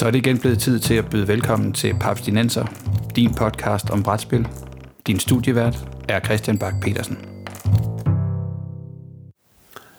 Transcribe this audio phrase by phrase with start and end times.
[0.00, 2.66] Så er det igen blevet tid til at byde velkommen til Papstinenser,
[3.16, 4.48] din podcast om brætspil.
[5.06, 5.78] Din studievært
[6.08, 7.18] er Christian Bak petersen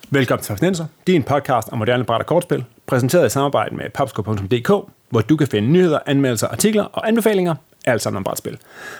[0.09, 4.67] Velkommen til Papstinenser, din podcast om moderne bræt og kortspil, præsenteret i samarbejde med papsko.dk,
[5.09, 7.55] hvor du kan finde nyheder, anmeldelser, artikler og anbefalinger,
[7.86, 8.57] alt sammen om brætspil.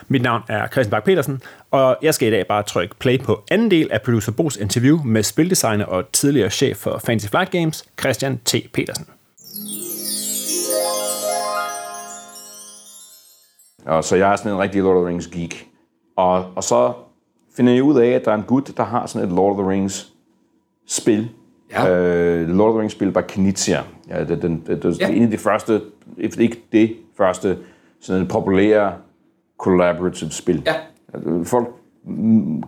[0.08, 3.44] Mit navn er Christian Bak petersen og jeg skal i dag bare trykke play på
[3.50, 7.84] anden del af producer Bos interview med spildesigner og tidligere chef for Fantasy Flight Games,
[8.00, 8.54] Christian T.
[8.72, 9.06] Petersen.
[13.86, 15.68] Og så jeg er sådan en rigtig Lord of the Rings geek.
[16.16, 16.92] Og, og så
[17.56, 19.58] finder jeg ud af, at der er en gut, der har sådan et Lord of
[19.58, 20.12] the Rings
[20.86, 21.28] spil.
[21.72, 21.90] Ja.
[21.98, 23.82] Øh, Lord of the Rings spil by Knizia.
[24.08, 25.06] Ja, det, det, det, det, det Ja.
[25.06, 25.80] er en af de første,
[26.16, 27.58] if ikke det første,
[28.00, 28.92] sådan et populære
[29.58, 30.62] collaborative spil.
[30.66, 30.74] Ja.
[31.14, 31.68] Altså, Folk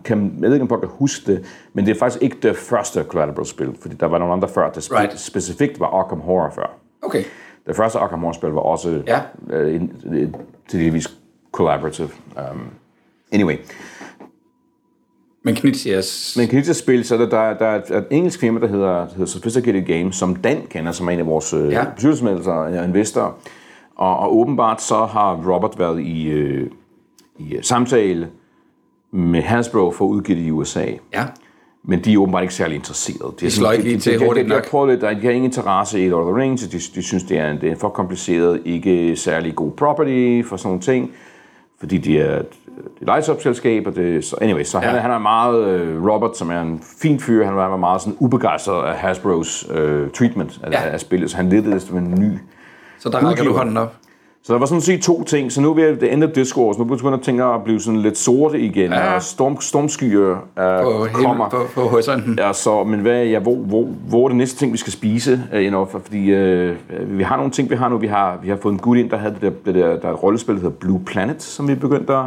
[0.05, 2.55] kan, jeg ved ikke, om folk kan huske det, men det er faktisk ikke det
[2.57, 4.71] første collaborative spil, fordi der var nogle andre før.
[4.71, 5.19] Det spe- Right.
[5.19, 6.77] specifikt var Arkham Horror før.
[7.01, 7.23] Okay.
[7.67, 9.21] Det første Arkham Horror-spil var også Ja.
[9.49, 9.81] øh,
[10.69, 11.17] til delvis
[11.51, 12.09] collaborative.
[12.51, 12.61] Um,
[13.31, 13.55] anyway,
[15.43, 16.33] Men Knitsias...
[16.37, 19.25] men Knizia-spil, så er der, der, der er et, engelsk firma, der hedder, der hedder
[19.25, 21.59] Sophisticated Games, som Dan kender, som er en af vores Ja.
[21.59, 21.85] ja.
[21.95, 23.31] bestyrelsesmedlemmer og investorer.
[23.95, 26.69] Og, og åbenbart så har Robert været i, øh,
[27.39, 28.29] i øh, samtale
[29.11, 30.85] med Hasbro for at udgive det i USA.
[31.13, 31.25] Ja.
[31.87, 33.33] Men de er åbenbart ikke særlig interesserede.
[33.39, 34.65] De, slår ikke lige til hurtigt de, de, nok.
[34.65, 37.23] de, prøvet lidt, de har ingen interesse i Lord of the Rings, de, de synes,
[37.23, 41.11] det er, en, det er for kompliceret, ikke særlig god property for sådan nogle ting,
[41.79, 42.45] fordi de er et,
[43.01, 44.85] et lights-up-selskab, og det, så anyway, så ja.
[44.87, 48.01] han, er, han er meget, øh, Robert, som er en fin fyr, han var meget
[48.01, 50.89] sådan ubegejstret af Hasbros øh, treatment af, Ja.
[50.89, 52.37] af spillet, så han ledte det som en ny
[52.99, 53.93] Så der rækker du hånden op.
[54.45, 55.51] så der var sådan set to ting.
[55.51, 56.79] Så nu er vi det af discourse.
[56.79, 58.91] Nu begynder ting at blive sådan lidt sorte igen.
[58.91, 59.15] Ja.
[59.15, 61.49] Og storm, stormskyer uh, På, kommer.
[61.49, 62.35] på, på horisonten.
[62.39, 65.41] Ja, så, men hvad, ja, hvor, hvor, hvor er det næste ting, vi skal spise?
[65.53, 67.97] Uh, you know, for, fordi uh, vi har nogle ting, vi har nu.
[67.97, 70.07] Vi har, vi har fået en gut ind, der havde det der, det der, der
[70.07, 72.25] er et rollespil, der hedder Blue Planet, som vi begyndte at,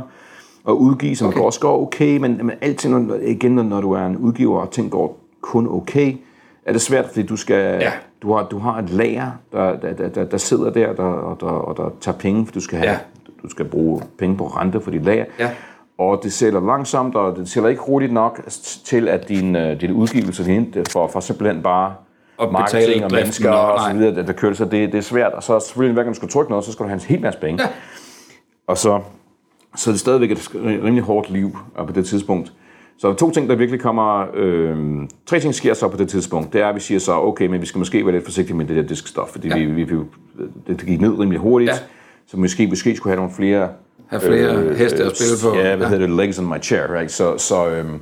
[0.69, 1.41] at udgive, som okay.
[1.41, 4.71] også går okay, men, men alting, når- igen, når- når du er en udgiver, og
[4.71, 6.15] ting går kun okay,
[6.67, 7.79] er det svært, fordi du skal...
[7.81, 7.93] Ja.
[8.23, 11.41] Du har, du har et lager, der, der, der, der, der sidder der, der, og,
[11.41, 12.99] der, og der tager penge, for du skal, have, Ja.
[13.43, 15.25] du skal bruge penge på rente for dit lager.
[15.39, 15.51] Ja.
[15.99, 18.41] Og det sælger langsomt, og det sælger ikke hurtigt nok
[18.85, 21.95] til, at din, øh, din udgivelse for, for simpelthen bare
[22.39, 24.99] Og marketing og mennesker og- og så videre, der, der kører det, så det, det
[24.99, 25.33] er svært.
[25.33, 27.21] Og så selvfølgelig, hver gang du skal trykke noget, så skal du have en helt
[27.23, 27.63] masse penge.
[27.63, 27.69] Ja.
[28.67, 29.01] Og så,
[29.77, 32.53] så er det stadigvæk et rimelig hårdt liv på det tidspunkt.
[32.99, 34.27] Så to ting, der virkelig kommer...
[34.35, 34.77] Øh,
[35.27, 36.53] tre ting sker så på det tidspunkt.
[36.53, 38.65] Det er, at vi siger så, okay, men vi skal måske være lidt forsigtige med
[38.65, 39.59] det der diskstof, fordi ja.
[39.59, 39.95] vi, vi, vi,
[40.67, 41.71] det gik ned rimelig hurtigt.
[41.71, 41.77] Ja.
[42.27, 43.69] Så måske, måske skulle have nogle flere...
[44.09, 45.59] Have flere heste at spille på.
[45.59, 45.93] Ja, hvad Ja.
[45.93, 46.17] hedder det?
[46.17, 47.13] Legs on my chair, right?
[47.13, 47.99] Så, så, øhm,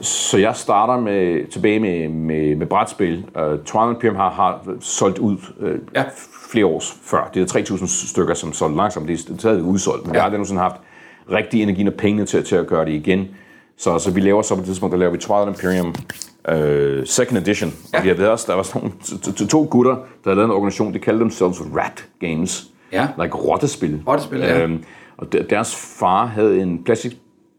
[0.00, 3.18] så, jeg starter med, tilbage med, med, med brætspil.
[3.18, 6.04] Uh, Twilight Imperium har, har solgt ud uh, Ja.
[6.52, 7.30] flere år før.
[7.34, 9.08] Det er 3.000 stykker, som solgte langsomt.
[9.08, 10.14] Det er stadig udsolgt, men ja.
[10.14, 10.76] jeg har aldrig nogensinde haft
[11.30, 13.28] rigtig energi og penge til, til at gøre det igen.
[13.82, 15.94] Så, så vi laver så på det tidspunkt, der laver vi Twilight Imperium
[16.52, 17.74] uh, second edition.
[17.92, 17.98] Ja.
[17.98, 18.92] Og vi har været også, der var sådan
[19.36, 22.66] to, to, gutter, der havde lavet en organisation, de kaldte themselves Rat Games.
[22.92, 23.08] Ja.
[23.22, 24.02] Like rottespil.
[24.08, 24.62] Rottespil, ja.
[24.62, 24.84] Øhm,
[25.16, 27.16] og der, deres far havde en plastik,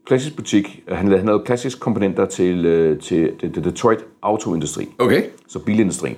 [0.07, 0.83] plastisk butik.
[0.88, 4.89] Han lavede, han lavede plastiske komponenter til, øh, til, til, til Detroit autoindustri.
[5.00, 5.23] Okay.
[5.47, 6.17] Så bilindustrien.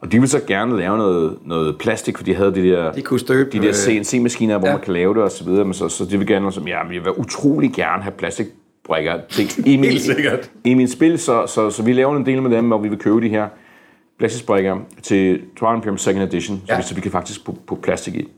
[0.00, 3.02] Og de ville så gerne lave noget, noget plastik, for de havde de der, De
[3.02, 3.50] kunne støbe...
[3.50, 4.74] de der øh, CNC-maskiner, hvor ja.
[4.74, 5.64] man kan lave det og så videre.
[5.64, 8.12] Men så, så de vil gerne, som, ja, vi vil utrolig gerne have
[8.86, 10.50] plastikbrikker til i min, Helt sikkert.
[10.64, 11.18] i min spil.
[11.18, 13.48] Så, så, så vi laver en del med dem, og vi vil købe de her
[14.18, 16.74] plastikbrikker til Twilight Imperium Second Edition, Ja.
[16.74, 18.28] så, vi, så vi kan faktisk putte putte plastik i.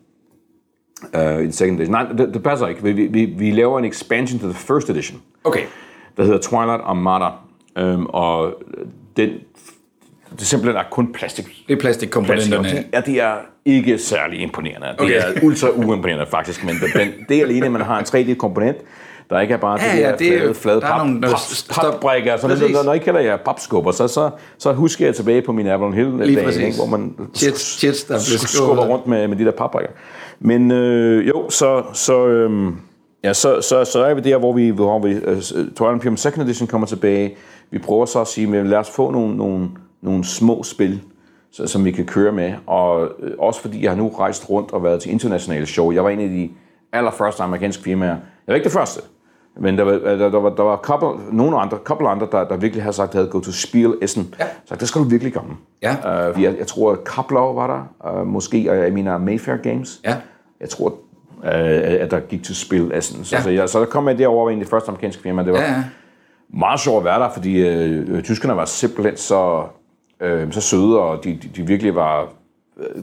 [1.14, 1.92] Uh, i den second edition.
[1.92, 2.82] Nej, det, det passer ikke.
[2.82, 5.62] Vi, vi, vi laver en expansion til the first edition, Okay.
[6.16, 7.28] der hedder Twilight Armada.
[7.80, 8.54] Um, og
[9.16, 9.28] den,
[10.32, 11.44] det er simpelthen er kun plastik.
[11.44, 12.68] Det er plastik plastikkomponenterne.
[12.68, 13.34] de, ja, de er
[13.64, 14.86] ikke særlig imponerende.
[14.86, 15.14] Det Okay.
[15.14, 18.76] er ultra uimponerende faktisk, men den, det er alene, at man har en 3D-komponent,
[19.30, 21.06] der ikke er bare Ja, de ja, der det er flade, flade der er pap,
[21.06, 21.28] nogle, der
[21.74, 22.36] pap, papbrikker.
[22.36, 25.66] Så når, når I kalder jer papskubber, så, så, så husker jeg tilbage på min
[25.66, 26.62] Avalon Hill Lige dag, præcis.
[26.62, 29.92] ikke, hvor man Chits- chits, der skubber rundt med, med de der papbrikker.
[30.40, 32.72] Men øh, jo, så, så, øh,
[33.24, 36.42] ja, så, så, så er vi der, hvor vi, hvor vi uh, Twilight Imperium Second
[36.44, 37.36] Edition kommer tilbage.
[37.70, 39.68] Vi prøver så at sige, men lad os få nogle, nogle,
[40.02, 41.00] nogle små spil,
[41.52, 42.52] så, som vi kan køre med.
[42.66, 45.92] Og øh, også fordi jeg har nu rejst rundt og været til internationale show.
[45.92, 46.50] Jeg var en af de
[46.92, 48.08] allerførste amerikanske firmaer.
[48.10, 48.18] Jeg
[48.48, 49.00] var ikke det første,
[49.60, 52.56] men der var, der, der var, der var couple, nogle andre, couple andre, der, der
[52.56, 54.34] virkelig havde sagt, at de havde gået til Spiel Essen.
[54.40, 54.44] Ja.
[54.64, 55.52] Så det skal du virkelig komme.
[55.82, 56.30] Ja.
[56.30, 57.66] Uh, jeg, jeg tror, at Kaplau var
[58.02, 60.00] der, uh, måske, og jeg mener Mayfair Games.
[60.04, 60.16] Ja.
[60.60, 63.24] Jeg tror, uh, at der gik til Spil Essen.
[63.24, 63.42] Så, Ja.
[63.42, 65.42] så, jeg, så der kom jeg derover ind i det første amerikanske firma.
[65.44, 65.84] Det var Ja, ja.
[66.48, 69.64] meget sjovt at være der, fordi øh, tyskerne var simpelthen så,
[70.20, 72.28] øh, så søde, og de, de, de virkelig var
[72.80, 73.02] øh,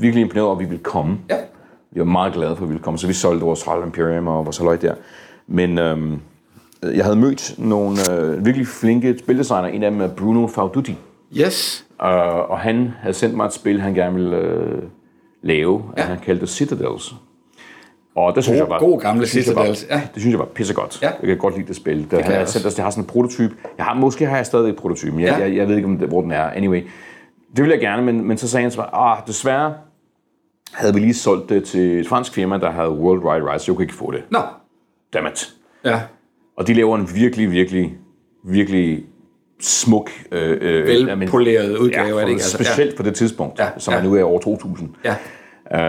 [0.00, 1.18] virkelig imponeret over, at vi ville komme.
[1.30, 1.36] Ja.
[1.90, 4.28] Vi var meget glade for, at vi ville komme, så vi solgte vores Holland Imperium
[4.28, 4.94] og vores halløj der.
[5.46, 6.20] Men øhm,
[6.82, 9.68] jeg havde mødt nogle øh, virkelig flinke spildesigner.
[9.68, 10.96] En af dem er Bruno Fauduti.
[11.36, 11.86] Yes.
[12.00, 12.06] Uh,
[12.50, 14.82] og han havde sendt mig et spil, han gerne ville øh,
[15.42, 16.02] lave, ja.
[16.02, 17.14] han kaldte Citadels.
[18.16, 19.94] Og det synes God- jeg var, god gamle Citadels, ja.
[20.14, 21.02] Det synes jeg var pissegodt.
[21.02, 21.10] Ja.
[21.20, 21.98] Jeg kan godt lide det spil.
[22.02, 23.54] Det, det, han, jeg sendt det har sådan en prototype.
[23.78, 25.44] Jeg har, måske har jeg stadig et prototype, men jeg, Ja.
[25.44, 26.42] jeg, jeg ved ikke, om det, hvor den er.
[26.42, 26.82] Anyway,
[27.56, 29.74] det vil jeg gerne, men, men så sagde han så, ah, desværre
[30.72, 33.76] havde vi lige solgt det til et fransk firma, der havde worldwide rights, så jeg
[33.76, 34.22] kunne ikke få det.
[34.30, 34.38] Nå.
[35.16, 35.54] Dammit.
[35.84, 36.00] Ja.
[36.56, 37.94] Og de laver en virkelig, virkelig,
[38.44, 39.04] virkelig
[39.60, 42.32] smuk, øh, øh, Velpoleret udgave ja, af det, ikke?
[42.32, 43.98] Altså, specielt på det tidspunkt, Ja, som ja.
[44.00, 44.88] er nu er over 2000.
[45.04, 45.14] Ja.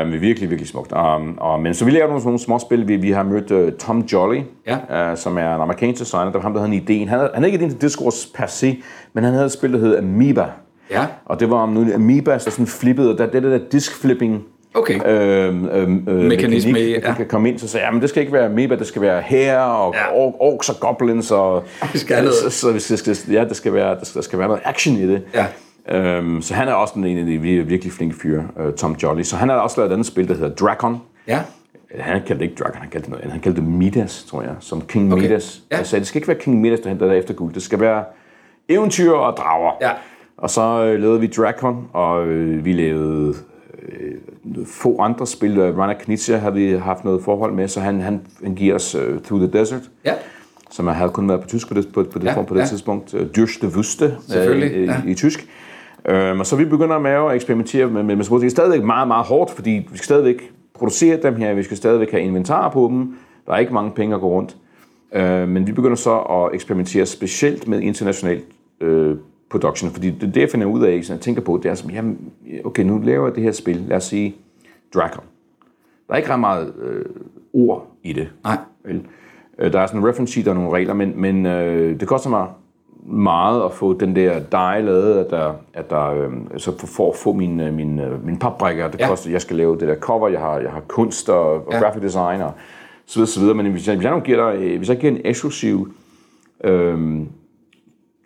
[0.06, 0.92] Uh, virkelig, virkelig smukt.
[0.92, 2.88] Um, og, men så vi laver nogle, nogle små spil.
[2.88, 5.12] Vi, vi har mødt uh, Tom Jolly, Ja.
[5.12, 6.26] uh, som er en amerikansk designer.
[6.26, 7.00] Det var ham, der havde en idé.
[7.00, 8.84] Han havde, han havde ikke idéen til Discourse per se,
[9.14, 10.46] men han havde et spil, der hed Amoeba.
[10.92, 11.06] Ja.
[11.26, 14.44] Og det var om nu Amoeba, der sådan flippede, og der, det der disk-flipping
[14.78, 15.00] Okay.
[15.06, 17.10] øhm, øhm, øh, Mekanisme mekanik, ja.
[17.10, 17.14] ja.
[17.14, 19.22] kan komme ind, så sagde jeg, men det skal ikke være amoeba, det skal være
[19.22, 20.16] her og Ja.
[20.16, 20.32] ja.
[20.40, 21.64] orks og goblins og
[21.94, 22.34] Vi skal noget.
[22.34, 24.96] så, så, så, så, ja, der skal være der skal, der skal være noget action
[24.96, 25.22] i det.
[25.34, 25.46] Ja.
[25.98, 29.22] Øhm, så han er også en af de vir- virkelig flinke fyre, øh, Tom Jolly.
[29.24, 31.02] Så han har også lavet et andet spil, der hedder Dragon.
[31.28, 31.40] Ja.
[32.00, 33.32] Han kaldte det ikke Dragon, han kaldte det noget andet.
[33.34, 35.22] Han kaldte det Midas, tror jeg, som King Okay.
[35.24, 35.62] Midas.
[35.72, 35.78] Ja.
[35.78, 37.54] Jeg sagde, det skal ikke være King Midas, der henter der efter guld.
[37.54, 38.04] Det skal være
[38.70, 39.72] eventyr og drager.
[39.82, 39.90] Ja.
[40.38, 43.34] Og så øh, lavede vi Dragon, og øh, vi lavede
[43.88, 45.58] øh, få andre spil.
[45.58, 48.96] Øh, Rana Knizia har vi haft noget forhold med, så han, han, han giver os
[48.96, 50.14] øh, Through the Desert, Ja.
[50.72, 52.62] som havde kun været på tysk på det, på, på det, Ja, ja, på det
[52.62, 52.66] ja.
[52.66, 53.14] tidspunkt.
[53.14, 54.06] Øh, Durch de Wüste
[54.38, 55.02] øh, ja.
[55.08, 55.48] i, i tysk.
[56.06, 58.26] Øhm, og så vi begynder med at eksperimentere med, med, med.
[58.26, 61.78] Det er stadigvæk meget, meget hårdt, fordi vi skal stadigvæk producere dem her, vi skal
[61.78, 63.16] stadigvæk have inventar på dem.
[63.48, 64.58] Der er ikke mange penge at gå rundt.
[65.14, 68.42] Øh, men vi begynder så at eksperimentere specielt med international
[68.82, 69.16] øh,
[69.50, 71.90] production, fordi det det, jeg finder ud af, så jeg tænker på, det er som,
[71.90, 72.32] jamen,
[72.66, 74.36] okay, nu laver jeg det her spil, lad os sige
[74.96, 75.24] Dragon.
[76.08, 77.06] Der er ikke ret meget øh,
[77.54, 78.30] ord i det.
[78.44, 78.58] Nej.
[78.86, 79.02] Vel?
[79.60, 82.30] Øh, Der er sådan en reference sheet og nogle regler, men, men øh, det koster
[82.30, 82.48] mig
[83.06, 87.16] meget at få den der dej lavet, at der, at der øh, så for, at
[87.16, 89.08] få min, øh, min, øh, min papbrækker, det Ja.
[89.08, 91.80] koster, jeg skal lave det der cover, jeg har, jeg har kunst og, og Ja.
[91.80, 92.52] graphic design og
[93.06, 93.56] så videre, så videre.
[93.56, 95.92] Men hvis jeg, hvis jeg nu giver dig, øh, hvis jeg giver en eksklusiv,
[96.64, 97.20] øh,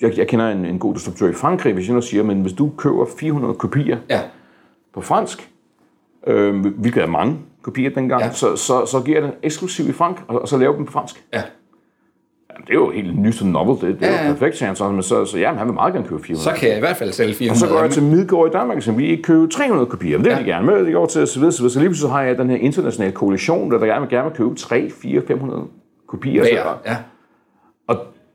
[0.01, 2.53] jeg, jeg kender en, en god distributør i Frankrig, hvis jeg nu siger, men hvis
[2.53, 4.19] du køber 400 kopier Ja.
[4.93, 5.49] på fransk,
[6.27, 8.31] øh, hvilket er mange kopier dengang, Ja.
[8.31, 11.23] så, så, så giver den eksklusiv i frank, og, og så laver dem på fransk.
[11.33, 11.41] Ja.
[12.51, 14.27] Jamen, det er jo helt nyt som novel, det, det er Ja, ja, ja.
[14.27, 16.43] jo perfekt, siger han så, men så, så jamen, han vil meget gerne købe 400.
[16.55, 17.53] Så kan jeg i hvert fald sælge 400.
[17.53, 20.25] og så går jeg til Midgård i Danmark, så vi ikke købe 300 kopier, men
[20.25, 20.43] det vil Ja.
[20.43, 21.71] de gerne med, det går til så videre, så videre.
[21.73, 24.37] Så lige pludselig har jeg den her internationale koalition, der, der gerne vil gerne vil
[24.37, 25.63] købe 3, 4, 500
[26.07, 26.41] kopier.
[26.41, 26.63] Hver.
[26.63, 26.97] Så, Ja.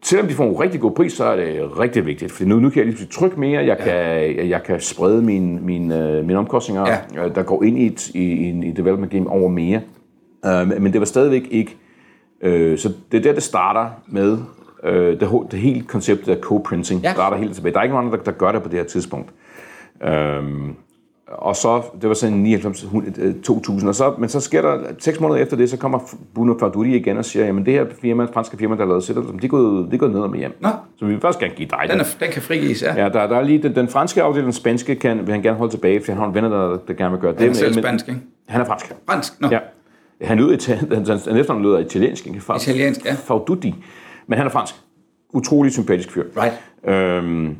[0.06, 2.70] Selvom de får en rigtig god pris, så er det rigtig vigtigt, for nu, nu
[2.70, 6.86] kan jeg lige trykke mere, jeg, kan, jeg, jeg kan sprede mine, mine, mine omkostninger,
[6.88, 7.22] Ja.
[7.22, 7.28] ja.
[7.28, 9.80] der går ind i et i, i, i development game over mere.
[10.46, 11.76] Uh, men det var stadigvæk ikke...
[12.46, 14.32] Uh, så det er der, det starter med
[14.84, 17.00] uh, det, det hele konceptet af co-printing.
[17.02, 17.08] Ja.
[17.08, 17.12] Ja.
[17.12, 17.72] starter helt tilbage.
[17.72, 19.30] Der er ikke nogen andre, der, der gør det på det her tidspunkt.
[20.40, 20.76] Um,
[21.28, 24.78] og så, det var sådan 99, hun- øh, 2000, og så, men så sker der,
[24.98, 25.98] seks måneder efter det, så kommer
[26.34, 29.44] Bruno Fardudi igen og siger, jamen det her firma, franske firma, der lavet Citadel, de
[29.44, 30.56] er gået, de er gået ned og med hjem.
[30.60, 30.68] Nå.
[30.98, 33.02] Så vi vil først gerne give dig Den, er, den kan frigives, ja.
[33.02, 35.58] Ja, der, der er lige den, den franske afdeling, den spanske kan, vil han gerne
[35.58, 37.40] holde tilbage, for han har en venner, der, der gerne vil gøre det.
[37.40, 38.20] Den er selv spansk, ikke?
[38.48, 38.92] Han er fransk.
[39.10, 39.40] Fransk?
[39.40, 39.48] Nå.
[39.50, 39.58] Ja.
[40.22, 42.38] Han lyder han, han, han efternavn lyder italiensk, ikke?
[42.50, 43.12] Fa- Italiensk, ja.
[43.14, 43.74] Fauduti.
[44.26, 44.74] Men han er fransk.
[45.32, 46.24] Utrolig sympatisk fyr.
[46.36, 46.54] Right.
[46.96, 47.56] Øhm,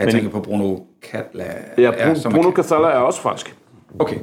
[0.00, 0.76] Jeg tænker på Bruno
[1.10, 1.44] Catla.
[1.78, 3.56] ja, Bruno, som Bruno er- Casala er også fransk.
[3.98, 4.16] Okay.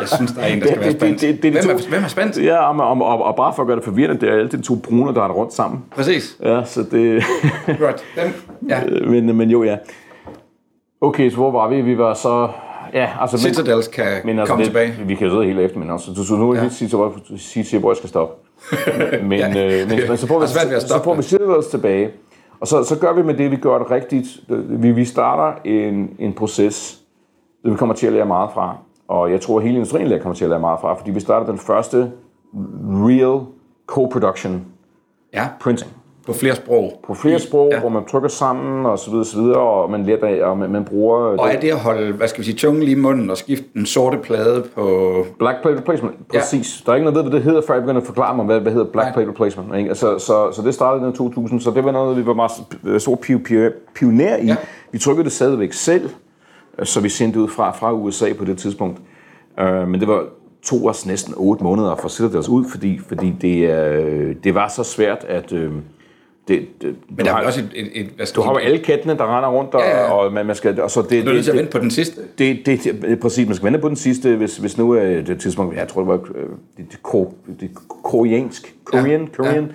[0.00, 1.20] Jeg synes, der er en, der skal være Det- det- spansk.
[1.22, 1.88] det- det er de Hvem to.
[1.88, 2.40] hvem er spansk?
[2.42, 4.74] Ja, og, og, og, og bare for at gøre det forvirrende, det er altid to
[4.74, 5.84] bruner, der er rundt sammen.
[5.90, 6.36] Præcis.
[6.42, 7.22] Ja, så det...
[7.78, 8.04] Godt.
[8.22, 8.32] Dem,
[8.68, 8.80] ja.
[9.08, 9.76] men, men jo, ja.
[11.00, 11.80] Okay, så hvor var vi?
[11.80, 12.48] Vi var så...
[12.94, 13.36] Ja, altså...
[13.48, 14.94] Men, Citadels kan men altså, komme det, tilbage.
[15.06, 17.90] Vi kan sidde hele efter, men altså, så, nu jeg sige, så, sige til, hvor
[17.90, 18.34] jeg skal stoppe.
[19.28, 19.48] men, Ja.
[19.82, 20.46] øh, men, men så får vi,
[20.80, 21.22] så får vi.
[21.22, 22.10] Citadels tilbage.
[22.64, 24.40] Og så, så gør vi med det, vi gør det rigtigt.
[24.48, 27.02] Vi, vi starter en, en proces,
[27.62, 28.76] det vi kommer til at lære meget fra.
[29.08, 31.46] Og jeg tror, at hele industrien kommer til at lære meget fra, fordi vi starter
[31.46, 32.12] den første
[32.88, 33.40] real
[33.86, 34.60] co-production
[35.32, 35.90] Ja, printing
[36.26, 37.00] på flere sprog.
[37.06, 37.80] på flere sprog, Ja.
[37.80, 40.70] hvor man trykker sammen og så videre, så videre og man lærer det, og man,
[40.70, 43.30] man bruger Og er det at holde, hvad skal vi sige, tungen lige i munden
[43.30, 45.24] og skifte den sorte plade på...
[45.38, 46.28] black plate replacement.
[46.28, 46.80] Præcis.
[46.80, 46.82] Ja.
[46.86, 48.60] Der er ikke noget, ved, hvad det hedder, før jeg begynder at forklare mig, hvad,
[48.60, 49.12] hvad hedder black Nej.
[49.14, 49.76] plate replacement.
[49.76, 49.88] Ikke?
[49.88, 52.50] Altså, så, så det startede i 2000, så det var noget, vi var meget
[52.98, 53.18] stor
[53.94, 54.46] pioner i.
[54.46, 54.56] Ja.
[54.92, 56.10] Vi trykkede det stadigvæk selv,
[56.78, 58.98] øh, så vi sendte ud fra, fra USA på det tidspunkt.
[59.62, 60.24] Uh, men det var
[60.64, 64.54] to os næsten otte måneder for at sætte os ud, fordi, fordi det, uh, det
[64.54, 65.52] var så svært at...
[65.52, 65.72] Uh,
[66.48, 68.58] det, det, Men der er vel også et, et, et hvad skal du har jo
[68.58, 70.12] alle kattene, der render rundt, og, Ja, ja.
[70.12, 71.90] og man, man skal, og så det, Du er nødt til at vente på den
[71.90, 72.20] sidste.
[72.38, 75.04] det, det, det, det, præcis, man skal vente på den sidste, hvis, hvis nu er
[75.04, 77.70] det tidspunkt, jeg tror det var øh, det, det, ko, det
[78.02, 79.72] koreansk, korean, Ja, korean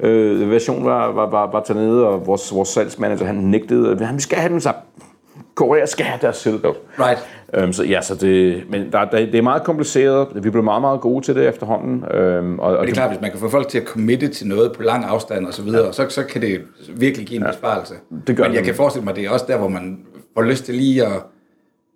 [0.00, 4.22] øh, version var, var, var, var nede, og vores, vores salgsmanager, han nægtede, han, vi
[4.22, 4.72] skal have dem så
[5.60, 6.76] Korea skal have deres seatbelt.
[6.98, 7.18] Right.
[7.54, 10.28] Øhm, så ja, så det, men der, der, det er meget kompliceret.
[10.34, 12.04] Vi blev meget, meget gode til det efterhånden.
[12.14, 14.46] Øhm, og, og Det er klart, hvis man kan få folk til at committe til
[14.46, 15.92] noget på lang afstand og så videre, ja.
[15.92, 17.50] så, så kan det virkelig give en ja.
[17.50, 17.94] besparelse.
[18.26, 18.66] det gør Men jeg det.
[18.66, 19.98] kan forestille mig, det er også der, hvor man
[20.34, 21.12] får lyst til lige at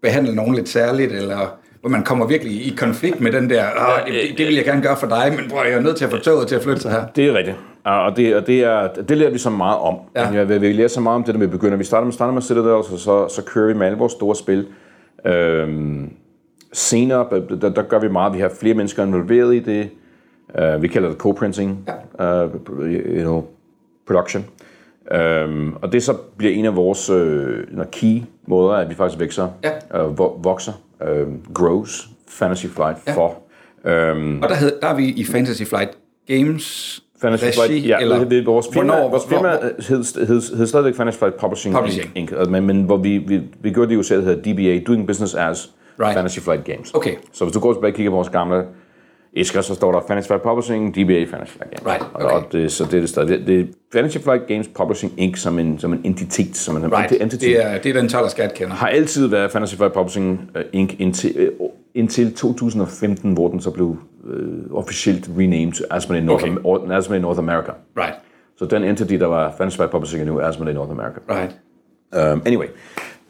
[0.03, 4.13] behandle nogen lidt særligt, eller hvor man kommer virkelig i konflikt med den der, Åh,
[4.13, 6.11] det, det vil jeg gerne gøre for dig, men bror, jeg er nødt til at
[6.11, 7.07] få toget til at flytte sig her.
[7.17, 7.57] Det er rigtigt.
[7.85, 9.97] Og det, og det, er, det lærer vi så meget om.
[10.17, 10.33] Ja.
[10.33, 10.45] Ja.
[10.45, 11.77] Vi, vi lærer så meget om det, når vi begynder.
[11.77, 14.37] Vi starter med, starter med Citadel, så, så, så kører vi med alle vores store
[14.37, 14.67] spil.
[15.27, 16.11] Øhm,
[16.73, 17.27] senere,
[17.61, 18.35] der, der gør vi meget.
[18.35, 19.89] Vi har flere mennesker involveret i det.
[20.77, 21.71] Uh, vi kalder det co-printing,
[22.19, 22.45] ja.
[22.45, 22.51] uh,
[22.91, 23.45] you know,
[24.07, 24.45] production.
[25.47, 29.49] Um, og det så bliver en af vores uh, key måder, at vi faktisk vækser,
[29.65, 29.71] Ja.
[30.09, 30.73] vo- vokser,
[31.11, 33.15] uh, grows Fantasy Flight ja.
[33.15, 33.27] for.
[33.85, 35.91] Um, Og der, hed, der er vi i Fantasy Flight
[36.27, 39.59] Games Fantasy regi, Flight, ja, eller eller, det, vores firma, hvornår- vores firma
[39.89, 42.11] hed, hed, hed stadigvæk Fantasy Flight Publishing, Publishing.
[42.15, 42.33] Inc.
[42.33, 42.49] Inc.
[42.51, 45.71] Men, men hvor vi, vi, vi gjorde det USA, der hedder DBA, Doing Business as
[46.01, 46.15] Right.
[46.15, 46.95] Fantasy Flight Games.
[46.95, 47.15] Okay.
[47.33, 48.65] Så hvis du går tilbage og kigger på vores gamle
[49.37, 51.87] æsker, så står der Fantasy Flight Publishing, DBA Fantasy Flight Games.
[51.87, 52.27] Right, okay.
[52.37, 53.29] Og det, så det er det stadig.
[53.29, 55.39] Det, det Fantasy Flight Games Publishing Inc.
[55.39, 57.23] som en, som en entitet, som en Right.
[57.23, 57.45] entity.
[57.45, 58.75] Det er, det er den 12 skat kender.
[58.75, 60.95] har altid været Fantasy Flight Publishing uh, Inc.
[61.01, 63.87] Indtil, uh, indtil 2015, hvor den så blev
[64.25, 66.55] uh, officielt renamed til Asmodee North, Okay.
[66.65, 66.95] okay.
[66.97, 67.73] Asmodee North America.
[67.99, 68.15] Right,
[68.59, 71.21] Så den entity, der var Fantasy Flight Publishing, er nu Asmodee North America.
[71.31, 71.53] right.
[72.33, 72.67] Um, anyway.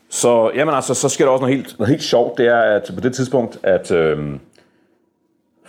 [0.08, 2.38] Så, jamen altså, så sker der også noget helt, noget helt sjovt.
[2.38, 4.38] Det er, at på det tidspunkt, at øhm,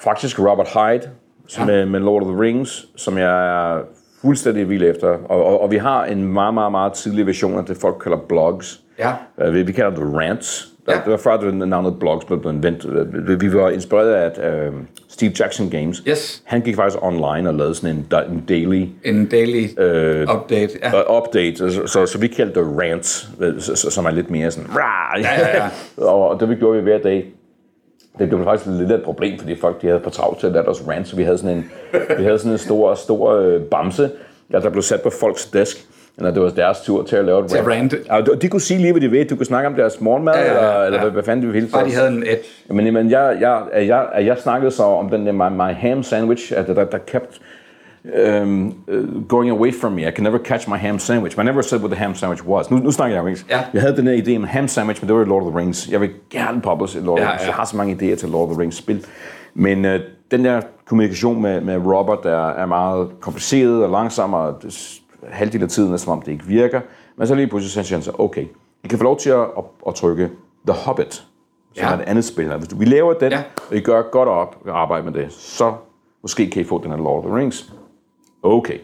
[0.06, 1.10] faktisk Robert Hyde,
[1.48, 1.76] som Ja.
[1.76, 3.80] med, med Lord of the Rings, som jeg er
[4.22, 5.08] fuldstændig vild efter.
[5.08, 8.18] Og, og, og vi har en meget, meget, meget tidlig version af det, folk kalder
[8.18, 8.80] blogs.
[9.00, 9.12] Ja.
[9.48, 10.68] Uh, vi, vi kalder det rants.
[10.88, 10.94] Ja.
[10.94, 13.08] Det var før, det navnet blogs blev inventet.
[13.42, 14.74] Vi, var inspireret af uh,
[15.10, 16.04] Steve Jackson Games.
[16.08, 16.44] Yes.
[16.46, 20.74] Han gik faktisk online og lavede sådan en, en daily En daily øh, update.
[20.84, 21.12] Ja.
[21.12, 24.30] uh, update, så, så, så vi kaldte det rants, øh, så- så- som er lidt
[24.30, 25.22] mere sådan, Rah!
[25.22, 25.64] Ja, ja,
[25.98, 26.06] ja.
[26.12, 27.26] og det vi gjorde vi hver dag,
[28.20, 30.54] det blev faktisk lidt af et problem, fordi folk de havde for travlt til at
[30.54, 31.72] lade os rant, så vi havde sådan en,
[32.18, 34.10] vi havde sådan en stor, stor øh, bamse,
[34.52, 35.78] der, der blev sat på folks desk,
[36.18, 37.98] når det var deres tur til at lave et at rante.
[38.12, 39.26] Ja, de- kunne sige lige, hvad de ved.
[39.26, 41.04] Du kunne snakke om deres morgenmad, Ja, ja, ja, eller, eller ja.
[41.04, 41.70] hvad, hvad fanden de ville.
[41.74, 42.44] Bare de havde en edge.
[42.70, 46.04] Men, men jeg, jeg, jeg, jeg, jeg snakkede så om den der my, my ham
[46.04, 47.40] sandwich, at der, der kept
[48.42, 50.02] um, uh, going away from me.
[50.08, 51.38] I can never catch my ham sandwich.
[51.38, 52.72] I never said what the ham sandwich was.
[52.72, 53.50] Nu, nu snakker jeg engelsk.
[53.50, 53.64] Ja.
[53.74, 55.60] Jeg havde den her idé om ham sandwich, men det var i Lord of the
[55.60, 55.90] Rings.
[55.92, 57.42] Jeg vil gerne publish et Lord of Ja, the Rings.
[57.44, 57.48] ja.
[57.48, 59.06] Jeg har så mange idéer til Lord of the Rings spil.
[59.54, 59.92] Men uh,
[60.32, 64.56] den der kommunikation med, med Robert, der er meget kompliceret og langsom, og
[65.30, 66.82] halvdelen af tiden er som om det ikke virker.
[67.18, 68.44] Men så lige pludselig siger han så, okay,
[68.84, 70.30] I kan få lov til at, at, at trykke
[70.68, 71.26] The Hobbit, som
[71.78, 71.90] Ja.
[71.90, 72.54] er et andet spil.
[72.58, 73.44] Hvis du- vi laver den, Ja.
[73.70, 75.74] og I gør godt op og arbejder med det, så
[76.22, 77.74] måske kan I få den her Lord of the Rings.
[78.46, 78.78] Okay.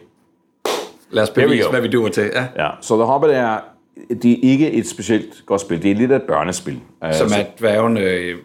[1.10, 2.30] Lad os bevise, hvad vi duer til.
[2.34, 2.64] Ja.
[2.64, 3.58] Ja, så The Hobbit er,
[4.22, 5.82] det er ikke et specielt godt spil.
[5.82, 6.74] Det er lidt af et børnespil.
[6.74, 8.36] Som Altså, er dværgen, øh,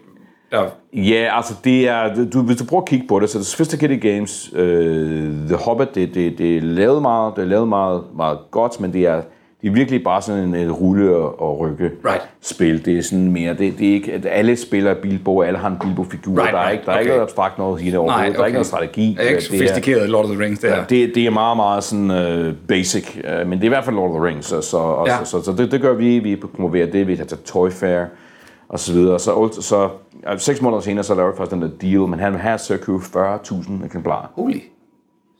[0.50, 3.44] der Ja, altså det er, du, hvis du prøver at kigge på det, så det
[3.44, 7.68] er Sophisticated Games, øh, The Hobbit, det, det, det er lavet meget, det er lavet
[7.68, 9.22] meget, meget godt, men det er,
[9.62, 12.28] det er virkelig bare sådan en, en rulle og, og rykke Right.
[12.40, 12.84] spil.
[12.84, 15.76] Det er sådan mere, det, det er ikke, at alle spiller Bilbo, alle har en
[15.80, 17.00] Bilbo-figur, Right, der er right, ikke, der er okay.
[17.02, 18.52] ikke noget abstrakt noget i det overhovedet, Nej, der er ikke okay.
[18.52, 19.16] noget strategi.
[19.18, 20.84] er ikke Det sofistikeret Lord of the Rings, det her.
[20.84, 23.96] det, det er meget, meget sådan uh, basic, uh, men det er i hvert fald
[23.96, 25.12] Lord of the Rings, så, så, Ja.
[25.12, 25.24] ja.
[25.24, 28.04] så, så, så det, det gør vi, vi promoverer det, vi til Toy Fair
[28.68, 29.18] og så videre.
[29.18, 29.88] Så, så
[30.26, 32.58] altså, seks måneder senere, så laver vi faktisk den der deal, men han vil have
[32.78, 34.26] købe 40.000 eksemplarer.
[34.34, 34.60] Holy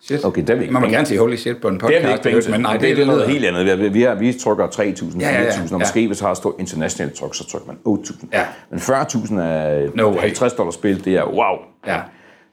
[0.02, 0.24] shit.
[0.24, 2.04] Okay, det er vi ikke Man må gerne sige holy shit på en Det podcast.
[2.04, 3.78] er vi ikke penge men nej, det, det, er noget helt andet.
[3.80, 5.50] Vi, vi, har, vi trykker 3.000, 4.000, Ja, ja, ja.
[5.72, 8.26] og måske hvis har et stort internationalt tryk, så trykker man 8.000.
[8.32, 8.46] Ja.
[8.70, 10.20] Men 40.000 er No way.
[10.20, 11.56] 50 dollars spil, det er wow.
[11.86, 12.00] Ja.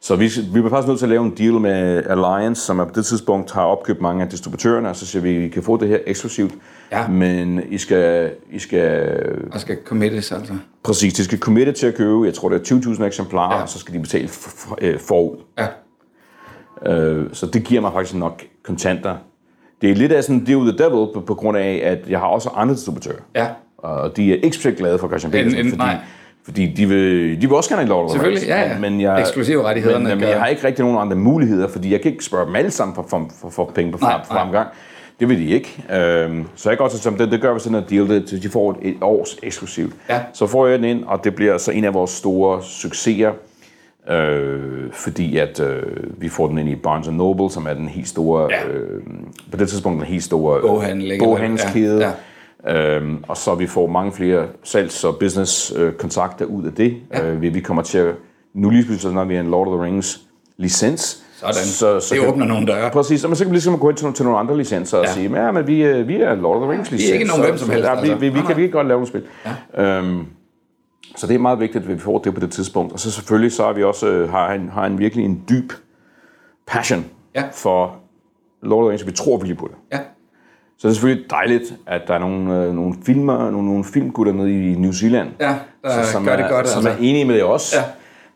[0.02, 2.86] Så vi, vi var faktisk nødt til at lave en deal med Alliance, som er
[2.86, 5.78] på det tidspunkt har opkøbt mange af distributørerne, og så siger vi, I kan få
[5.78, 6.54] det her eksklusivt,
[6.92, 7.08] Ja.
[7.08, 9.18] men I skal, I skal
[9.52, 10.54] Og skal committes, altså.
[10.84, 13.58] præcis, de skal committe til at købe, jeg tror det er 20.000 eksemplarer, Ja.
[13.58, 13.64] ja.
[13.64, 15.38] og så skal de betale for, for, øh, forud.
[15.58, 15.66] Ja.
[16.88, 19.16] Øh, så det giver mig faktisk nok kontanter.
[19.82, 22.20] Det er lidt af sådan deal with the devil, på, på grund af, at jeg
[22.20, 23.16] har også andre distributører.
[23.36, 23.48] Ja.
[23.78, 25.98] Og de er ikke specielt glade for Christian En- Petersen, en- fordi, nej.
[26.46, 28.80] fordi de vil, de vil også gerne have the Selvfølgelig, ja, ja.
[28.80, 31.92] Men, jeg, Eksklusive rettighederne Men, men gør- jeg har ikke rigtig nogen andre muligheder, fordi
[31.92, 34.20] jeg kan ikke spørge dem alle sammen for, for, for, for penge på Nej, frem,
[34.30, 34.42] nej.
[34.42, 34.68] fremgang.
[35.20, 35.84] Det vil de ikke.
[35.94, 38.44] Øhm, så jeg går til som det, det gør vi sådan en deal, det, til
[38.44, 39.94] de får et, et års eksklusivt.
[40.10, 40.20] Ja.
[40.34, 43.32] Så får jeg den ind, og det bliver så en af vores store succeser.
[44.12, 45.84] Øh, fordi at øh,
[46.22, 48.68] vi får den ind i Barnes Noble, som er den helt store, Ja.
[48.68, 49.02] øh,
[49.52, 51.26] på det tidspunkt den helt store Boghandel, ikke?
[51.26, 52.00] boghandelskæde.
[52.06, 52.12] Ja,
[52.68, 56.96] Øhm, og så vi får mange flere salgs- og business-kontakter ud af det.
[57.14, 57.28] Ja.
[57.32, 58.16] Øh, vi, vi kommer til at,
[58.54, 60.22] nu lige pludselig, når vi er en Lord of the Rings
[60.58, 62.00] licens, Sådan.
[62.20, 62.90] Det åbner nogle døre.
[62.92, 65.06] Præcis, og man så kan vi ligesom gå ind til, til nogle andre licenser og
[65.06, 65.12] Ja.
[65.12, 67.08] sige, ja, men vi, er- vi er Lord of the Rings licens.
[67.08, 68.16] Vi er ikke nogen så- hvem som så- helst, Ja, vi, altså.
[68.16, 69.24] vi, vi, Nej, kan, vi kan godt lave nogle spil.
[69.78, 69.84] Ja.
[69.98, 70.20] Øhm,
[71.16, 72.94] så det er meget vigtigt, at vi får det på det tidspunkt.
[72.94, 75.72] Og så selvfølgelig så har vi også øh, har en, har en virkelig en dyb
[76.68, 77.06] passion
[77.36, 77.44] Ja.
[77.54, 77.96] for
[78.62, 79.06] Lord of the Rings.
[79.08, 79.76] Vi tror virkelig på det.
[79.94, 80.00] Ja.
[80.78, 84.34] Så det er selvfølgelig dejligt, at der er nogle, øh, nogle filmer, nogle, nogle filmgutter
[84.34, 86.68] nede i New Zealand, Ja, der som, gør er, det godt.
[86.68, 86.90] som altså.
[87.04, 87.74] er enige med os.
[87.76, 87.82] Ja.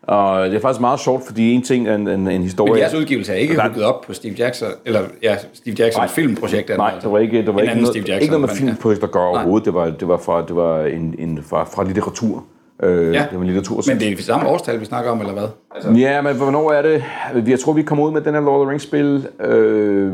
[0.02, 2.72] Og det er faktisk meget sjovt, fordi en ting er en, en, en historie...
[2.72, 5.96] Men jeres udgivelse er ikke Der- hooket op på Steve Jackson, eller ja, Steve Jacksons
[6.00, 6.08] Nej.
[6.08, 6.68] filmprojekt.
[6.76, 7.06] Nej, altså.
[7.08, 9.26] det var ikke, det var ikke, noget, Steve Jackson, ikke noget med filmprojekt at gøre
[9.28, 9.64] overhovedet.
[9.66, 12.44] Det var, det var, fra, det var en, en, fra, fra litteratur.
[12.82, 13.26] Øh, Ja.
[13.30, 13.82] Det var litteratur.
[13.86, 15.48] Men det er det samme årstal, vi snakker om, eller hvad?
[15.74, 17.04] Altså, Ja, men hvornår er det?
[17.48, 19.26] Jeg tror, vi kommer ud med den her Lord of the Rings-spil.
[19.40, 20.12] Øh,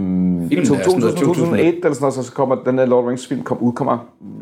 [0.67, 3.59] sådan noget 2001 eller sådan noget, så kommer den her Lord of the Rings-film kom,
[3.61, 3.99] udkommer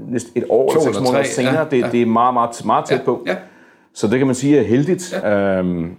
[0.09, 1.59] næsten et år eller seks måneder senere.
[1.59, 1.89] ja, det, ja.
[1.93, 3.23] det er meget, meget, meget tæt på.
[3.27, 3.37] ja.
[3.95, 5.19] Så det kan man sige er heldigt.
[5.23, 5.59] Ja.
[5.59, 5.91] Øhm,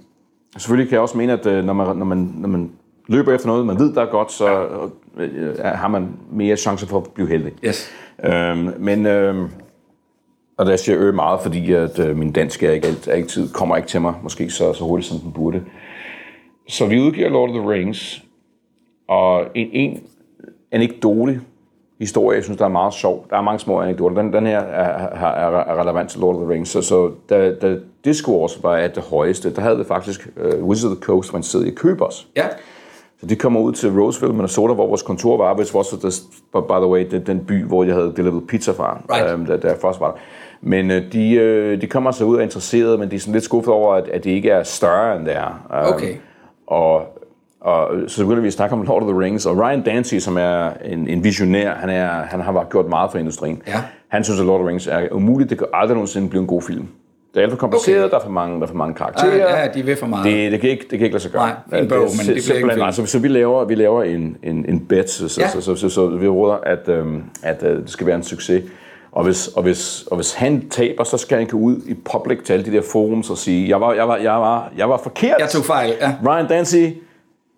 [0.58, 2.70] selvfølgelig kan jeg også mene, at øh, når man, når, man, når man
[3.08, 4.66] løber efter noget, man ved, der er godt, så
[5.18, 7.52] øh, har man mere chance for at blive heldig.
[7.66, 7.90] Yes.
[8.26, 9.48] Øhm, men, øhm,
[10.58, 13.50] og der siger jeg øh meget, fordi at, øh, min dansk er ikke alt, altid,
[13.54, 15.64] kommer ikke til mig, måske så, så hurtigt, som den burde.
[16.68, 18.24] Så vi udgiver Lord of the Rings,
[19.08, 20.04] og en, en
[20.72, 21.42] anekdote,
[22.00, 23.26] historie, jeg synes, der er meget sjov.
[23.30, 24.22] Der er mange små anekdoter.
[24.22, 26.70] Den, den her er, er, er relevant til Lord of the Rings.
[26.70, 30.92] Så, så da, da Discourse var at det højeste, der havde det faktisk uh, Wizard
[30.92, 32.28] of the Coast, hvor man sidder i Købers.
[32.36, 32.46] Ja.
[33.20, 36.12] Så de kommer ud til Roseville, Minnesota, hvor vores kontor var, which was the,
[36.52, 39.34] by the way, den, den by, hvor jeg havde delivered pizza fra, Right.
[39.34, 40.18] øhm, da, da jeg først var der.
[40.62, 43.34] Men øh, de, øh, de kommer så ud og er interesserede, men de er sådan
[43.34, 45.68] lidt skuffet over, at, at det ikke er større, end det er.
[45.74, 46.14] Øhm, Okay.
[46.68, 47.02] Og,
[47.62, 50.38] og så begynder vi at snakke om Lord of the Rings, og Ryan Dancy, som
[50.38, 53.62] er en, en visionær, han, er, han har gjort meget for industrien.
[53.68, 53.82] Ja.
[54.08, 55.50] Han synes, at Lord of the Rings er umuligt.
[55.50, 56.88] Det kan aldrig nogensinde blive en god film.
[57.34, 58.12] Det er alt for kompliceret, Okay.
[58.12, 59.36] der er for mange, der er for mange karakterer.
[59.36, 60.26] Ja, ja, de vil for meget.
[60.26, 61.42] Det, det, kan ikke, det kan ikke lade sig gøre.
[61.72, 62.92] Nej, fin bog, er men det bliver ikke en nej.
[62.92, 65.48] Så, så vi laver, vi laver en, en, en bet, så, så, Ja.
[65.50, 68.64] så, så, så, så vi råder, at, øhm, at øh, det skal være en succes.
[69.16, 72.38] Og hvis, og, hvis, og hvis han taber, så skal han gå ud i public
[72.46, 74.98] til alle de der forums og sige, jeg var, jeg var, jeg var, jeg var
[74.98, 75.36] forkert.
[75.40, 76.16] Jeg tog fejl, ja.
[76.28, 76.76] Ryan Dancy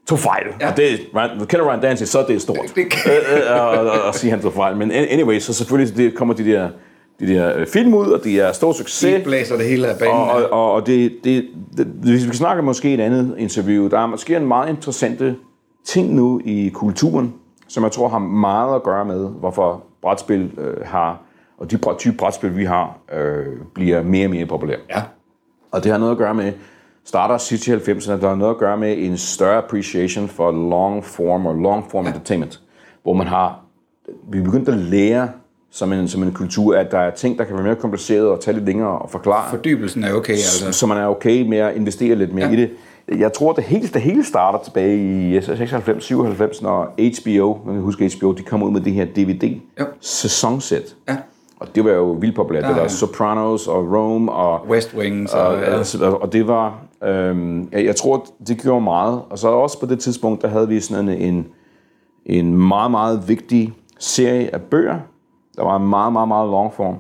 [0.10, 0.44] tog fejl.
[0.62, 0.72] Ja.
[0.72, 2.58] Og det, Ryan, kender Ryan Dancy, så er det stort.
[2.76, 4.78] Det- Øh, øh, og sige, han tog fejl.
[4.78, 6.70] Men anyway, så selvfølgelig det kommer de der,
[7.20, 9.18] de der øh, film ud, og de er stor succes.
[9.18, 10.14] De blæser det hele af banen.
[10.14, 11.46] Og, og, og, og det, det,
[11.78, 15.36] det, hvis vi snakker måske et andet interview, der er måske en meget interessante
[15.86, 17.34] ting nu i kulturen,
[17.68, 21.22] som jeg tror har meget at gøre med, hvorfor brætspil øh, har,
[21.58, 24.80] og de type brætspil, vi har, øh, bliver mere og mere populære.
[24.90, 25.02] Ja.
[25.72, 26.54] Og det har noget at gøre med,
[27.06, 31.06] starter sidst i 90'erne, der har noget at gøre med en større appreciation for long
[31.06, 32.10] form og long form ja.
[32.12, 32.62] entertainment,
[33.04, 33.60] hvor man har,
[34.32, 35.30] vi er begyndt at lære
[35.72, 38.40] som en, som en kultur, at der er ting, der kan være mere kompliceret og
[38.42, 40.72] tage lidt længere og forklare, Fordybelsen er okay, altså.
[40.72, 42.54] så man er okay med at investere lidt mere Ja.
[42.54, 42.70] i det.
[43.20, 48.12] Jeg tror, det hele, det hele starter tilbage i 96-97, når HBO, man kan huske
[48.18, 49.06] HBO, de kom ud med det her.
[49.06, 50.96] DVD-sæsonsæt.
[51.10, 51.16] Ja.
[51.60, 52.64] Og det var jo vildt populært.
[52.64, 52.88] Ja, Det var ja.
[52.88, 56.10] Sopranos og Rome og West Wings og, og, ja.
[56.10, 59.22] og det var, øhm, jeg, jeg tror, det gjorde meget.
[59.30, 61.48] Og så også på det tidspunkt, der havde vi sådan en, en,
[62.26, 65.00] en meget, meget vigtig serie af bøger.
[65.56, 66.96] Der var en meget, meget, meget long form,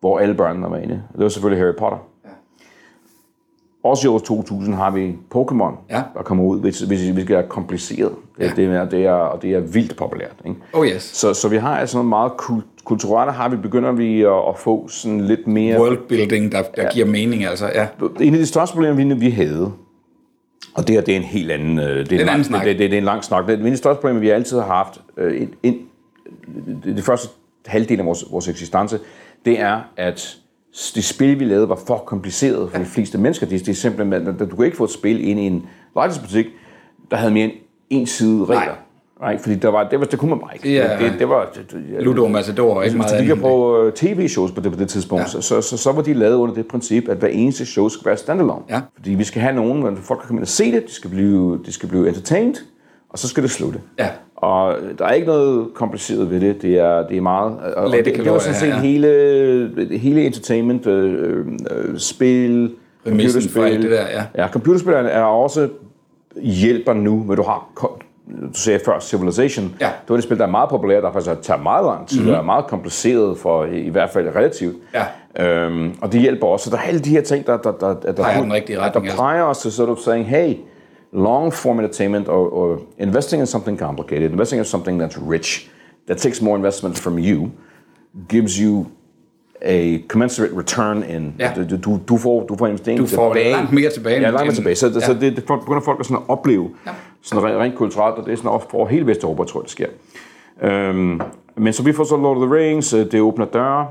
[0.00, 1.02] hvor alle børnene var inde.
[1.08, 1.98] Og det var selvfølgelig Harry Potter.
[3.84, 6.02] Også i år 2000 har vi Pokémon, Ja.
[6.14, 8.12] der kommer ud, hvis, hvis, hvis det er kompliceret.
[8.38, 8.50] Det, Ja.
[8.56, 10.34] det, er, det, er, og det er vildt populært.
[10.46, 10.56] Ikke?
[10.72, 11.02] Oh yes.
[11.02, 14.58] Så, så vi har altså noget meget kul- kulturelt, har vi, begynder vi at, at
[14.58, 15.80] få sådan lidt mere...
[15.80, 16.88] Worldbuilding, der, der ja.
[16.92, 17.66] giver mening, altså.
[17.74, 17.86] Ja.
[18.20, 19.72] En af de største problemer, vi, vi havde,
[20.74, 21.78] og det her, det er en helt anden...
[21.78, 22.64] øh, Det er, en, anden lang, snak.
[22.64, 23.46] det, det, det er en lang snak.
[23.46, 25.78] Det er en af de største problemer, vi altid har haft, øh, en, en,
[26.84, 27.28] det, det første
[27.66, 28.98] halvdel af vores, vores eksistence,
[29.44, 30.36] det er, at
[30.94, 33.46] det spil, vi lavede, var for kompliceret for de fleste mennesker.
[33.46, 36.46] Det, det er simpelthen, at du kan ikke få et spil ind i en legetøjsbutik,
[37.10, 37.52] der havde mere end
[37.90, 38.74] en side regler.
[39.20, 39.38] Nej.
[39.38, 40.68] Fordi der var, det, var, det kunne man bare ikke.
[40.68, 43.42] Det er- det, det var, det, det, Ludo Matador, ikke hvis meget du kigger andet.
[43.42, 45.28] på øh, tv-shows på det, på det tidspunkt, ja.
[45.28, 48.06] så, så, så, så var de lavet under det princip, at hver eneste show skal
[48.06, 48.62] være standalone.
[48.70, 48.80] Ja.
[48.96, 51.10] Fordi vi skal have nogen, hvor folk kan komme ind og se det, de skal
[51.10, 52.54] blive, de skal blive entertained,
[53.14, 53.80] og så skal det slutte.
[53.98, 54.08] Ja.
[54.36, 56.62] Og der er ikke noget kompliceret ved det.
[56.62, 57.58] Det er, det er meget...
[57.76, 59.68] Og Lette det, det var sådan set kalorier, ja.
[59.88, 62.70] hele, hele entertainment, øh, øh, spil,
[63.06, 64.42] alt det der, ja.
[64.42, 65.68] Ja, computerspillerne er også
[66.42, 67.68] hjælper nu, men du har...
[68.52, 69.74] Du sagde før Civilization.
[69.80, 69.86] Ja.
[69.86, 72.32] Det var det spil, der er meget populært, der faktisk tager meget lang tid, mm-hmm.
[72.32, 74.76] og er meget kompliceret for, i, hvert fald relativt.
[74.94, 75.46] Ja.
[75.46, 76.64] Øhm, og det hjælper også.
[76.64, 79.04] Så der er alle de her ting, der, der, der, der, Peger den rigtige retning,
[79.04, 79.16] der altså.
[79.16, 80.54] peger os til sort of saying, hey,
[81.14, 85.70] long form entertainment or, or investing in something complicated, investing in something that's rich,
[86.06, 87.50] that takes more investment from you,
[88.28, 88.86] gives you
[89.62, 91.52] a commensurate return in, Ja.
[91.56, 93.52] du, du, du, får, du får investeringen Du får tilbage.
[93.52, 94.74] langt mere tilbage, Ja, langt mere tilbage.
[94.76, 95.00] Så, ja.
[95.00, 96.90] så det, det begynder folk at, sådan at opleve, ja.
[97.22, 99.70] sådan rent, rent kulturelt, og det er sådan også for hele Vesteuropa, tror jeg, det
[99.70, 99.86] sker.
[100.62, 101.20] Øhm,
[101.56, 103.86] men så vi får så Lord of the Rings, øh, det åbner døre,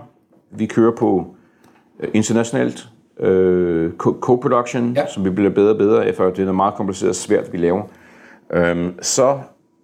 [0.51, 1.25] vi kører på
[1.99, 2.87] øh, internationalt
[3.23, 5.07] øh, co- co-production, Ja.
[5.07, 7.57] som vi bliver bedre og bedre for det er noget meget kompliceret og svært, vi
[7.57, 7.83] laver.
[8.53, 9.39] Øhm, så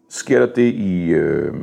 [0.10, 1.10] sker der det i...
[1.10, 1.54] Øh,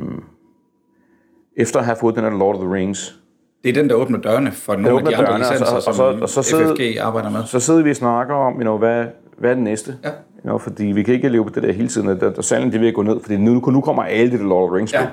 [1.57, 3.19] efter at have fået den her Lord of the Rings,
[3.63, 5.75] Det er den, der åbner dørene for nogle af de andre dørene, og så- licenser,
[5.75, 7.43] og så- som og så sidder- FFG arbejder med.
[7.45, 9.05] så sidder vi og snakker om, you know, hvad,
[9.37, 9.95] hvad er det næste?
[10.03, 10.09] Ja.
[10.09, 10.13] You
[10.43, 12.81] know, fordi vi kan ikke leve på det der hele tiden, der, der salen det
[12.81, 15.07] vil gå ned, fordi nu, nu kommer alle de der Lord of the Rings spil.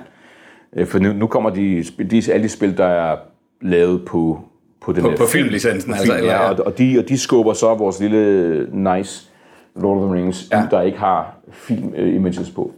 [0.77, 0.81] Ja.
[0.81, 3.17] Øh, For nu, nu kommer de, de, alle de spil, der er
[3.63, 4.41] lavet på,
[4.85, 6.61] på den På- på filmlicensen, på altså, film, eller- ja, ja.
[6.61, 9.31] og, de, og de skubber så vores lille nice
[9.77, 10.67] Lord of the Rings, ja.
[10.71, 12.73] Der ikke har film-images på.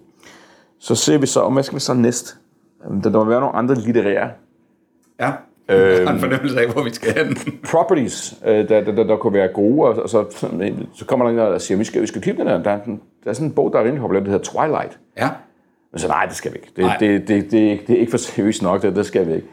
[0.81, 2.37] Så ser vi så, og hvad skal vi så næst?
[2.87, 4.31] Øhm, Der, der må være nogle andre litterære
[5.21, 5.33] Ja.
[5.69, 7.37] Jeg har en fornemmelse af, hvor vi skal hen.
[7.71, 10.25] properties, øh, der, der, der, der kunne være gode, og, og så,
[10.95, 12.63] så kommer der en, der siger, vi skal, vi skal købe den der.
[12.63, 12.79] Der, er
[13.25, 14.99] der er sådan en bog, der er rimelig populær, der hedder Twilight.
[15.19, 15.29] Ja.
[15.93, 16.73] Men så nej, det skal vi ikke.
[16.77, 16.97] Det, Nej.
[17.01, 19.47] det, det, det, det er ikke for seriøst nok, det, det skal vi ikke.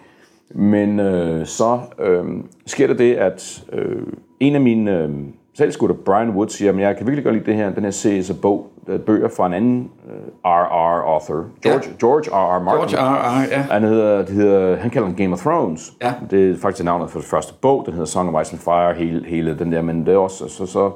[0.51, 2.23] Men øh, så øh,
[2.65, 4.01] sker der det, at øh,
[4.39, 5.09] en af mine øh,
[5.57, 8.23] salgsgutter, Brian Wood, siger, at jeg kan virkelig godt lide det her, den her serie
[8.29, 11.13] af bog, øh, bøger fra en anden øh, R.R.
[11.13, 11.95] author, George, Ja.
[11.99, 12.63] George R.R.
[12.63, 12.97] Martin.
[12.97, 13.41] George R.
[13.41, 13.47] R.
[13.51, 13.61] Ja.
[13.61, 15.93] Han, hedder, det hedder, han kalder den Game of Thrones.
[16.01, 16.13] Ja.
[16.31, 17.83] Det er faktisk navnet for det første bog.
[17.85, 19.81] Den hedder Song of Ice and Fire, hele, hele den der.
[19.81, 20.47] Men det er også...
[20.47, 20.91] Så, så,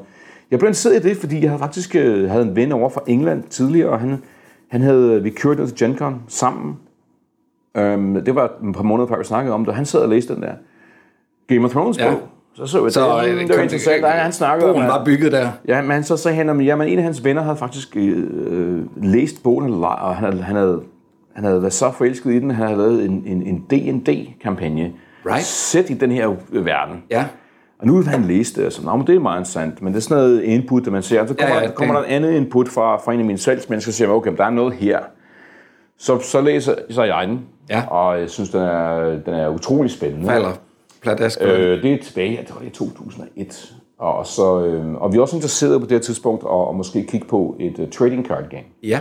[0.52, 3.02] jeg blev interesseret i det, fordi jeg havde faktisk øh, havde en ven over fra
[3.08, 4.18] England tidligere, og han,
[4.72, 6.78] han havde, vi kørte ned til Gen Con sammen.
[7.78, 10.36] Øhm, det var et par måneder før, vi snakkede om det, han sad og læste
[10.36, 10.52] den der
[11.48, 12.06] Game of Thrones bog.
[12.08, 12.16] Ja.
[12.56, 14.04] Så så jeg, Så det, øh, det, var interessant.
[14.04, 15.50] Der, han snakkede om, broen at- var bygget der.
[15.68, 19.44] Ja, men så sagde han, at jamen, en af hans venner havde faktisk øh, læst
[19.44, 20.82] bogen, og han havde, han, havde,
[21.36, 24.92] han havde været så forelsket i den, han havde lavet en, en, en D&D-kampagne.
[25.26, 25.44] Right.
[25.44, 27.04] Sæt i den her øh, verden.
[27.12, 27.26] Ja.
[27.80, 29.98] Og nu vil han læse det, og så, men det er meget interessant, men det
[29.98, 31.26] er sådan noget input, der man ser.
[31.28, 33.38] Så kommer, Ja, ja, ja, kommer der et andet input fra, fra en af mine
[33.38, 35.00] salgsmennesker, og siger, okay, der er noget her.
[36.00, 37.84] Så, så læser så jeg den, Ja.
[37.88, 40.28] og jeg synes, den er, den er utrolig spændende.
[40.28, 40.52] Falder
[41.02, 41.38] pladask.
[41.42, 43.74] Øh, det er tilbage, jeg tror det er 2001.
[44.00, 47.06] Og, så, øh, og vi er også interesseret på det her tidspunkt at, at måske
[47.06, 48.64] kigge på et uh, trading card game.
[48.84, 49.00] Ja.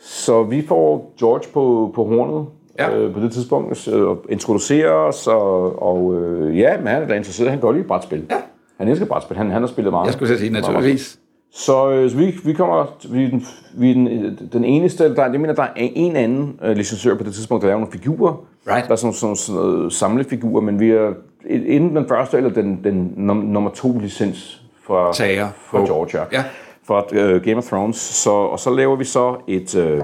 [0.00, 2.46] Så vi får George på, på hornet
[2.78, 2.96] Ja.
[2.96, 7.06] øh, på det tidspunkt øh, og introducerer os, og, og øh, ja, men han er
[7.06, 7.50] da interesseret.
[7.50, 8.26] Han godt lide brætspil.
[8.30, 8.36] Ja.
[8.78, 9.36] Han elsker brætspil.
[9.36, 10.06] Han, han har spillet meget.
[10.06, 11.18] Jeg skulle sige, naturligvis.
[11.56, 15.30] Så, øh, så vi, vi kommer, vi er den, vi er den, den eneste, der,
[15.30, 18.44] jeg mener, der er en anden øh, licensør på det tidspunkt, der laver nogle figurer.
[18.68, 18.86] Right.
[18.86, 21.12] Der er sådan, sådan, sådan noget samlefigurer, men vi er
[21.46, 25.84] enten den første eller den, den num, nummer to licens for, Tager for på.
[25.86, 26.24] Georgia.
[26.32, 26.44] Ja.
[26.84, 27.96] For øh, Game of Thrones.
[27.96, 30.00] Så, og så laver vi så et, øh,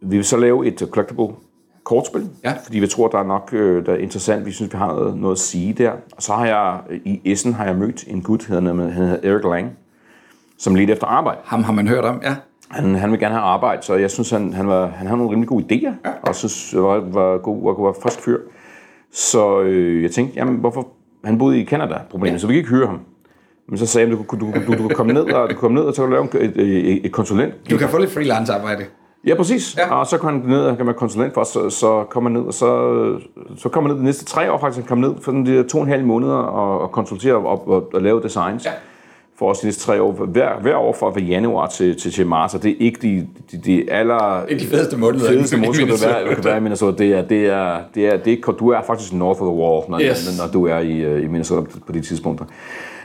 [0.00, 1.28] vi vil så lave et øh, collectible
[1.84, 2.52] kortspil, Ja.
[2.64, 4.46] fordi vi tror, der er nok øh, der er interessant.
[4.46, 5.90] Vi synes, vi har noget, noget at sige der.
[5.90, 8.92] Og så har jeg, øh, i Essen har jeg mødt en gut, han hedder, han
[9.08, 9.70] hedder Eric Lang,
[10.58, 11.38] som lidt efter arbejde.
[11.44, 12.34] Ham har man hørt om, ja.
[12.70, 15.30] Han, han vil gerne have arbejde, så jeg synes, han, han, var, han havde nogle
[15.32, 16.10] rimelig gode idéer, ja.
[16.22, 18.38] og synes, det var, var god, var, var frisk fyr.
[19.12, 20.88] Så øh, jeg tænkte, jamen, hvorfor...
[21.24, 22.38] Han boede i Canada, problemet, ja.
[22.38, 23.00] så vi kan ikke hyre ham.
[23.68, 25.56] Men så sagde han, du, du, du, du, du kan komme ned, og du kan
[25.56, 26.56] komme ned, og så kan du lave en- et,
[26.92, 27.54] et, et konsulent.
[27.70, 28.84] Du kan få lidt freelance arbejde.
[29.26, 29.76] Ja, præcis.
[29.78, 29.94] Ja.
[29.94, 32.38] Og så kom han ned og kan være konsulent for os, så, så kommer han
[32.40, 32.66] ned, og så,
[33.56, 35.62] så kommer han ned de næste tre år faktisk, han kom ned for sådan de
[35.62, 38.64] to og en halv måneder og, og konsultere og, og, og lave designs.
[38.64, 38.70] Ja.
[39.38, 40.12] For os de næste tre år.
[40.12, 43.26] Hver, hver år fra, fra januar til, til, til marts, og det er ikke de,
[43.52, 45.28] de, de aller er de fedeste måneder.
[45.28, 47.04] fedeste måneder, der kan være, der kan være i Minnesota.
[47.04, 49.90] Det er, det er, det er, det er, du er faktisk north of the wall,
[49.90, 50.38] når, Yes.
[50.38, 52.44] når du er i, øh, i Minnesota på de tidspunkter.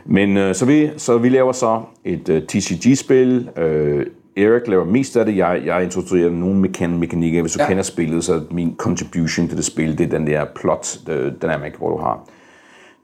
[0.05, 3.49] Men øh, så, vi, så vi laver så et uh, TCG-spil.
[3.57, 4.05] Øh,
[4.37, 5.37] Erik laver mest af det.
[5.37, 7.41] Jeg, jeg introducerer nogle mekan mekanikker.
[7.41, 7.67] Hvis du ja.
[7.67, 11.73] kender spillet, så min contribution til det spil, det er den der plot øh, dynamic,
[11.77, 12.19] hvor du har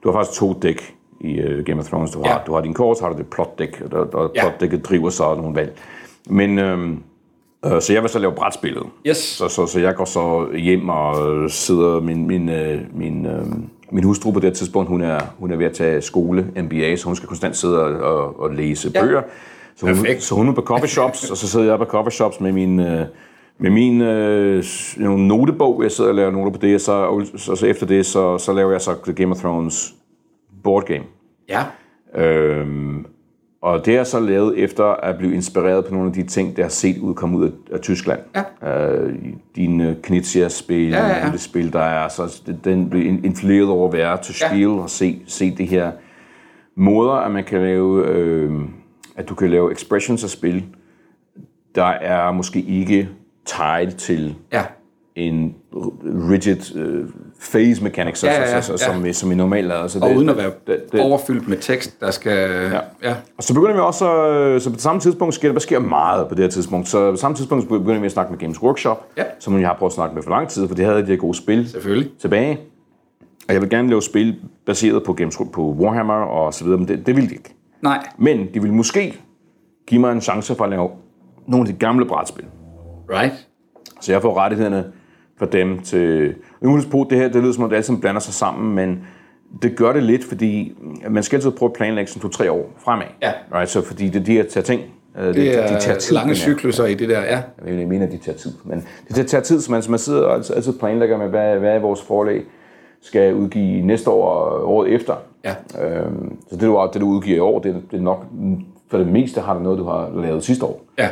[0.04, 2.10] du har faktisk to dæk i uh, Game of Thrones.
[2.10, 2.36] Du har, Ja.
[2.46, 4.40] du har din kort, så har du det plot dæk, og, der, og Ja.
[4.40, 5.72] plot dækket driver så nogle valg.
[6.30, 6.98] Men øhm,
[7.66, 8.82] øh, så jeg vil så lave brætspillet.
[9.06, 9.16] Yes.
[9.16, 13.46] Så, så, så jeg går så hjem og øh, sidder min min øh, min øh,
[13.90, 17.06] min hustru på det tidspunkt, hun er hun er ved at tage skole MBA, så
[17.06, 19.02] hun skal konstant sidde og, og, og læse Ja.
[19.04, 19.22] bøger.
[19.76, 20.22] Så hun, Perfekt.
[20.22, 22.80] så hun er på coffee shops, og så sidder jeg på coffee shops med min
[22.80, 23.00] øh,
[23.60, 24.64] med min øh,
[25.18, 28.38] notebog, jeg sidder og laver noter på det, og så, så, så efter det, så,
[28.38, 29.94] så laver jeg så Game of Thrones
[30.68, 31.04] board game.
[31.48, 31.64] Ja.
[32.14, 33.06] Øhm,
[33.62, 36.62] og det er så lavet efter at blive inspireret på nogle af de ting, der
[36.62, 38.20] har set udkomme ud af, af Tyskland.
[38.62, 38.92] Ja.
[38.92, 39.14] Øh,
[39.56, 41.32] dine Knizia-spil, Ja, ja, ja.
[41.32, 44.48] det spil, der er, så den blev in- influeret over at være til Ja.
[44.48, 45.92] spil og se, se det her
[46.76, 48.52] måder, at man kan lave, øh,
[49.16, 50.64] at du kan lave expressions af spil,
[51.74, 53.08] der er måske ikke
[53.44, 54.62] tied til Ja.
[55.18, 55.54] En
[56.30, 57.04] rigid øh,
[57.52, 59.02] phase mechanics, Ja, ja, ja, så, så, som, ja.
[59.02, 59.86] vi, som vi normalt laver.
[59.86, 62.50] Så Og uden at være det, det, overfyldt med tekst, der skal...
[62.50, 62.80] Ja.
[63.02, 63.14] ja.
[63.36, 64.04] og så begynder vi også,
[64.60, 66.88] så på det samme tidspunkt sker der sker meget på det her tidspunkt.
[66.88, 69.22] Så på samme tidspunkt begynder vi at snakke med Games Workshop, Ja.
[69.38, 71.16] som jeg har prøvet at snakke med for lang tid, for det havde de her
[71.16, 72.10] gode spil Selvfølgelig.
[72.20, 72.58] tilbage.
[73.48, 76.88] Og jeg vil gerne lave spil baseret på, Games, på Warhammer og så videre, men
[76.88, 77.54] det, det ville de ikke.
[77.82, 78.06] Nej.
[78.18, 79.20] Men de ville måske
[79.86, 80.90] give mig en chance for at lave
[81.46, 82.44] nogle af de gamle brætspil.
[83.10, 83.46] Right.
[84.00, 84.84] Så jeg får rettighederne
[85.38, 86.34] for dem til...
[86.90, 89.00] På, det her, det lyder som om det alt sammen blander sig sammen, men
[89.62, 90.76] det gør det lidt, fordi
[91.10, 93.06] man skal altid prøve at planlægge sådan to-tre år fremad.
[93.22, 93.32] Ja.
[93.54, 93.70] Right?
[93.70, 94.82] Så fordi det, de her tager ting,
[95.18, 96.14] øh, det, Det er de tager tid.
[96.14, 97.40] lange cykluser i det der, ja.
[97.66, 98.52] Jeg mener, de tager tid.
[98.64, 101.58] Men det tager tid, så man, så man sidder og altid, altid planlægger med, hvad,
[101.58, 102.42] hvad er vores forlag
[103.02, 105.14] skal udgive næste år og året efter.
[105.44, 105.54] Ja.
[105.84, 108.24] Øhm, så det du, det, du udgiver i år, det, det er nok
[108.90, 110.80] for det meste har det noget, du har lavet sidste år.
[110.98, 111.08] Ja.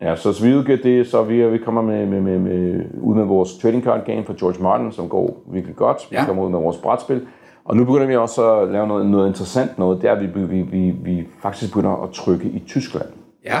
[0.00, 3.24] Ja, så, vi udgiver det, så vi, vi kommer med, med, med, med, ud med
[3.24, 5.96] vores trading card game fra George Martin, som går virkelig godt.
[6.10, 6.24] Vi Ja.
[6.26, 7.26] kommer ud med vores brætspil.
[7.64, 10.02] Og nu begynder vi også at lave noget, noget interessant noget.
[10.02, 13.06] Det er, at vi, vi, vi, vi faktisk begynder at trykke i Tyskland.
[13.44, 13.58] Ja.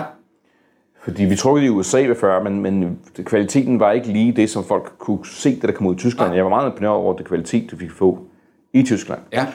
[1.00, 4.92] Fordi vi trykkede i USA før, men, men kvaliteten var ikke lige det, som folk
[4.98, 6.34] kunne se, det der kom ud i Tyskland.
[6.34, 8.18] Jeg var meget imponeret over det kvalitet, du fik få
[8.72, 9.20] i Tyskland.
[9.32, 9.46] Ja.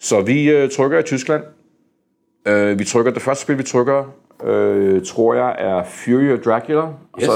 [0.00, 1.42] Så vi øh, trykker i Tyskland.
[2.46, 4.04] Øh, vi trykker, det første spil, vi trykker,
[4.44, 6.80] øh, tror jeg, er Fury of Dracula.
[6.80, 7.26] Og Yes.
[7.26, 7.32] så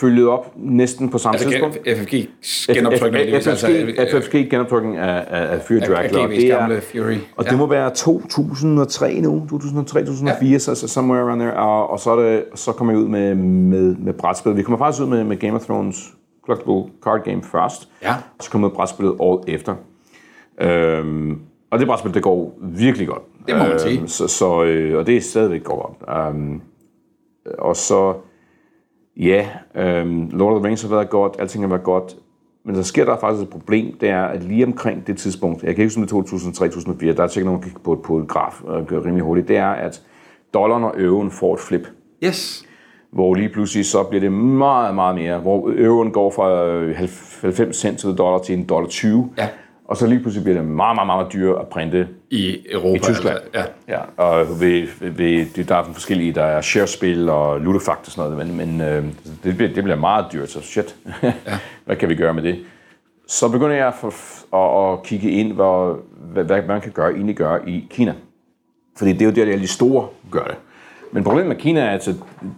[0.00, 1.78] følget op næsten på samme Altså tidspunkt.
[1.96, 2.28] FFG
[2.74, 3.28] genoptrykning.
[3.34, 6.22] altså, FFG genoptrykning af, af, af Fury Dracula.
[6.22, 7.14] og det er- Fury.
[7.36, 10.58] og det må være 2003 nu, 2003, 2004, ja.
[10.58, 11.56] så, så somewhere around there.
[11.56, 14.56] Og, og så, er det, så kommer vi ud med, med, med brætspil.
[14.56, 15.96] Vi kommer faktisk ud med, med Game of Thrones
[16.46, 17.88] Collectible Card Game først.
[18.02, 18.14] Ja.
[18.38, 19.74] Og så kommer brætspillet året efter.
[20.60, 21.38] Øhm,
[21.70, 23.22] og det brætspil, det går virkelig godt.
[23.46, 23.98] Det må man sige.
[23.98, 25.92] Øhm, så, så, øh, og det er stadigvæk godt.
[26.18, 26.60] Øhm,
[27.58, 28.14] og så,
[29.16, 32.16] ja, øhm, Lord of the Rings har været godt, alting har været godt.
[32.64, 35.74] Men der sker der faktisk et problem, det er, at lige omkring det tidspunkt, jeg
[35.74, 38.18] kan ikke huske, om det er 2003-2004, der er sikkert nogen, der kigger på, på
[38.18, 40.02] et graf og gør rimelig hurtigt, det er, at
[40.54, 41.88] dollaren og euroen får et flip
[42.24, 42.64] Yes.
[43.12, 46.96] hvor lige pludselig så bliver det meget, meget mere, hvor euroen går fra øh,
[47.40, 49.48] 90 cent til dollar til en dollar 20, Ja.
[49.88, 52.96] Og så lige pludselig bliver det meget, meget, meget dyrere at printe I Europa.
[52.96, 53.36] i Tyskland.
[53.54, 53.94] Altså, ja.
[53.94, 58.46] ja og ved, ved, der er forskellige, der er share-spil og ludofact og sådan noget,
[58.46, 59.04] men, men øh,
[59.44, 61.32] det, bliver, det bliver meget dyrt, så shit, ja.
[61.86, 62.58] hvad kan vi gøre med det?
[63.28, 64.14] Så begynder jeg for,
[64.56, 65.98] at, at kigge ind, hvor,
[66.32, 68.14] hvad, hvad man kan gøre, egentlig gøre i Kina.
[68.98, 70.56] Fordi det er jo der, alle de store gør det.
[71.12, 72.08] Men problemet med Kina er, at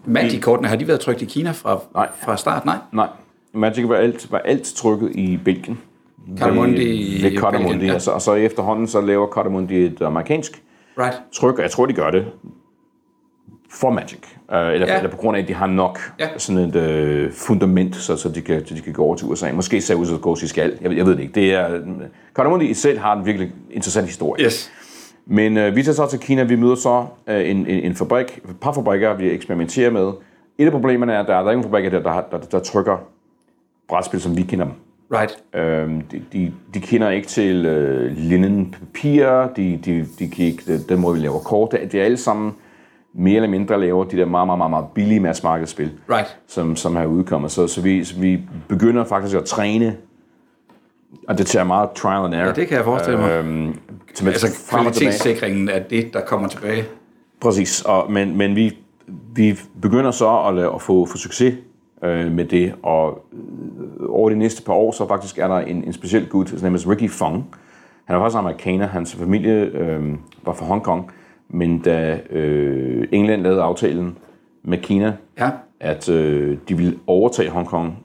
[0.05, 2.09] Magic-kortene, har de været trykt i Kina fra, Nej.
[2.25, 2.65] fra start?
[2.65, 2.77] Nej.
[2.93, 3.09] Nej,
[3.53, 5.79] Magic var alt, var alt trykket i Belgien.
[6.39, 7.93] Cardamundi Ved, ved Cardamundi, ja.
[7.93, 10.63] altså, og så efterhånden så laver Cardamundi et amerikansk
[10.99, 11.17] Right.
[11.33, 12.27] tryk, og jeg tror, de gør det
[13.71, 14.19] for Magic.
[14.49, 14.97] Uh, eller, Ja.
[14.97, 16.29] eller på grund af, at de har nok Ja.
[16.37, 19.53] sådan et uh, fundament, så, så, de kan, de kan gå over til USA.
[19.53, 20.79] Måske ser ud til at gå til skal.
[20.81, 21.33] Jeg, ved- jeg ved det ikke.
[21.35, 21.81] Det er,
[22.35, 24.45] Cardamundi selv har en virkelig interessant historie.
[24.45, 24.71] Yes.
[25.27, 28.37] Men øh, vi tager så til Kina, vi møder så øh, en, en, en fabrik,
[28.51, 30.13] et par fabrikker, vi eksperimenterer med.
[30.59, 32.39] Et af problemerne er, at der, er- der er ikke nogen fabrikker, der, der, der,
[32.47, 32.97] der trykker
[33.89, 34.75] brætspil, som vi kender dem.
[35.13, 35.39] Right.
[35.55, 40.79] Øhm, de, de, de kender ikke til øh, linnen papir, de, de, de kan ikke
[40.89, 41.73] den- måde, vi laver kort.
[41.73, 42.53] Det, det er alle sammen
[43.15, 46.37] mere eller mindre laver de der meget, meget, meget, meget billige massmarkedsspil, Right.
[46.49, 47.51] som, som er udkommet.
[47.51, 49.97] Så, så, vi, så vi begynder faktisk at træne,
[51.29, 52.47] og det tager meget trial and error.
[52.47, 53.31] Ja, det kan jeg forestille mig.
[53.31, 53.75] Øhm,
[54.15, 56.85] til Altså kvalitetssikringen af det, der kommer tilbage.
[57.41, 58.77] Præcis, og, men, men vi,
[59.35, 61.55] vi begynder så at, at få, få succes
[62.05, 65.85] øh, med det, og øh, over de næste par år, så faktisk er der en,
[65.85, 67.45] en speciel gut, som hedder Ricky Fong.
[68.05, 71.11] Han er faktisk amerikaner, hans familie øh, var fra Hongkong,
[71.49, 74.19] men da øh, England lavede aftalen
[74.63, 75.51] med Kina, Ja.
[75.81, 77.99] at øh, de ville overtage Hongkong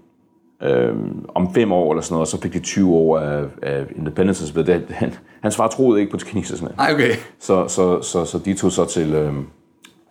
[0.64, 0.96] øh,
[1.28, 4.64] om fem år eller sådan noget, og så fik de 20 år af, af independence.
[4.66, 6.72] Det, han, hans far troede ikke på kineserne.
[6.78, 7.12] Nej, okay.
[7.40, 9.34] Så, så, så, så de tog så til, øh,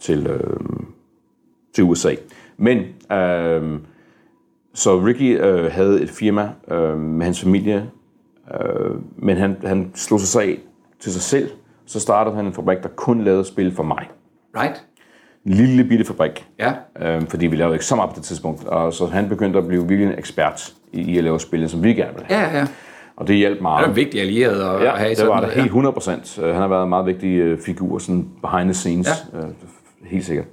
[0.01, 0.57] til, øh,
[1.75, 2.15] til USA.
[2.57, 2.79] Men,
[3.13, 3.79] øh,
[4.75, 7.91] så Ricky øh, havde et firma øh, med hans familie,
[8.61, 10.59] øh, men han, han slog sig af
[11.01, 11.51] til sig selv.
[11.87, 14.09] Så startede han en fabrik, der kun lavede spil for mig.
[14.57, 14.85] Right.
[15.47, 16.73] En lille bitte fabrik, Ja.
[17.01, 18.65] øh, fordi vi lavede ikke så meget på det tidspunkt.
[18.65, 21.83] Og så han begyndte at blive virkelig en ekspert i, i at lave spil, som
[21.83, 22.49] vi gerne ville have.
[22.51, 22.67] Ja, ja.
[23.17, 23.79] Og det hjalp meget.
[23.79, 25.93] Det er en vigtig allieret at, Ja, have i det sådan var det helt 100
[25.93, 26.39] procent.
[26.43, 29.39] Han har været en meget vigtig øh, figur, sådan behind the scenes, Ja.
[29.39, 29.45] øh,
[30.05, 30.47] helt sikkert.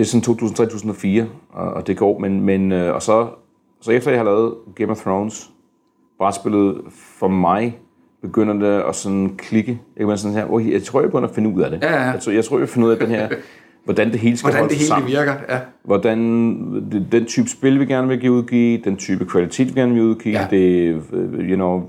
[0.00, 3.28] Det er sådan 2003-2004, og, og det går, men, men øh, og så,
[3.80, 5.50] så efter jeg har lavet Game of Thrones,
[6.18, 7.78] brætspillet for mig,
[8.22, 9.80] begynder det at sådan klikke.
[9.96, 11.82] Jeg, kan sådan her, okay, jeg tror, jeg begynder at finde ud af det.
[11.82, 12.10] Ja, ja.
[12.10, 13.28] Jeg, tror, jeg tror, jeg finder ud af den her,
[13.84, 15.10] hvordan det hele skal Hvordan holde det hele sammen.
[15.10, 15.34] virker.
[15.48, 15.58] Ja.
[15.84, 16.18] Hvordan
[17.12, 20.38] den type spil, vi gerne vil give udgive, den type kvalitet, vi gerne vil udgive,
[20.38, 20.46] Ja.
[20.50, 21.82] det, øh, you know,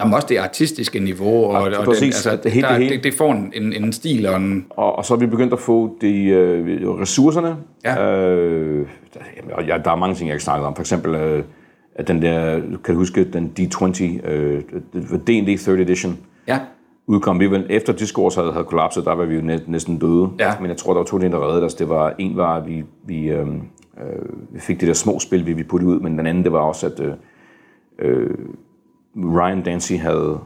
[0.00, 2.00] Jamen også det artistiske niveau, og, og præcis.
[2.22, 2.96] den, altså, Det hele- der, det hele.
[2.96, 4.66] det, det får en, en, en stil og en...
[4.70, 7.56] Og, og så er vi begyndt at få de øh, ressourcerne.
[7.84, 8.16] Ja.
[8.20, 9.20] Øh, der,
[9.52, 10.74] og ja, der er mange ting, jeg ikke snakket om.
[10.74, 11.44] For eksempel, øh,
[11.94, 14.62] at den der, kan du huske, den D20, øh,
[15.26, 16.58] D&D 3rd Edition, Ja,
[17.06, 17.40] udkom.
[17.40, 20.28] Vi var, efter Discourse havde, havde kollapset, der var vi jo næ, næsten døde.
[20.38, 20.52] Ja.
[20.60, 21.74] Men jeg tror, der var to ting, der reddede os.
[21.74, 23.54] Det var, en var, at vi, vi, øh, øh,
[24.50, 26.58] vi fik det der små spil, vi, vi puttede ud, men den anden, det var
[26.60, 27.12] også, at øh,
[27.98, 28.30] øh,
[29.16, 30.38] Ryan Dancy havde,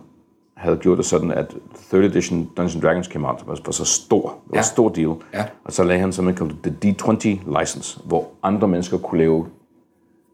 [0.57, 1.55] havde gjort det sådan, at
[1.93, 4.63] 3rd edition Dungeons Dragons came out, var, var så stor, det var Ja.
[4.63, 5.15] stor deal.
[5.35, 5.45] Ja.
[5.65, 9.47] Og så lagde han simpelthen the D20 license, hvor andre mennesker kunne lave,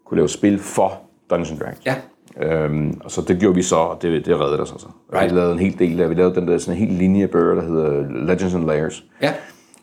[0.07, 1.87] kunne lave spil for Dungeons Dragons.
[1.87, 1.95] ja,
[2.43, 4.87] Øhm, og så det gjorde vi så, og det, det reddede os altså.
[5.15, 5.31] Right.
[5.33, 7.55] Vi lavede en hel del af, vi lavede den der sådan en helt linje bøger,
[7.55, 9.05] der hedder Legends and Layers.
[9.23, 9.33] ja.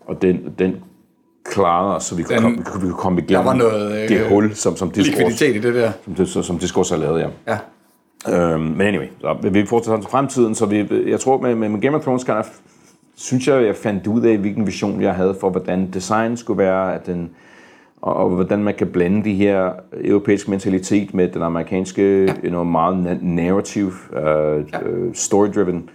[0.05, 0.75] Og den, den
[1.45, 4.03] klarede os, så vi kunne, Den- komme, vi kunne, vi kunne komme igennem var noget,
[4.03, 5.91] øh, det hul, som, som Discourse, Likviditet i det der.
[6.05, 7.27] som, det- som, som Discourse har lavet, ja.
[7.47, 7.57] Ja,
[8.29, 11.97] Øhm, men anyway, så vi fortsætter til fremtiden, så vi, jeg tror med, med, Game
[11.97, 12.45] of Thrones, kan jeg,
[13.15, 16.95] synes jeg, jeg fandt ud af, hvilken vision jeg havde for, hvordan design skulle være,
[16.95, 17.29] at den,
[18.01, 19.71] og, og hvordan man kan blande de her
[20.03, 22.33] europæiske mentalitet med den amerikanske, ja.
[22.43, 24.89] you know, meget na- narrative, uh, ja.
[24.89, 25.89] uh, story-driven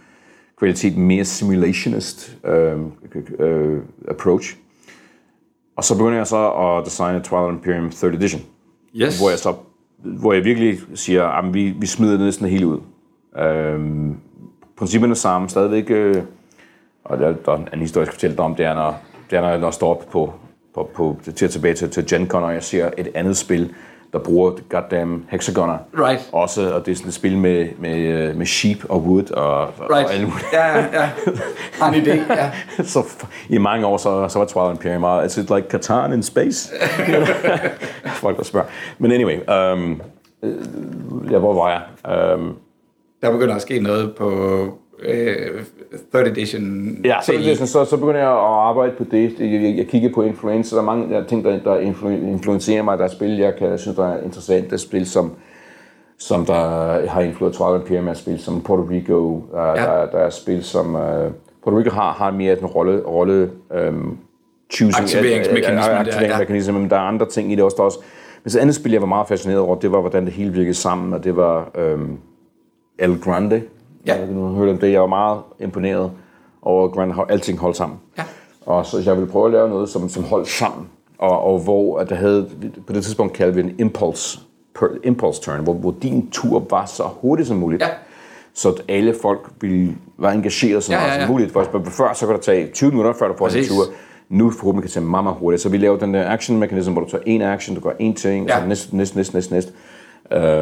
[0.58, 2.80] kvalitet, mere simulationist uh,
[3.46, 4.56] uh, approach.
[5.76, 8.42] Og så begynder jeg så at designe Twilight Imperium 3rd Edition
[8.94, 9.18] yes.
[9.20, 9.54] hvor jeg så
[10.02, 12.80] hvor jeg virkelig siger, at vi, vi smider det næsten helt ud.
[13.38, 14.16] Øhm,
[14.76, 16.22] principperne er samme, stadigvæk, øh,
[17.04, 19.48] og der, der er en historisk fortælle dig om, det er, når, det er, når
[19.48, 20.32] jeg når jeg står op på,
[20.74, 23.74] på, på, til tilbage til, til Gen Con, og jeg ser et andet spil,
[24.12, 25.78] der bruger goddamn hexagoner.
[25.98, 26.28] Right.
[26.32, 29.60] Også, og det er sådan et spil med, med, øh, med sheep og wood og,
[29.60, 30.10] og Right.
[30.10, 30.46] alt muligt.
[30.52, 31.10] Ja, ja, ja.
[31.72, 32.50] Har en idé, ja.
[32.84, 36.72] så i mange år, så, så var Twilight Imperium meget, it's like Catan in space.
[38.22, 38.66] Folk der spørger.
[38.98, 40.02] Men anyway, um,
[41.30, 41.70] ja, hvor var
[42.04, 42.34] jeg?
[42.34, 42.56] Um,
[43.22, 44.28] Der begynder at ske noget på
[45.02, 45.64] øh,
[46.14, 46.96] 3rd edition.
[47.04, 49.34] ja, så, til- så, så, begynder jeg at arbejde på det.
[49.38, 50.76] Jeg, jeg, jeg kigger på influencer.
[50.76, 52.98] Der er mange der, ting, der, der influ, influencerer mig.
[52.98, 54.66] Der er spil, jeg kan, synes, der er interessant.
[54.66, 55.32] Der er spil, som,
[56.18, 58.08] som der har influeret Twilight Imperium.
[58.08, 59.18] Er spil som Puerto Rico.
[59.18, 59.82] Uh, ja.
[59.82, 60.94] der, der er spil, som...
[60.94, 61.00] Uh,
[61.62, 63.50] Puerto Rico har, har mere en rolle, rolle
[63.88, 64.18] um,
[64.72, 66.00] choosing, Aktiveringsmekanismen der, ja.
[66.00, 67.74] aktiveringsmekanisme, men der er andre ting i det også.
[67.76, 67.98] Der er også
[68.44, 70.52] men så et andet spil, jeg var meget fascineret over, det var, hvordan det hele
[70.52, 72.18] virkede sammen, og det var øhm,
[72.98, 73.62] El Grande.
[74.06, 74.14] Ja.
[74.18, 74.92] Jeg har hørt om det.
[74.92, 76.10] Jeg var meget imponeret
[76.62, 77.98] over, at Grande, alting holdt sammen.
[78.18, 78.22] Ja.
[78.66, 80.86] Og så jeg ville prøve at lave noget, som, som holdt sammen,
[81.18, 82.48] og, og hvor at der havde,
[82.86, 84.40] på det tidspunkt kaldte vi en impulse,
[84.74, 87.82] per, impulse turn, hvor, hvor din tur var så hurtigt som muligt.
[87.82, 87.88] Ja.
[88.54, 91.20] Så at alle folk ville være engageret så Ja, meget ja, ja.
[91.26, 91.52] som muligt.
[91.52, 93.68] For, før så kan det tage 20 minutter, før du får Præcis.
[93.68, 93.82] tur.
[94.28, 95.62] Nu forhåbentlig kan tage meget, meget hurtigt.
[95.62, 98.14] Så vi laver den der action mekanisme, hvor du tager en action, du gør en
[98.14, 98.56] ting, Ja.
[98.56, 99.72] og så næste, næste, næste, næste, næste.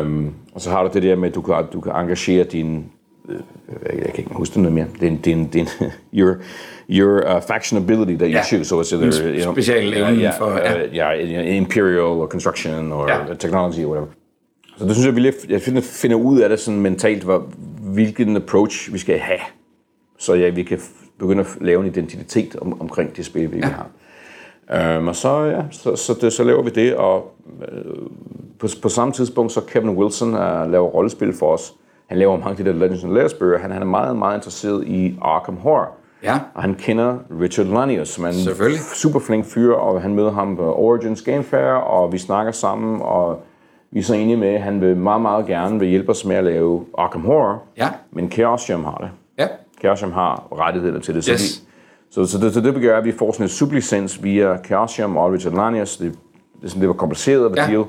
[0.04, 2.84] Um, og så har du det der med, at du kan, du kan engagere din...
[3.28, 3.40] øh,
[3.84, 4.86] Jeg, kan ikke huske det noget mere.
[5.00, 5.68] Din, din, din,
[6.14, 6.34] your
[6.90, 8.42] your uh, factionability that you Ja.
[8.44, 8.64] choose.
[8.64, 10.82] So it's either, En you know, special evne ja, for- ja.
[10.92, 11.10] ja.
[11.10, 13.34] ja, imperial or construction or Ja.
[13.34, 14.06] technology or whatever.
[14.78, 17.46] Så det synes jeg, vi lige, jeg finder, ud af det sådan mentalt, hvor,
[17.80, 19.38] hvilken approach vi skal have.
[20.18, 20.78] Så ja, vi kan
[21.18, 23.66] begynde at lave en identitet om, omkring det spil, vi ja.
[23.66, 24.98] har.
[24.98, 27.94] Um, og så, ja, så, så, det, så laver vi det, og øh,
[28.58, 31.74] på, på samme tidspunkt, så Kevin Wilson uh, laver rollespil for os.
[32.10, 33.58] Han laver mange af de der Legends and Layers bøger.
[33.58, 35.88] Han, han er meget, meget interesseret i Arkham Horror.
[36.22, 36.38] Ja.
[36.54, 38.80] Og han kender Richard Lanius, som er en Selvfølgelig.
[38.80, 43.00] super flink fyr, og han møder ham på Origins Game Fair, og vi snakker sammen,
[43.02, 43.42] og
[43.90, 46.36] vi er så enige med, at han vil meget, meget gerne vil hjælpe os med
[46.36, 47.88] at lave Arkham Horror, Ja.
[48.12, 49.10] men Chaosium har det.
[49.38, 49.46] Ja.
[49.80, 51.24] Chaosium har rettigheder til det.
[51.24, 51.40] Så, Yes.
[51.40, 51.68] vi,
[52.10, 55.32] så, så, det, så det gør, at vi får sådan en sublicens via Chaosium og
[55.32, 55.96] Richard Lanius.
[55.96, 56.12] Det,
[56.60, 57.62] det, er sådan, det var kompliceret Ja.
[57.62, 57.68] ja.
[57.70, 57.84] deal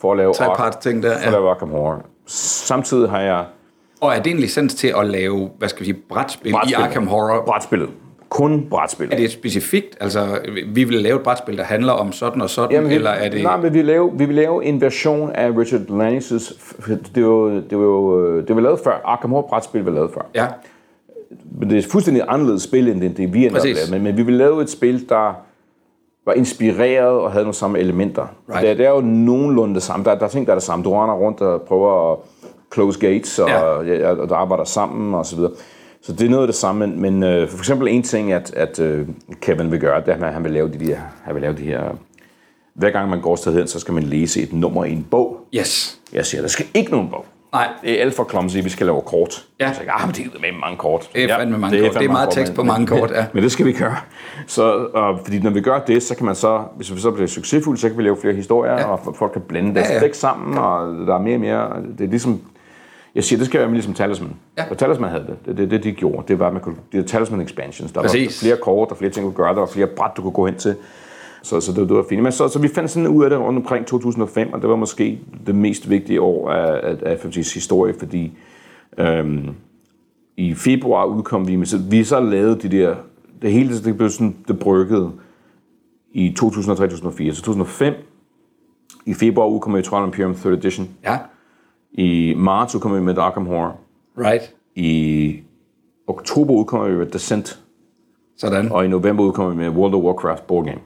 [0.00, 1.30] for at lave, Trepart ting der, for at ja.
[1.30, 2.02] lave Arkham Horror.
[2.26, 3.44] Samtidig har jeg
[4.06, 6.72] Og er det en licens til at lave, hvad skal vi sige, brætspil, brætspil.
[6.72, 7.42] i Arkham Horror?
[7.46, 7.88] Brætspillet.
[8.28, 9.08] Kun brætspil.
[9.12, 9.96] Er det specifikt?
[10.00, 10.38] Altså,
[10.72, 13.30] vi vil lave et brætspil, der handler om sådan og sådan, Jamen, vi, eller er
[13.30, 13.42] det...
[13.42, 17.48] Nej, men vi vil, lave, vi vil lave en version af Richard Lanius' det var,
[17.70, 19.00] det var, det var lavet før.
[19.04, 20.22] Arkham Horror brætspil var lavet før.
[20.34, 20.46] Ja,
[21.60, 23.90] Men det er fuldstændig anderledes spil, end det, det vi Præcis.
[23.90, 23.98] med.
[23.98, 25.34] Men, men vi vil lave et spil, der
[26.26, 28.26] var inspireret og havde nogle samme elementer.
[28.50, 28.62] Right.
[28.62, 30.04] Det, er- det er jo nogenlunde det samme.
[30.04, 30.84] Der, der er ting, der er det samme.
[30.84, 32.18] Du render rundt og prøver at
[32.76, 33.80] close gates, og, Ja.
[33.82, 34.10] ja.
[34.10, 35.52] og der arbejder sammen og så videre.
[36.02, 38.54] Så det er noget af det samme, men, men øh, for eksempel en ting, at,
[38.56, 39.06] at øh,
[39.42, 41.62] Kevin vil gøre, det er, at han vil lave de, der, han vil lave de
[41.62, 41.82] her...
[42.74, 45.06] Hver gang man går et sted hen, så skal man læse et nummer i en
[45.10, 45.36] bog.
[45.54, 45.98] Yes.
[46.12, 47.24] Jeg siger, der skal ikke nogen bog.
[47.52, 47.68] Nej.
[47.82, 49.44] Det er alt for clumsy, vi skal lave kort.
[49.60, 49.72] Ja.
[49.72, 51.10] Så jeg, ah, men det er med mange kort.
[51.14, 52.00] Det er fandme mange det kort.
[52.00, 53.26] Det er meget tekst på mange kort, ja.
[53.34, 53.96] Men det skal vi gøre.
[54.46, 54.62] Så,
[54.94, 57.80] og, fordi når vi gør det, så kan man så, hvis vi så bliver succesfulde,
[57.80, 58.78] så kan vi lave flere historier, Ja.
[58.78, 58.86] ja.
[58.86, 60.06] og folk kan blande deres Ja, ja, ja.
[60.06, 60.12] ja.
[60.12, 61.68] sammen, og der er mere og mere.
[61.98, 62.40] Det er ligesom,
[63.16, 64.30] jeg siger, det skal være ligesom Talisman.
[64.58, 64.64] Ja.
[64.70, 65.46] Og Talisman havde det.
[65.46, 66.28] Det, det, det de gjorde.
[66.28, 67.92] Det var, at man kunne, det er Talisman expansions.
[67.92, 68.42] Der Præcis.
[68.42, 69.54] var flere kort, og flere ting, du kunne gøre.
[69.54, 70.74] Der var flere bræt, du kunne gå hen til.
[71.42, 72.22] Så, så det, det var fint.
[72.22, 74.76] Men så, så vi fandt sådan ud af det rundt omkring 2005, og det var
[74.76, 78.32] måske det mest vigtige år af, af, af FFG's historie, fordi
[78.98, 79.48] øhm,
[80.36, 82.94] i februar udkom vi med, så vi så lavede de der,
[83.42, 85.10] det hele det blev sådan, det bryggede
[86.12, 87.34] i 2003-2004.
[87.34, 87.94] Så 2005,
[89.06, 90.88] i februar udkom vi Trial Imperium 3rd Edition.
[91.04, 91.18] Ja.
[91.96, 93.76] I marts udkom vi med Arkham Horror.
[94.18, 94.54] Right.
[94.74, 95.40] I
[96.06, 97.58] oktober udkom vi med Descent.
[98.38, 98.72] Sådan.
[98.72, 100.80] Og i november udkom vi med World of Warcraft board game.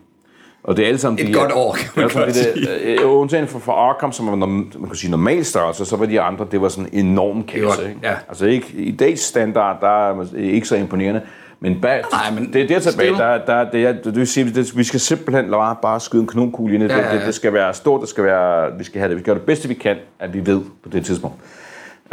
[0.63, 2.63] Og det er alle sammen Et de godt år, kan man det er godt sådan,
[2.63, 6.07] det, øh, Undtagen for, for Arkham, som var man kan sige normal størrelse, så var
[6.07, 7.89] de andre, det var sådan enorm kasse.
[7.89, 8.01] ikke?
[8.03, 8.15] ja.
[8.29, 11.23] Altså ikke, i dags standard, der er ikke så imponerende.
[11.63, 14.51] Men, bag, Nej, men det er der tilbage, der, der, det er, det vil sige,
[14.51, 16.93] det, vi skal simpelthen bare, bare skyde en kanonkugle ind i det.
[16.93, 17.19] Ja, ja, ja.
[17.19, 19.43] Det, det, skal være stort, det skal være, vi skal have det, vi gør det
[19.43, 21.37] bedste vi kan, at vi ved på det tidspunkt.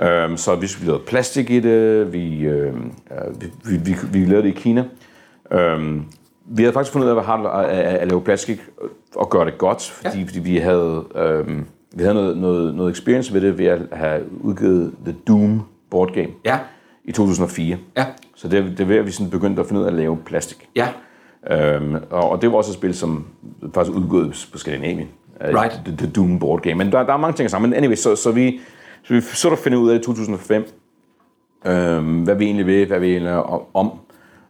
[0.02, 4.48] Øhm, så vi lavede plastik i det, vi, øhm, øh, vi, vi, vi, vi lavede
[4.48, 4.84] det i Kina.
[5.52, 6.06] Øhm,
[6.46, 8.60] vi havde faktisk fundet ud af, hvad hardt at, at, at lave plastik
[9.16, 10.26] og gøre det godt, fordi, ja.
[10.26, 14.22] fordi vi havde, øhm, vi havde noget, noget, noget experience ved det ved at have
[14.42, 16.60] udgivet The Doom board game Ja.
[17.08, 17.78] I 2004.
[17.98, 18.06] Ja.
[18.36, 20.18] Så det, det er ved, at vi sådan begyndte at finde ud af at lave
[20.26, 20.70] plastik.
[20.76, 20.88] Ja.
[21.52, 23.26] Øhm, og, og det var også et spil, som
[23.74, 25.08] faktisk udgået på Skandinavien.
[25.48, 25.82] Øh, Right.
[25.86, 26.76] The, the Doom board game.
[26.76, 27.70] Men der, der er mange ting sammen.
[27.70, 28.60] Men anyway, så, så vi
[29.04, 30.68] så vi så at finde ud af i 2005,
[31.66, 33.92] øhm, hvad vi egentlig vil, hvad vi egentlig er om.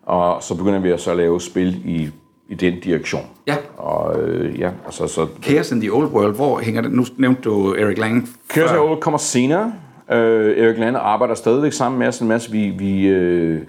[0.04, 2.10] Og så begynder vi at så lave spil i,
[2.50, 3.22] i den direktion.
[3.48, 3.56] Ja.
[3.78, 6.92] Og øh, ja, og så, så Chaos in the Old World, hvor hænger det?
[6.92, 8.30] Nu nævnte du Eric Lang.
[8.52, 8.80] Chaos før.
[8.80, 9.74] Old kommer senere.
[10.12, 12.52] Øh, Erik Lande arbejder stadigvæk sammen med os en masse.
[12.52, 13.62] Vi, vi, øh,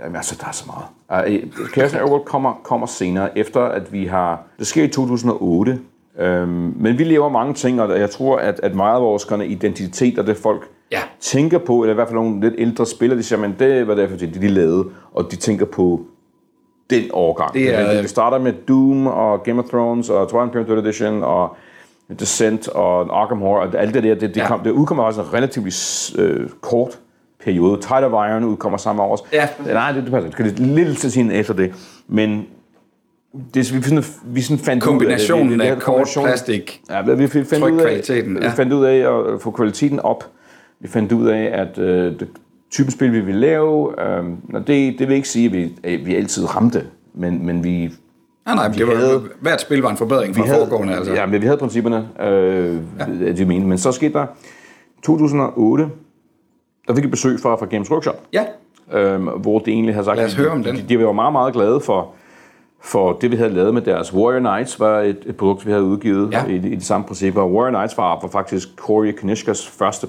[0.00, 1.42] jamen, altså, der er så meget.
[1.42, 4.42] Uh, Chaos Old kommer, kommer senere, efter at vi har...
[4.58, 5.78] Det sker i 2008.
[6.18, 10.18] Øhm, men vi lever mange ting, og jeg tror, at, at meget af vores identitet
[10.18, 11.00] og det folk Ja.
[11.20, 13.94] tænker på, eller i hvert fald nogle lidt ældre spillere, de siger, men det var
[13.94, 16.00] derfor, det de lavede, og de tænker på
[16.90, 17.54] den årgang.
[17.54, 21.22] Det er- Vi starter med Doom og Game of Thrones og Twilight Imperium 3rd Edition
[21.22, 21.56] og
[22.18, 24.46] Descent og Arkham Horror og alt det der, det, det, Ja.
[24.46, 26.98] kom, det udkommer også en relativt øh, kort
[27.44, 27.80] periode.
[27.80, 29.26] Tide of Iron udkommer samme år.
[29.32, 29.48] Ja.
[29.66, 30.30] Nej, det, det passer.
[30.30, 31.72] Det skal lidt til tiden efter det.
[32.08, 32.46] Men
[33.54, 36.80] det, vi, sådan, vi sådan fandt Kombinationen ud af, det, det, af det, kort plastik.
[36.90, 38.24] Ja, vi, vi fandt ud af, ja.
[38.50, 40.24] vi fandt ud af at få kvaliteten op.
[40.80, 42.28] Vi fandt ud af, at øh, det
[42.70, 44.24] typen spil, vi ville lave, øh,
[44.54, 46.84] og det, det vil ikke sige, at vi, at vi altid ramte,
[47.14, 47.92] men, men vi,
[48.46, 50.94] Nej, nej, det var, havde- hvert spil var en forbedring fra vi havde, foregående.
[50.96, 51.12] Altså.
[51.12, 53.32] Ja, men vi havde principperne, øh, ja.
[53.32, 53.66] det mener.
[53.66, 54.26] Men så skete der
[55.02, 55.88] 2008,
[56.88, 58.44] der fik vi besøg fra, fra Games Workshop, ja.
[58.92, 60.76] øh, hvor det egentlig havde sagt, Lad os høre om de, den.
[60.76, 62.10] de, de var meget, meget glade for,
[62.82, 65.84] for det, vi havde lavet med deres Warrior Knights, var et, et produkt, vi havde
[65.84, 66.44] udgivet Ja.
[66.46, 67.42] i, i de samme principper.
[67.44, 70.06] Warrior Knights var, var faktisk Corey Kanishkas første,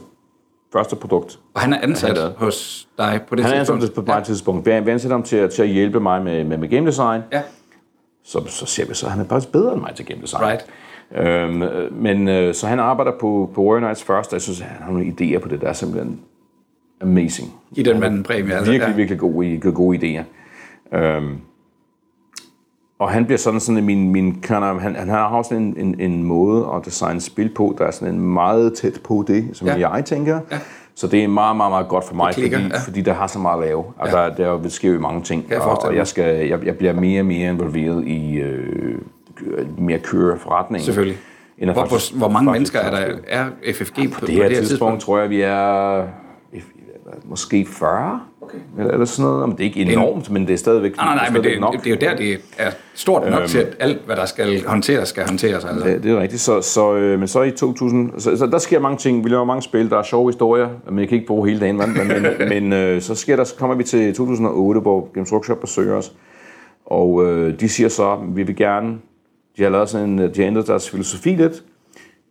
[0.74, 1.40] første produkt.
[1.54, 3.84] Og han er ansat Han er- hos dig på det Han er tidspunkt.
[3.84, 4.66] ansat på et tidspunkt.
[4.66, 7.22] Vi vi ansætter ham til, at- til at hjælpe mig med, med, med game design.
[7.32, 7.42] Ja,
[8.26, 10.44] Så, så ser vi så, at han er faktisk bedre end mig til game design.
[10.44, 10.66] right.
[11.16, 14.62] Øhm, øh, men øh, så han arbejder på, på Warrior Knights først, og jeg synes,
[14.62, 16.20] at han har nogle idéer på det, der er simpelthen
[17.02, 17.54] amazing.
[17.76, 18.56] I den mand en præmie.
[18.56, 18.96] Altså, Virkelig, ja.
[18.96, 20.24] virkelig gode, gode, gode idéer.
[20.98, 21.38] Øhm,
[23.00, 26.68] og han bliver sådan sådan min, min han, han har også en, en, en måde
[26.76, 29.90] at designe spil på, der er sådan en meget tæt på det, som ja.
[29.90, 30.40] jeg tænker.
[30.52, 30.60] Ja.
[30.96, 32.80] Så det er meget, meget, meget godt for mig, klikker, fordi, ja.
[32.80, 33.84] fordi der har så meget at lave.
[34.00, 34.30] Altså, Ja.
[34.30, 37.22] der, der sker jo mange ting, jeg og, og jeg, skal, jeg, jeg bliver mere
[37.22, 39.00] og mere involveret i øh,
[39.78, 40.84] mere køre forretning.
[40.84, 41.18] Selvfølgelig.
[41.58, 44.36] End Hvor, faktisk- hvor, hvor mange faktisk mennesker er der er FFG på, på Det
[44.36, 46.04] her tidspunkt tror jeg, vi er
[47.26, 48.58] måske 40, Okay.
[48.78, 49.50] eller, eller sådan noget.
[49.50, 51.60] Men det er ikke enormt, men det er stadigvæk Nej, nej, nej, det men det,
[51.60, 51.74] nok.
[51.74, 55.10] det er jo der, det er stort nok til, at alt, hvad der skal håndteres,
[55.10, 55.66] skal håndteres.
[55.66, 55.88] Altså.
[55.88, 56.42] Ja, det er rigtigt.
[56.42, 59.24] Så, så, øh, men så i 2000, så, så der sker mange ting.
[59.24, 61.78] Vi laver mange spil, der er sjove historier, men jeg kan ikke bruge hele dagen.
[61.78, 65.60] Men, men, men øh, så, sker der, så kommer vi til 2008, hvor Games Workshop
[65.60, 66.12] besøger os.
[66.86, 68.98] Og øh, de siger så, vi vil gerne,
[69.58, 71.64] de har lavet sådan en, de har ændret deres filosofi lidt.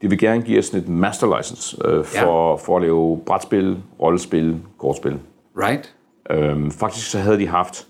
[0.03, 2.55] De vil gerne give os sådan et master license øh, for, ja.
[2.55, 5.19] for at lave brætspil, rollespil, kortspil.
[5.57, 5.95] Right?
[6.31, 7.87] Øhm, faktisk så havde de haft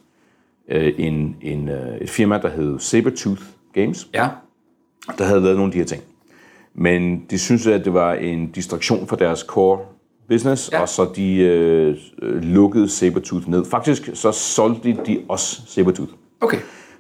[0.69, 3.43] øh, en, en, øh, et firma, der hed Sabertooth
[3.75, 4.29] Games, Ja.
[5.19, 6.03] der havde lavet nogle af de her ting.
[6.75, 9.79] Men de syntes, at det var en distraktion fra deres core
[10.29, 10.81] business, Ja.
[10.81, 13.65] og så de øh, øh, lukkede Sabertooth ned.
[13.65, 16.13] Faktisk så solgte de os Sabertooth.
[16.41, 16.59] Okay.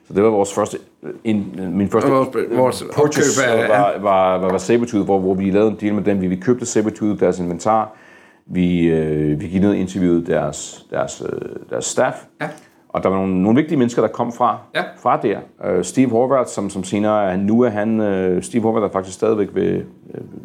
[0.08, 0.78] Så det var vores første,
[1.24, 5.50] en, min første Vores- vores purchase opkøb var, var, var, var Sabertooth, hvor, hvor vi
[5.50, 6.20] lavede en deal med dem.
[6.20, 7.96] Vi, vi købte Sabertooth, deres inventar.
[8.46, 11.40] Vi, øh, vi gik ned og interviewede deres, deres, øh,
[11.70, 12.16] deres staff.
[12.40, 12.48] Ja.
[12.88, 14.82] Og der var nogle, nogle vigtige mennesker, der kom fra, Ja.
[14.98, 15.38] fra der.
[15.64, 19.14] Øh, Steve Horvath, som, som senere, han, nu er han, øh, Steve Horvath er faktisk
[19.16, 19.82] stadigvæk ved,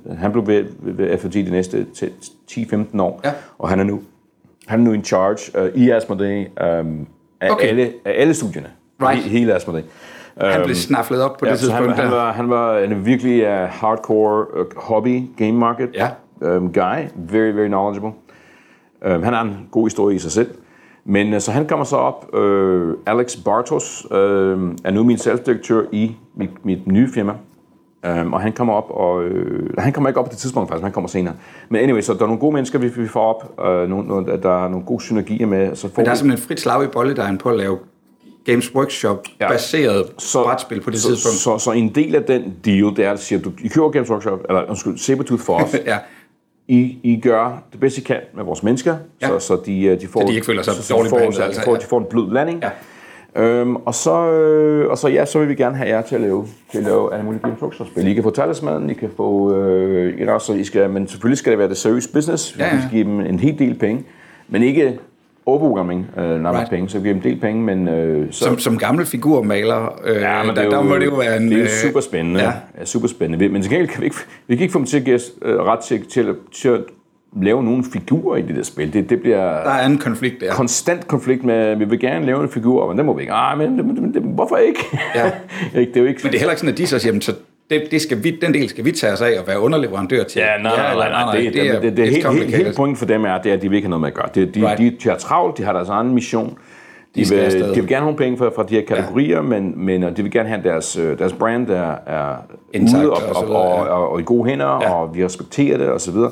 [0.10, 1.86] øh, han blev ved, ved, ved FFG de næste
[2.52, 3.22] 10-15 år.
[3.26, 3.32] Ja.
[3.58, 4.02] Og han er nu,
[4.68, 6.86] han er nu in charge øh, i Asmodee øh,
[7.41, 7.68] af, Okay.
[7.68, 8.68] alle, af alle studierne.
[9.02, 9.24] Right.
[9.24, 9.84] He, hele Asmodee.
[10.41, 12.16] Han blev snafflet op på Ja, det han, tidspunkt han, der.
[12.16, 16.08] var, han var en virkelig uh, hardcore uh, hobby game market Ja.
[16.41, 17.07] Um, guy.
[17.15, 18.11] Very, very knowledgeable.
[19.05, 20.55] Um, han har en god historie i sig selv.
[21.05, 22.29] Men uh, så han kommer så op.
[22.33, 27.33] Uh, Alex Bartos uh, er nu min salgsdirektør i mit, mit nye firma.
[28.07, 30.83] Um, og han kommer op, og øh, han kommer ikke op på det tidspunkt faktisk,
[30.83, 31.33] han kommer senere.
[31.69, 34.41] Men anyway, så der er nogle gode mennesker, vi, vi får op, øh, nogle, nogle,
[34.43, 35.75] der er nogle gode synergier med.
[35.75, 37.77] Så får Men der er simpelthen frit slag i bolledejen på at lave
[38.45, 39.57] Games Workshop ja.
[39.57, 41.37] Så, brætspil på det så, tidspunkt.
[41.37, 43.89] Så, så, en del af den deal, det er at sige, at du, I køber
[43.89, 45.75] Games Workshop, eller undskyld, Sabertooth for os.
[45.85, 45.97] ja.
[46.70, 49.28] I, I gør det bedste, I kan med vores mennesker, Ja.
[49.28, 50.22] så, så de, øh, de får...
[50.22, 51.80] Så de ikke føler sig så, så dårligt får, behandlet, så, altså, de, får, ja.
[51.80, 52.63] de får en blød landing.
[52.63, 52.70] Ja.
[53.36, 56.22] Øhm, og, så, øh, og så, ja, så vil vi gerne have jer til at
[56.22, 58.07] lave, til at lave alle mulige Workshop-spil.
[58.07, 59.55] I kan få talismanen, I kan få...
[59.55, 62.55] Øh, know, så I skal, men selvfølgelig skal det være det seriøs business.
[62.59, 62.76] Ja, ja.
[62.76, 64.03] Vi skal give dem en hel del penge,
[64.47, 64.99] men ikke
[65.50, 66.70] overprogramming, øh, når right.
[66.70, 67.88] Penge, så vi giver dem en del penge, men...
[67.88, 70.95] Øh, så, Som, som gammel figurmaler, øh, Ja, men der, det er der jo, må
[70.95, 71.43] det jo være en...
[71.45, 72.39] Det er jo øh, super spændende.
[72.39, 72.45] ja.
[72.45, 72.54] Ja.
[72.80, 73.50] ja super spændende.
[73.50, 75.32] Men til gengæld kan vi ikke, vi kan ikke få dem til at give os
[75.41, 76.80] øh, ret til, til, at- til at
[77.41, 78.93] lave nogle figurer i det der spil.
[78.93, 80.52] Det, det bliver Der er en konflikt der.
[80.54, 83.34] konstant konflikt med, vi vil gerne lave en figur, men det må vi ikke.
[83.34, 84.80] Ah, men, men, men, men hvorfor ikke?
[85.16, 85.32] Ja.
[85.80, 86.20] Det er jo ikke...
[86.24, 87.34] Men det er heller ikke sådan, at de så siger, "Jamen, så
[87.70, 90.39] det, det skal vi, den del skal vi tage os af og være underleverandør til.
[90.39, 92.95] Ja, nej, nej, eller nej, nej, det, det, det, det, det, it's helt, helt, pointen
[92.95, 94.30] for dem er, det er, at de vil ikke have noget med at gøre.
[94.36, 94.78] De, de, Right.
[94.78, 96.57] de, de har travlt, de har deres egen mission.
[97.15, 99.41] De, skal vil, de vil gerne have penge fra, fra de her kategorier, ja.
[99.41, 102.36] men, men de vil gerne have deres, øh, deres brand, der er
[102.74, 103.91] Intakt ude og, og og, videre, og, ja.
[103.91, 104.82] og, og, i gode hænder, Ja.
[104.82, 104.93] ja.
[104.93, 106.32] og vi respekterer det, og så videre.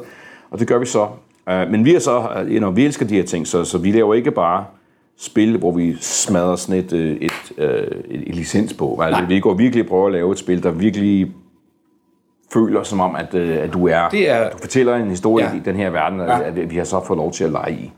[0.51, 1.07] Og det gør vi så.
[1.51, 3.77] Uh, men vi er så, uh, you know, vi elsker de her ting, så, så
[3.77, 4.65] vi laver ikke bare
[5.19, 8.99] spil, hvor vi smadrer sådan et, øh, et, øh, et, et licens på.
[9.01, 11.31] Altså, vi går virkelig prøver at lave et spil, der virkelig
[12.53, 15.55] føler som om, at, øh, at du er, Det er- du fortæller en historie Ja.
[15.55, 16.37] i den her verden, Ja.
[16.37, 16.43] ja.
[16.47, 17.91] at vi har så fået lov til at lege i.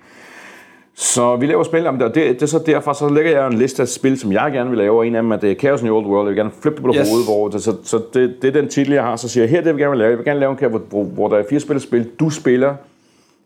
[0.95, 3.81] Så vi laver spil, og det, det er så derfor, så lægger jeg en liste
[3.81, 5.85] af spil, som jeg gerne vil lave, og en af dem er det Chaos in
[5.85, 7.09] the Old World, jeg vil gerne flippe det på Yes.
[7.09, 9.49] hovedet, hvor det, så, så det, det, er den titel, jeg har, så siger jeg,
[9.51, 10.09] her er det, jeg vil gerne vil lave.
[10.09, 12.75] Jeg vil gerne lave en hvor, hvor, hvor der er fire spil, du spiller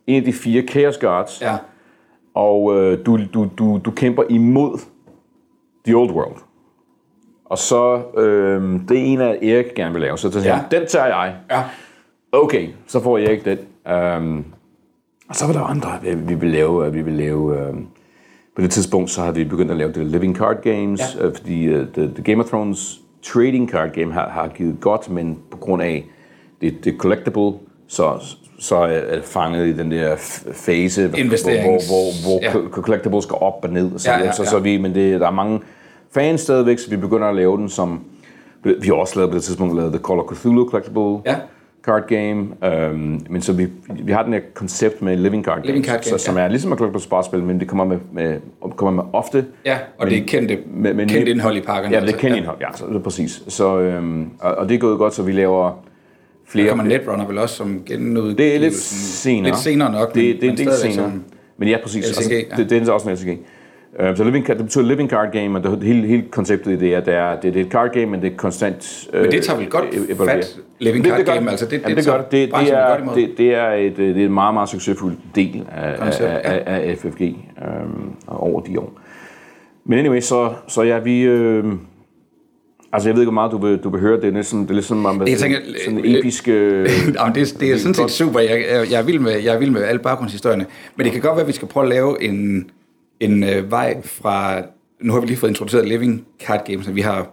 [0.08, 1.56] en af de fire Chaos Guards, Ja.
[2.34, 4.80] Og øh, du, du, du, du kæmper imod
[5.86, 6.38] The Old World.
[7.46, 10.54] Og så, øh, det er en af Erik gerne vil lave, så, siger Ja.
[10.56, 11.36] han, den tager jeg.
[11.52, 11.64] Ja.
[12.32, 13.58] Okay, så får Erik den.
[14.18, 14.46] Um,
[15.30, 16.86] og så var der andre, vi, vi vil lave.
[16.88, 17.88] øh, Vi vil lave um,
[18.56, 21.28] på det tidspunkt, så har vi begyndt at lave det Living Card Games, Ja.
[21.28, 25.10] uh, fordi uh, the, the Game of Thrones Trading Card Game har, har givet godt,
[25.10, 26.06] men på grund af
[26.62, 27.52] det, det collectible,
[27.88, 28.20] så,
[28.64, 30.16] så er fanget i den der
[30.53, 32.57] fase, hvor, hvor, hvor, hvor ja.
[32.59, 32.70] ja.
[32.70, 33.91] collectible skal op og ned.
[33.93, 34.49] Og så, Ja, ja, ja, ja, så, ja.
[34.49, 35.59] så vi, men det, der er mange
[36.14, 38.01] fans stadigvæk, så vi begynder at lave den som...
[38.64, 41.36] Vi har også lavet på det tidspunkt lavet The Call of Cthulhu Collectible Ja.
[41.86, 42.47] card game.
[42.91, 43.68] Um, men så vi,
[44.03, 46.43] vi har den her koncept med living card Living games, card game, så, som ja.
[46.43, 48.38] er ligesom et collectible sparspil, men det kommer med, med,
[48.76, 49.45] kommer med ofte.
[49.66, 51.95] Ja, og det er kendte, med, med kendt indhold i pakkerne.
[51.95, 53.43] Ja, det er kendt indhold, ja, så det er præcis.
[53.47, 55.84] Så, øhm, og, og, det er gået godt, så vi laver
[56.48, 56.66] flere...
[56.66, 58.38] Der kommer Netrunner vel også som genudgivelse.
[58.38, 59.44] det er lidt senere.
[59.52, 61.10] Lidt senere nok, Det, det er men en del stadigvæk senere.
[61.12, 61.24] som-
[61.58, 62.06] Men ja, præcis.
[62.06, 62.64] LCG, altså, ja.
[62.64, 63.39] det, det er også en LCG.
[64.00, 66.76] Uh, så living, card- det betyder living card game, og det, hele, hele konceptet i
[66.76, 69.22] det er, det er, det, det er et card game, men det er konstant øh,
[69.22, 70.36] Men det tager vel godt evaluerer.
[70.36, 71.52] fat, living Det- card det gør game, det.
[71.52, 72.32] altså det- Jamen, det det det.
[72.32, 75.64] Det, det, er, det, det, er et, øh, det er en meget, meget succesfuld del
[75.76, 76.74] af, Koncept, af, ja.
[76.76, 78.94] af, af FFG øhm, over de år.
[79.86, 81.22] Men anyway, så, så ja, vi...
[81.22, 81.64] Øh,
[82.94, 84.22] altså, jeg ved ikke, hvor meget du vil, du vil høre.
[84.22, 86.48] Det er næsten, det er ligesom om, Jeg tænker, sådan en episk...
[86.48, 88.39] Øh, Jamen, det, det er sådan set super.
[88.39, 90.66] Jeg, jeg, jeg, er vild med, jeg er vild med alle baggrundshistorierne.
[90.96, 92.70] Men det kan godt være, at vi skal prøve at lave en,
[93.20, 94.62] en øh, vej fra...
[95.02, 96.96] Nu har vi lige fået introduceret Living Card Games.
[96.96, 97.30] Vi har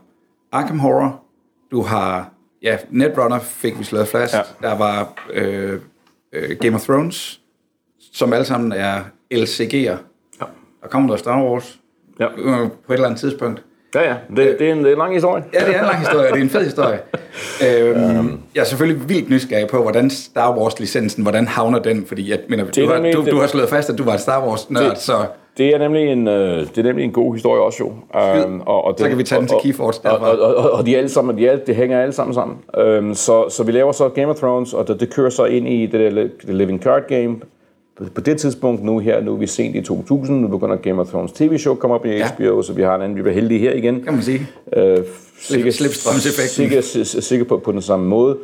[0.53, 1.23] Arkham Horror.
[1.71, 2.31] Du har...
[2.63, 4.35] Ja, Netrunner fik vi slået fast.
[4.35, 4.41] Ja.
[4.63, 5.81] Der var øh,
[6.33, 7.41] øh, Game of Thrones,
[8.13, 9.01] som alle sammen er
[9.35, 9.97] LCG'er.
[10.41, 10.45] Ja.
[10.83, 11.81] Der kommer der Star Wars
[12.21, 12.27] ja.
[12.37, 13.63] øh, på et eller andet tidspunkt.
[13.95, 14.15] Ja, ja.
[14.37, 15.45] Det, det, er en, det er en lang historie.
[15.55, 16.99] Ja, det er en lang historie, og det er en fed historie.
[17.69, 22.05] Øhm, jeg er selvfølgelig vildt nysgerrig på, hvordan Star Wars-licensen, hvordan havner den?
[22.07, 24.13] Fordi jeg mener, du, har, nemlig- du, det- du har slået fast, at du var
[24.13, 25.13] en Star Wars-nørd, så
[25.59, 27.87] Det er nemlig en, øh, det er nemlig en god historie også jo.
[28.47, 30.27] Um, og, og Så kan vi tage den til Keyforce og, derfra.
[30.31, 32.57] og, og, og, og de, alle sammen, de, er, de hænger alle sammen sammen.
[32.99, 35.69] Um, så, så vi laver så Game of Thrones, og det, det kører så ind
[35.69, 37.37] i det, der li- det Living Card Game.
[38.15, 41.09] På det tidspunkt nu her, nu er vi sent i 2000, nu begynder Game of
[41.09, 42.29] Thrones TV-show komme op i Ja.
[42.29, 44.03] HBO, så vi har en anden, vi bliver heldige her igen.
[44.03, 44.47] Kan man sige.
[44.77, 44.99] Øh,
[45.73, 46.49] slipstrømseffekten.
[46.85, 46.85] Sikkert,
[47.25, 48.37] sikkert på, på den samme måde.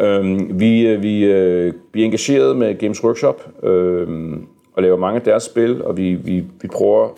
[0.00, 4.42] Øhm, vi, øh, vi, øh, vi er engageret med Games Workshop øhm,
[4.74, 7.08] og laver mange af deres spil, og vi, vi, vi prøver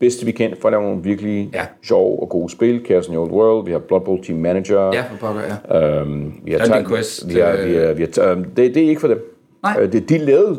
[0.00, 1.60] bedst vi kan for at lave nogle virkelig Ja.
[1.82, 2.80] sjove og gode spil.
[2.86, 4.80] Chaos in the Old World, vi har Blood Bowl Team Manager.
[4.92, 6.00] Ja, for pokker, ja.
[6.00, 8.88] Øhm, vi har Dungeon Quest, Vi har, vi har, vi har, øhm, det, det er
[8.88, 9.33] ikke for dem.
[9.64, 9.76] Nej.
[9.80, 10.58] Øh, det, de lavede,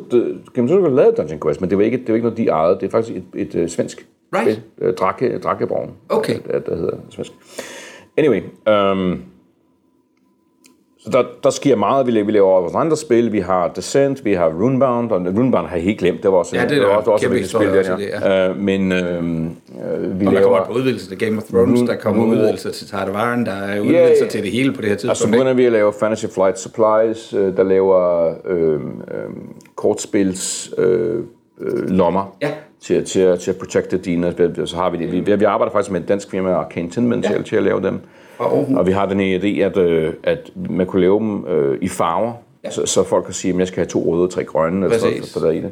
[0.54, 2.76] Games Workshop lavede Dungeon Quest, men det var ikke, det var ikke noget, de ejede.
[2.76, 4.52] Det er faktisk et, et, et svensk Right.
[4.52, 4.64] spil.
[4.82, 5.92] Øh, Drake, Drakeborgen.
[6.10, 6.40] Okay.
[6.48, 7.32] Der, der hedder svensk.
[8.18, 9.35] Anyway, øhm, så
[11.12, 12.06] der, der sker meget.
[12.08, 13.32] Vi laver, vi laver vores andre spil.
[13.32, 16.24] Vi har Descent, vi har Runebound, og Runebound har jeg helt glemt.
[16.24, 17.68] Det var også, Ja, det er var, der det var også et spil.
[17.68, 17.98] Der,
[18.28, 18.48] ja.
[18.48, 20.42] i Øh, men øhm, øh, vi Og der laver...
[20.44, 23.52] kommer et udvidelse til Game of Thrones, Nu- der kommer nu- udvidelser til Tardevaren, der
[23.52, 25.32] er udvidelser til det hele på det her tidspunkt.
[25.32, 28.80] begynder vi at lave Fantasy Flight Supplies, øh, der laver øh, øh,
[29.76, 31.20] kortspils øh,
[31.60, 32.52] øh, lommer Ja.
[32.80, 34.66] til, til, til at protecte dine.
[34.68, 35.12] Så har vi det.
[35.12, 37.28] Vi, vi arbejder faktisk med et dansk firma, Arcane Tinman, ja.
[37.34, 38.00] til, til at lave dem.
[38.40, 38.78] Aarhus.
[38.78, 41.88] Og vi har den her idé, at, øh, at man kunne lave dem øh, i
[41.88, 42.34] farver,
[42.64, 42.70] ja.
[42.70, 44.98] så, så folk kan sige, at jeg skal have to røde og tre grønne, eller
[45.00, 45.72] sådan for der i det.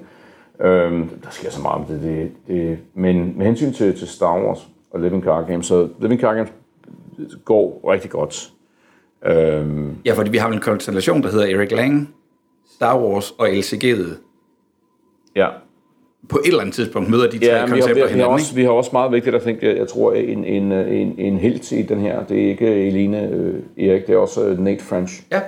[0.62, 2.78] Øhm, der sker så meget med det, det, det.
[2.94, 6.50] Men med hensyn til, til Star Wars og Living Card Games, så Living Card Games
[7.46, 8.52] går rigtig godt.
[9.26, 12.14] Øhm, Ja, fordi vi har en konstellation, der hedder Erik Lang,
[12.76, 14.08] Star Wars og LCG'et.
[15.36, 15.48] ja.
[16.30, 18.10] På et eller andet tidspunkt møder de tre Ja, vi har, koncepter vi, har, vi,
[18.10, 21.16] har hinanden, også, vi har også meget vigtigt at tænke, jeg tror, en, en, en,
[21.18, 24.60] en helt i den her, det er ikke Eline øh, Erik, det er også øh,
[24.60, 25.24] Nate French.
[25.32, 25.40] Ja,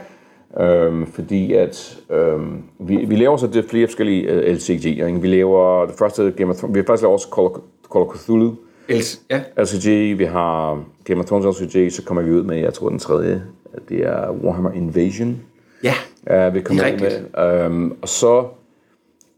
[0.60, 4.86] Øhm, fordi at øhm, vi, vi laver så det flere forskellige øh, LCG.
[4.86, 5.22] Ikke?
[5.22, 7.52] Vi laver det første Game of Thrones, vi har faktisk lavet også Call of,
[7.94, 8.56] Call of Cthulhu
[8.90, 9.42] LC, ja.
[9.64, 13.00] LCG, vi har Game of Thrones LCG, så kommer vi ud med, jeg tror den
[13.00, 13.44] tredje,
[13.90, 15.38] det er Warhammer Invasion.
[15.84, 15.94] ja.
[16.30, 17.66] Ja, vi kommer er ud med.
[17.66, 18.44] Øhm, og så,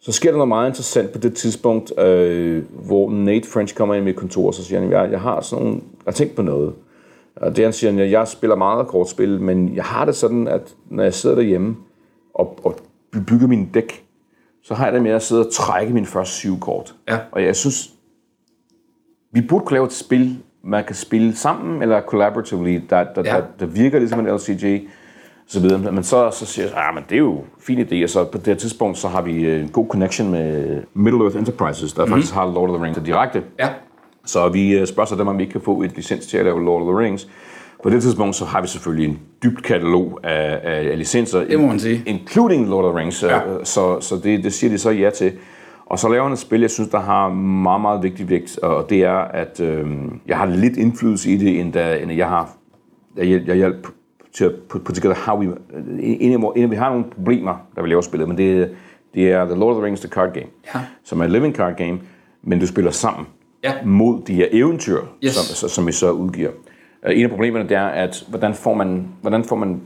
[0.08, 4.04] så sker der noget meget interessant på det tidspunkt, øh, hvor Nate French kommer ind
[4.04, 6.36] i mit kontor, og så siger han, jeg, jeg har sådan nogle, jeg har tænkt
[6.36, 6.74] på noget.
[7.36, 10.76] Og det han siger, at jeg spiller meget kortspil, men jeg har det sådan, at
[10.90, 11.76] når jeg sidder derhjemme
[12.34, 12.76] og, og
[13.12, 14.06] bygger min dæk,
[14.64, 16.96] så har jeg det med at sidde og trække mine første syv kort.
[17.10, 17.20] Ja.
[17.32, 17.90] Og jeg synes,
[19.32, 23.38] vi burde kunne lave et spil, man kan spille sammen, eller collaboratively, der, der, ja.
[23.38, 24.90] der, der virker ligesom en LCG,
[25.48, 25.92] så videre.
[25.92, 28.24] Men så, så siger jeg, ah, men det er jo en fin idé, og så
[28.24, 31.94] på det her tidspunkt, så har vi øh, en god connection med Middle Earth Enterprises,
[31.94, 32.14] der mm-hmm.
[32.14, 33.44] faktisk har Lord of the Rings direkte.
[33.60, 33.70] Ja,
[34.26, 36.46] Så vi øh, spørger så dem, om vi ikke kan få et licens til at
[36.46, 37.28] lave Lord of the Rings.
[37.84, 41.44] På det tidspunkt, så har vi selvfølgelig en dybt katalog af, af licenser.
[41.44, 42.04] Det må man sige.
[42.06, 43.24] Including Lord of the Rings.
[43.24, 43.40] Ja.
[43.64, 45.32] Så, så det, det siger de så ja til.
[45.86, 48.90] Og så laver han et spil, jeg synes, der har meget, meget vigtig vægt, og
[48.90, 49.88] det er, at øh,
[50.28, 52.50] jeg har lidt indflydelse i det, end, da, end jeg har
[53.18, 53.88] jeg, jeg hjælp
[54.38, 55.56] til at put, put together how we,
[56.00, 58.76] inden, inden vi har nogle problemer, der vi laver spillet, men det,
[59.14, 60.80] det er The Lord of the Rings, The Card Game, Ja.
[61.04, 62.00] som er et living card game,
[62.44, 63.26] men du spiller sammen
[63.64, 63.74] Ja.
[63.86, 65.34] mod de her eventyr, Yes.
[65.36, 66.50] som, som, vi så udgiver.
[67.08, 69.82] Uh, en af problemerne det er, at hvordan får man, hvordan får man,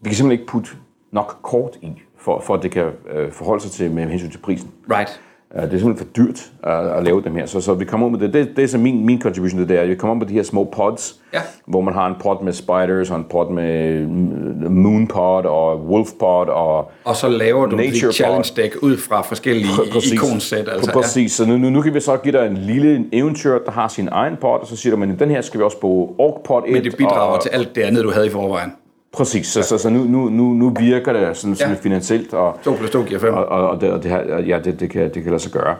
[0.00, 0.70] vi kan simpelthen ikke putte
[1.12, 4.38] nok kort i, for, for at det kan uh, forholde sig til med hensyn til
[4.38, 4.70] prisen.
[4.90, 5.20] right.
[5.54, 8.06] Uh, det er simpelthen for dyrt at, at lave dem her, så, så vi kommer
[8.06, 8.32] ud med det.
[8.34, 10.26] Det, det er så min, min contribution til det, er, at vi kommer ud med
[10.26, 11.40] de her små pods, Ja.
[11.66, 15.80] hvor man har en pod med spiders, og en pod med mm, moon pod, og
[15.80, 19.68] wolf pod, og Og så laver du Nature challenge deck ud fra forskellige
[20.12, 20.68] ikonsæt.
[20.68, 23.70] Altså, Præcis, så nu, nu, nu kan vi så give dig en lille eventyr, der
[23.70, 26.14] har sin egen pot, og så siger du, men den her skal vi også bruge
[26.18, 26.72] ork pot 1.
[26.72, 28.72] Men det bidrager og, til alt det andet, du havde i forvejen.
[29.12, 31.80] Præcis, så, så, så nu, nu, nu, nu virker det sådan, sådan Ja.
[31.80, 33.34] finansielt, og, 2 plus 2 giver 5.
[33.34, 35.52] og, og, og, det, og det, her, ja, det, det, kan, det kan lade sig
[35.52, 35.76] gøre.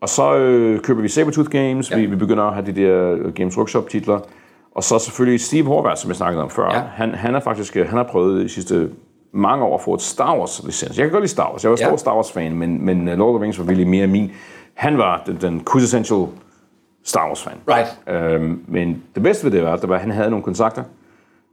[0.00, 1.96] Og så øh, køber vi Sabertooth Games, ja.
[1.96, 4.20] vi, vi begynder at have de der øh, Games Workshop titler,
[4.74, 6.74] og så selvfølgelig Steve Horvath, som jeg snakkede om før.
[6.74, 6.80] Ja.
[6.94, 8.90] Han, han er faktisk, øh, han har prøvet de sidste
[9.32, 10.98] mange år at få et Star Wars licens.
[10.98, 11.96] Jeg kan godt lide Star Wars, jeg var stor Ja.
[11.96, 14.32] Star Wars fan, men, men øh, Lord of the Rings var virkelig mere min.
[14.74, 16.26] Han var den, den quintessential
[17.04, 17.52] Star Wars fan.
[17.68, 18.32] Right.
[18.34, 20.82] Øhm, men det bedste ved det var, at han havde nogle kontakter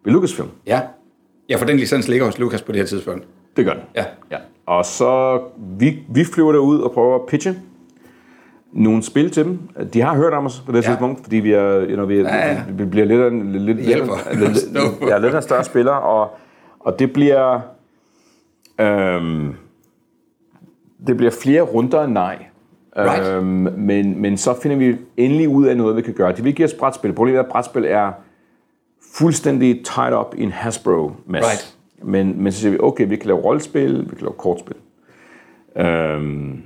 [0.06, 0.50] ved Lucasfilm.
[0.68, 0.82] Ja.
[1.54, 3.28] Ja, for den licens ligger hos Lukas på det her tidspunkt.
[3.58, 3.82] Det gør den.
[3.95, 4.06] Ja.
[4.32, 4.38] ja.
[4.66, 5.41] Og så
[5.80, 7.56] vi, vi flyver derud og prøver at pitche
[8.72, 9.60] nogle spil til dem.
[9.93, 10.82] De har hørt om os på det Ja.
[10.88, 12.64] tidspunkt, fordi vi, er, you know, vi, Ja, ja.
[12.78, 14.14] vi bliver lidt af en, lidt, lidt, hjælper.
[14.34, 16.32] lidt, lidt, ja, lidt af større spiller, og,
[16.80, 17.60] og det bliver
[18.80, 19.54] øhm,
[21.08, 22.45] det bliver flere runder end nej.
[22.97, 23.28] Right.
[23.38, 23.45] Øhm,
[23.78, 26.32] men, men så finder vi endelig ud af noget, vi kan gøre.
[26.32, 27.14] De vil give os brætspil.
[27.14, 28.12] Problemet er, at brætspil er
[29.14, 31.47] fuldstændig tied up i en Hasbro-mess.
[31.47, 31.76] Right.
[32.03, 34.76] Men, men så siger vi, okay, vi kan lave rollespil, vi kan lave kortspil.
[35.78, 36.61] Øhm,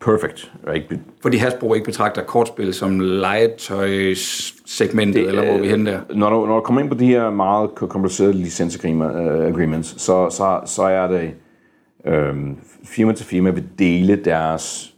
[0.00, 0.52] perfect.
[0.74, 1.00] Ikke?
[1.22, 6.00] Fordi Hasbro ikke betragter kortspil som legetøjssegmentet, eller hvor vi henne der.
[6.14, 9.16] Når du, når du kommer ind på de her meget komplicerede licensagreements,
[9.54, 11.30] agreements, så, så, så er det
[12.06, 14.95] øhm, firma til firma vil dele deres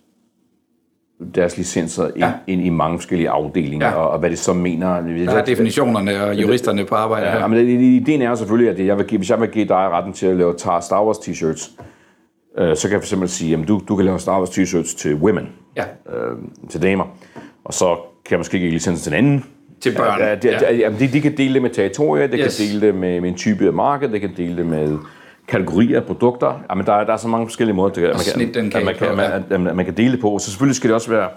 [1.35, 2.33] deres licenser ind, Ja.
[2.47, 3.95] ind i mange forskellige afdelinger, Ja.
[3.95, 5.01] og, og hvad det så mener.
[5.01, 7.47] Der er definitionerne og juristerne på arbejde Ja, her.
[7.47, 10.27] men ideen er selvfølgelig, at jeg vil give, hvis jeg vil give dig retten til
[10.27, 11.71] at lave tar- Star Wars t-shirts,
[12.59, 14.97] øh, så kan jeg for eksempel sige, at du, du kan lave Star Wars t-shirts
[14.99, 15.83] til women, Ja,
[16.17, 16.37] øh,
[16.71, 17.05] til damer,
[17.65, 17.87] og så
[18.25, 19.45] kan jeg måske give licensen til en anden.
[19.81, 20.21] til børn.
[20.21, 20.89] Ja, de, ja.
[20.91, 22.57] De, de, de kan dele det med territorier, de Yes.
[22.59, 24.99] kan dele det med, med en type af marked, de kan dele det med
[25.49, 26.61] kategorier af produkter.
[26.71, 28.03] Jamen, der, er- der er så mange forskellige måder, det,
[28.37, 30.39] man, den kan, at man, kan, man, at, at man kan dele på.
[30.39, 31.29] Så selvfølgelig skal det også være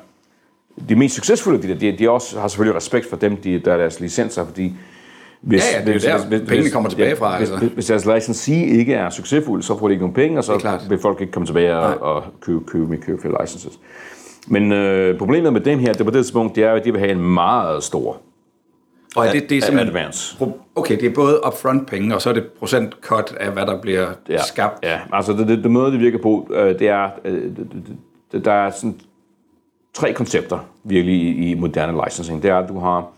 [0.89, 3.73] de mest succesfulde de der, de, de også har selvfølgelig respekt for dem, de, der
[3.73, 4.73] er deres licenser, fordi
[5.41, 7.65] hvis, Ja, ja, det er jo der, pengene kommer tilbage fra, Hvis, altså.
[7.65, 10.79] hvis, hvis deres licensee ikke er succesfuld, så får de ikke nogen penge, og så
[10.89, 13.79] vil folk ikke komme tilbage og, og købe, købe, købe, købe flere licenses.
[14.47, 16.99] Men øh, problemet med dem her, det på det tidspunkt, det er, at de vil
[16.99, 18.17] have en meget stor
[19.15, 19.87] Og er det, det er simpelthen...
[19.97, 20.37] advance.
[20.75, 23.81] Okay, det er både upfront penge, og så er det procent cut af, hvad der
[23.81, 24.83] bliver ja, skabt.
[24.83, 27.51] Ja, altså det, det, det måde, det virker på, øh, det er, øh,
[28.31, 28.99] det, der er sådan
[29.93, 32.43] tre koncepter virkelig i, i moderne licensing.
[32.43, 33.11] Det er, at du har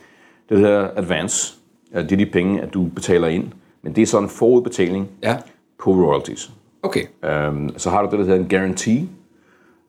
[0.50, 1.56] det der hedder advance,
[1.94, 5.38] det er de penge, at du betaler ind, men det er sådan en forudbetaling Ja,
[5.84, 6.52] på royalties.
[6.84, 7.04] okay.
[7.50, 9.10] Um, så har du det, der hedder en guarantee,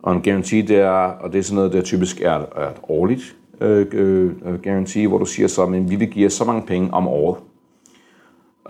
[0.02, 3.36] og en guarantee, det er, og det er sådan noget, der typisk er, er årligt
[3.60, 4.30] øh, øh,
[4.64, 7.36] guarantee, hvor du siger så, men vi vil give jer så mange penge om året.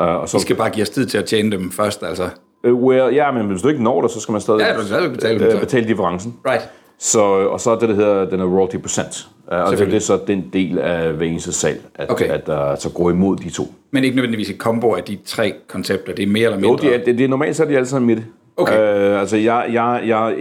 [0.01, 2.29] Uh, og så, Vi skal bare give os tid til at tjene dem først, altså.
[2.65, 4.79] Øh, well, ja, men hvis du ikke når det, så skal man stadig Ja, du
[4.79, 5.59] skal stadig betale øh, så.
[5.59, 6.35] betale differencen.
[6.49, 6.69] Right.
[6.99, 9.29] Så, og så er det, der hedder den er royalty percent.
[9.53, 12.25] Uh, og det, er så den del af hver eneste salg, at, Okay.
[12.29, 13.65] at der så går imod de to.
[13.91, 16.15] Men ikke nødvendigvis et kombo af de tre koncepter.
[16.15, 16.85] Det er mere eller mindre.
[16.85, 18.25] Jo, det er, det, det er normalt, så er de alle sammen midt.
[18.57, 18.79] Okay.
[19.13, 20.35] Øh, altså, jeg, jeg, jeg,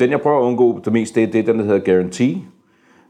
[0.00, 2.36] den, jeg prøver at undgå det mest, det, det er den, der hedder guarantee.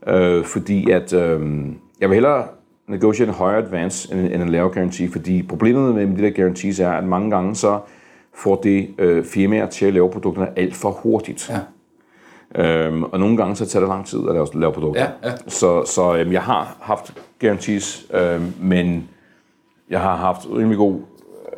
[0.09, 1.67] Øh, fordi at, øh,
[2.01, 2.45] jeg vil hellere
[2.89, 6.81] negotiate en højere advance end, end en lavere guarantee, fordi problemet med de der guarantees
[6.81, 7.81] er, at mange gange så
[8.35, 11.51] får det øh, firmaer til at lave produkterne alt for hurtigt.
[11.51, 11.59] Ja.
[12.55, 15.03] Øhm, og nogle gange så tager det lang tid at lave, lave produkter.
[15.03, 15.35] Ja, ja.
[15.49, 19.09] Så, så øhm, jeg har haft guarantees, øhm, men
[19.91, 21.01] jeg har haft rimelig god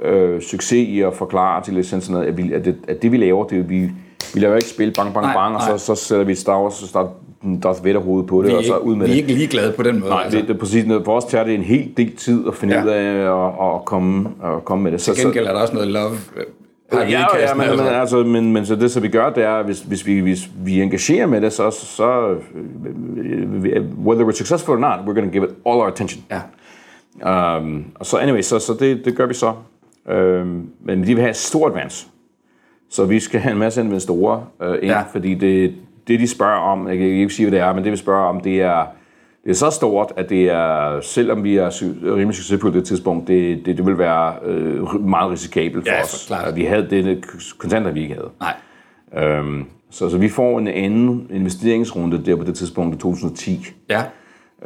[0.03, 3.45] øh, succes i at forklare til licenserne, at, vi, at, det, at det vi laver,
[3.45, 3.91] det vi,
[4.35, 5.79] vi laver ikke spil bang, bang, Nej, bang, og nej.
[5.79, 7.11] så, så sætter vi Star Wars, så starter
[7.63, 9.21] Darth Vader hoved på det, Vi er, og så ud ikke, med vi er det.
[9.23, 10.11] ikke ligeglade på den måde.
[10.11, 10.39] Nej, altså.
[10.39, 10.85] det, det er præcis.
[11.05, 12.85] For os tager det en hel del tid at finde Ja.
[12.85, 13.05] ud af
[13.45, 15.01] at, at, komme, at komme med det.
[15.01, 16.11] Så, Til gengæld er der også noget love.
[16.37, 16.45] øh,
[16.93, 17.25] Ja, ja,
[17.55, 17.85] men, altså.
[17.85, 20.51] men, altså, men, men så det, så vi gør, det er, hvis, hvis, vi, hvis
[20.65, 22.37] vi engagerer med det, så, så
[23.17, 26.25] øh, whether we're successful or not, we're going to give it all our attention.
[26.31, 27.59] Ja.
[27.59, 29.53] Um, og så anyway, så, så det, det gør vi så.
[30.13, 32.07] Um, men de vil have et stort advance.
[32.91, 35.03] Så vi skal have en masse investorer uh, ind, ja.
[35.13, 35.75] fordi det,
[36.09, 38.25] det, de spørger om, jeg kan ikke sige, hvad det er, men det, vi spørger
[38.29, 38.85] om, det er,
[39.45, 43.29] det er så stort, at det er, selvom vi er rimelig succesfulde på det tidspunkt,
[43.29, 46.25] det, det, det vil være øh, meget risikabelt for Ja, os.
[46.29, 46.49] klart.
[46.49, 47.25] At vi havde det
[47.59, 48.31] kontanter, vi ikke havde.
[48.41, 49.25] Nej.
[49.25, 53.67] Øhm, så, så vi får en anden investeringsrunde der på det tidspunkt i 2010.
[53.91, 54.03] Ja.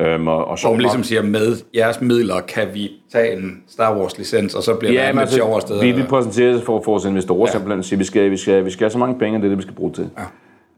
[0.01, 3.99] Øhm, og, og Hvor man ligesom siger, med jeres midler kan vi tage en Star
[3.99, 5.81] Wars licens, og så bliver Ja, det men lidt sjovere steder.
[5.81, 7.53] vi, vi præsenterer det for, for vores investorer Ja.
[7.53, 9.59] simpelthen siger, vi skal, vi, skal, vi skal have så mange penge, det er det,
[9.59, 10.11] vi skal bruge til.
[10.19, 10.23] Ja.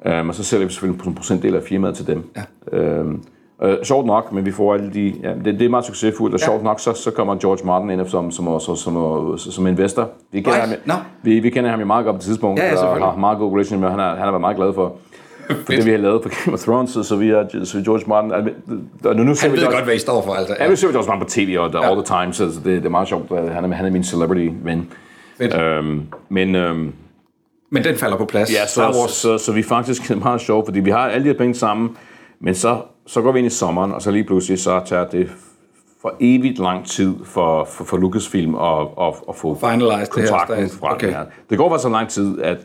[0.06, 2.30] Øhm, og så sælger vi selvfølgelig en procentdel af firmaet til dem.
[2.72, 2.78] Ja.
[2.78, 3.22] Øhm,
[3.62, 5.14] øh, sjovt nok, men vi får alle de...
[5.22, 6.44] Ja, det, det er meget succesfuldt, og Ja.
[6.46, 10.10] sjovt nok, så, så kommer George Martin ind som, som, som, som, som, investor.
[10.32, 10.68] Vi kender, Right.
[10.68, 10.94] ham, Nå.
[11.22, 13.38] vi, vi kender ham jo meget godt på det tidspunkt, Ja, ja, og har meget
[13.38, 14.96] god relation med, han har, han har været meget glad for,
[15.48, 18.04] for det, vi har lavet på Game of Thrones, så, så vi er så George
[18.06, 18.32] Martin...
[19.04, 20.56] Og nu, nu ser Han vi ved George- godt, hvad I står for, altså.
[20.60, 21.90] Ja, vi ser George Martin på tv og ja.
[21.90, 23.28] all the time, så det, det er meget sjovt.
[23.52, 24.88] Han er, han er min celebrity-ven.
[25.40, 26.92] Øhm, men øhm,
[27.70, 28.52] Men den falder på plads.
[28.52, 29.10] ja, Star så, Wars.
[29.10, 31.54] så, så, så vi faktisk er meget sjovt, fordi vi har alle de her penge
[31.54, 31.96] sammen,
[32.40, 35.30] men så, så går vi ind i sommeren, og så lige pludselig så tager det
[36.02, 40.28] for evigt lang tid for, for, for Lucasfilm at, at, at få Finalize det her
[40.28, 41.06] kontrakten fra Okay.
[41.06, 41.24] det her.
[41.50, 42.58] Det går faktisk så lang tid, at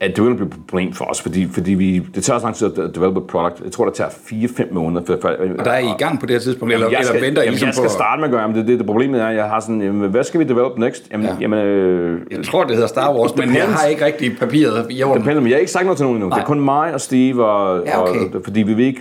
[0.00, 2.54] at det vil blive et problem for os, fordi, fordi vi, det tager så lang
[2.56, 3.60] tid at develop et product.
[3.64, 5.02] Jeg tror, det tager 4-5 måneder.
[5.06, 5.28] For, for,
[5.58, 7.42] Og der er I i gang på det her tidspunkt, eller, jeg skal, eller venter
[7.42, 7.92] I ligesom jeg skal på...
[7.92, 10.24] starte med at gøre, men det, det, det problemet er, jeg har sådan, jamen, hvad
[10.24, 11.08] skal vi develop next?
[11.12, 11.32] Jamen, Ja.
[11.32, 11.38] ja.
[11.40, 13.80] jamen øh, Jeg tror, det hedder Star Wars, men jeg depends.
[13.82, 15.22] har ikke rigtig papiret i orden.
[15.22, 16.30] depender, men jeg har ikke sagt noget til nogen endnu.
[16.36, 18.20] Det er kun mig og Steve, og, Ja, okay.
[18.34, 19.00] og, fordi vi vil ikke...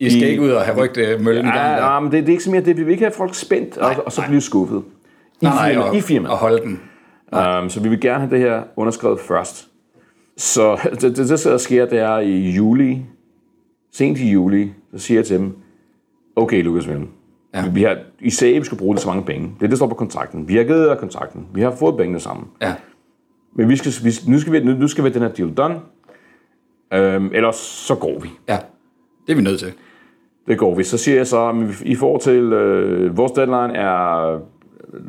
[0.00, 1.92] I skal ikke ud og have rygt møllen i gang Ja, der.
[1.94, 2.76] ja, men det, det er ikke så mere det.
[2.76, 4.82] Vi vil ikke have folk spændt, og, og så blive skuffet.
[5.42, 5.88] I Nej, firmaet.
[5.90, 6.30] og, I firmaet.
[6.32, 6.80] og holde den.
[7.62, 9.68] Um, så vi vil gerne have det her underskrevet først.
[10.36, 13.02] Så det, det, det der sker, det er i juli,
[13.92, 15.56] sent i juli, så siger jeg til dem,
[16.36, 17.08] okay Lucasfilm,
[17.54, 17.64] Ja.
[17.64, 17.70] ja.
[17.70, 19.46] vi har, I sagde, at vi skulle bruge det så mange penge.
[19.46, 20.48] Det er det, der står på kontrakten.
[20.48, 21.46] Vi har givet jer kontrakten.
[21.54, 22.46] Vi har fået pengene sammen.
[22.62, 22.74] Ja.
[23.54, 25.54] Men vi skal, vi, nu, skal vi, nu, nu skal vi have den her deal
[25.54, 25.74] done.
[27.16, 28.28] Um, ellers så går vi.
[28.48, 28.58] ja.
[29.26, 29.72] Det er vi nødt til.
[30.48, 30.82] Det går vi.
[30.82, 34.38] Så siger jeg så, at I får til, øh, vores deadline er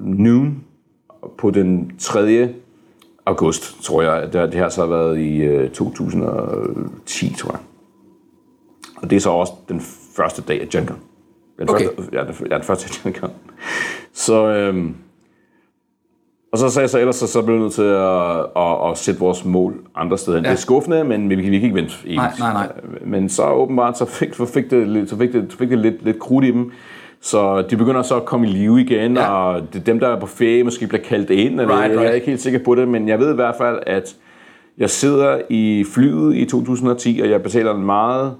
[0.01, 0.63] noon
[1.37, 2.49] på den 3.
[3.27, 4.33] august, tror jeg.
[4.33, 7.59] Det, det har så været i øh, 2010, tror jeg.
[9.01, 9.81] Og det er så også den
[10.15, 10.67] første dag af.
[10.67, 10.89] Den
[11.69, 11.85] Okay.
[11.85, 13.29] første, ja, den, ja, den første GenCon.
[14.13, 14.95] Så, øhm,
[16.51, 18.97] og så sagde jeg så ellers, så, så blev vi nødt til at, at, at
[18.97, 20.45] sætte vores mål andre steder hen.
[20.45, 20.51] Ja.
[20.51, 21.93] Det er skuffende, men vi, vi kan ikke vente.
[22.15, 22.71] Nej, nej, nej.
[23.05, 26.03] Men så åbenbart, så fik, så fik det, så fik det, så fik det lidt,
[26.03, 26.71] lidt krudt i dem.
[27.21, 29.27] Så de begynder så at komme i live igen, Ja.
[29.33, 31.61] og det, dem, der er på ferie, måske bliver kaldt ind.
[31.61, 32.15] Eller, Right, Jeg er right.
[32.15, 34.15] ikke helt sikker på det, men jeg ved i hvert fald, at
[34.77, 38.33] jeg sidder i flyet i 2010, og jeg betaler en meget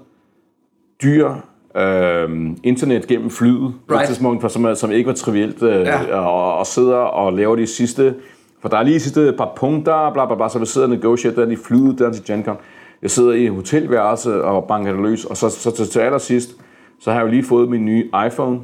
[1.02, 1.28] dyr
[1.76, 2.28] øh,
[2.64, 3.74] internet gennem flyet right.
[3.88, 4.06] på et Right.
[4.08, 6.20] tidspunkt, for, som, er- som ikke var trivielt, øh, Ja.
[6.20, 8.14] og, og sidder og laver de sidste,
[8.62, 10.90] for der er lige de sidste par punkter, bla bla bla, så vi sidder og
[10.94, 12.56] negotiater den i flyet, der til GenCon.
[13.02, 16.50] Jeg sidder i hotelværelse og banker det løs, og så, så til, til allersidst,
[17.00, 18.60] så har jeg jo lige fået min nye iPhone,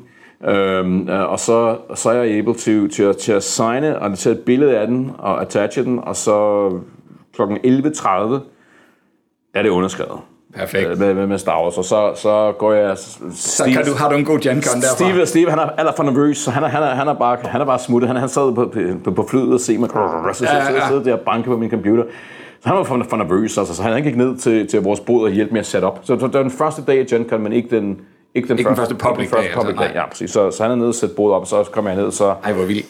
[0.48, 4.18] Øhm, øh, og så, så er jeg able to, til, at, til at signe og
[4.18, 6.70] tage et billede af den og attache den, og så
[7.36, 7.42] kl.
[7.42, 8.08] 11.30
[9.54, 10.20] er det underskrevet.
[10.54, 10.88] Perfekt.
[10.90, 12.98] Øh, Med, med, med Star Wars, og så, så går jeg...
[13.34, 14.94] Så kan du, har du en god GenCon derfra?
[15.10, 17.36] Steve, Steve han er alt for nervøs, så han er, han er, han er, bare,
[17.44, 18.08] han er bare smuttet.
[18.08, 18.72] Han, han sad på,
[19.04, 21.56] på, på flyet og se mig, så så- Ja, ja, sidder der og banker på
[21.56, 22.04] min computer.
[22.60, 25.24] Så han var for, for nervøs, altså, så han gik ned til, til vores bod
[25.24, 26.00] og hjælpe med at sætte op.
[26.02, 28.00] Så det var den første dag i GenCon, men ikke den,
[28.34, 29.90] ikke den, Ikke den første public den første dag, altså, public.
[29.94, 30.30] Ja, præcis.
[30.30, 32.34] Så, så han er nede og sætte bordet op, og så kommer jeg ned, så...
[32.44, 32.86] Ej, hvor vildt.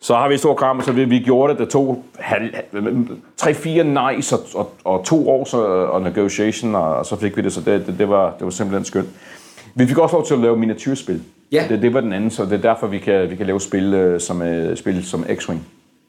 [0.00, 1.60] Så har vi et stort kram, så vi, vi gjorde det.
[1.60, 2.54] Det tog halv,
[3.36, 7.36] tre, fire nice og, og, og to år så, og negotiation, og, og så fik
[7.36, 9.08] vi det, så det, det, det, var, det var simpelthen skønt.
[9.74, 11.22] Vi fik også lov til at lave miniatyrspil.
[11.52, 11.64] Ja.
[11.68, 13.94] Det, det var den anden, så det er derfor, vi kan, vi kan lave spil
[13.94, 15.58] øh, som, øh, spil som X-Wing.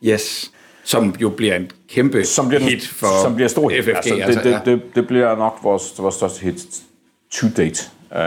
[0.04, 0.52] Yes.
[0.84, 3.84] Som jo bliver en kæmpe Som bliver, den- hit for som bliver stor hit.
[3.84, 3.96] FFG.
[3.96, 4.60] Altså, det, altså, det, ja.
[4.66, 6.56] det, det, bliver nok vores, vores største hit
[7.32, 7.84] to date.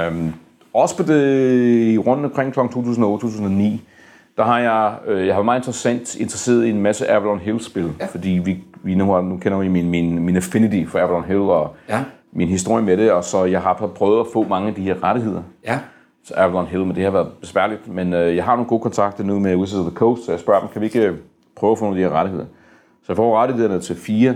[0.09, 0.35] Um,
[0.75, 2.61] også på det, i runden omkring kl.
[2.61, 3.81] 2008-2009,
[4.37, 7.91] der har jeg, øh, jeg har været meget interessant, interesseret i en masse Avalon Hill-spil,
[8.01, 8.07] ja.
[8.07, 11.41] fordi vi, vi nu, har, nu kender vi min, min, min affinity for Avalon Hill
[11.41, 12.01] og Ja.
[12.33, 15.05] min historie med det, og så jeg har prøvet at få mange af de her
[15.05, 15.79] rettigheder Ja.
[16.27, 17.89] til Avalon Hill, men det har været besværligt.
[17.89, 20.41] Men øh, jeg har nogle gode kontakter nu med Wizards of the Coast, så jeg
[20.41, 21.17] spørger dem, kan vi ikke øh,
[21.57, 22.45] prøve at få nogle af de her rettigheder?
[23.03, 24.35] Så jeg får rettighederne til fire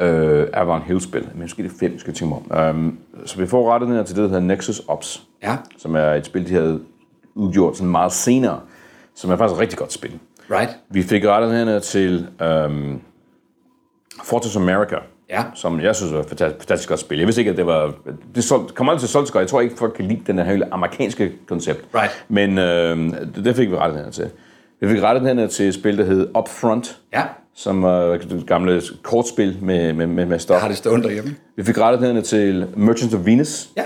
[0.00, 2.76] øh, Avalon Hill-spil, men måske det er fem, skal jeg tænke mig om.
[2.76, 5.56] Um, så vi får rettighederne til det, der hedder Nexus Ops, Ja.
[5.78, 6.80] som er et spil, de havde
[7.34, 8.60] udgjort sådan meget senere,
[9.14, 10.18] som er faktisk et rigtig godt spil.
[10.50, 10.78] Right.
[10.90, 12.28] Vi fik rettighederne til
[12.66, 13.00] um,
[14.24, 14.96] Fortress America,
[15.30, 15.44] Ja.
[15.54, 17.18] som jeg synes var et fantastisk, fantastisk godt spil.
[17.18, 17.92] Jeg vidste ikke, at det var...
[18.34, 19.40] Det solgte, kom aldrig til solgt godt.
[19.40, 21.84] Jeg tror ikke, folk kan lide den her hele amerikanske koncept.
[21.94, 22.24] Right.
[22.28, 22.96] Men øh,
[23.34, 24.30] det, det fik vi rettigheden til.
[24.80, 27.22] Vi fik rettigheden til et spil, der hed Upfront, Ja.
[27.54, 30.54] Som var et gamle kortspil med, med, med, med stof.
[30.54, 31.34] Jeg har det stående derhjemme.
[31.56, 33.82] Vi fik rettigheden til Merchants of Venus, Ja.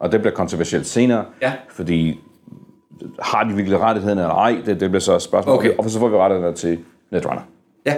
[0.00, 1.52] og det bliver kontroversielt senere, Ja.
[1.70, 2.20] fordi
[3.22, 5.54] har de virkelig rettigheden eller ej, det, det bliver så et spørgsmål.
[5.56, 5.76] Okay.
[5.78, 6.78] Og så får vi rettigheden til
[7.12, 7.42] Netrunner.
[7.86, 7.94] Ja.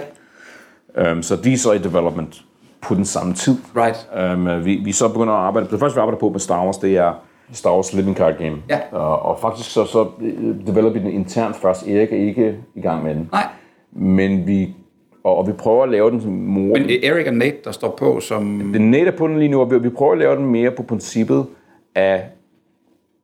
[1.11, 2.41] Um, så de er så i development
[2.81, 3.57] på den samme tid.
[3.75, 4.09] Right.
[4.35, 6.77] Um, vi, vi så begynder at arbejde, det første vi arbejder på med Star Wars,
[6.77, 7.13] det er
[7.53, 8.55] Star Wars Living Card Game.
[8.69, 8.79] Ja.
[8.91, 11.87] Og, og faktisk så, så øh, developer vi den internt først.
[11.87, 13.29] Erik er ikke i gang med den.
[13.31, 13.47] Nej.
[13.91, 14.75] Men vi,
[15.23, 16.73] og, og vi prøver at lave den som mor.
[16.77, 18.71] Men det er Erik og Nate, der står på som...
[18.73, 20.71] det er netop på den lige nu, og vi, vi prøver at lave den mere
[20.71, 21.45] på princippet
[21.95, 22.25] af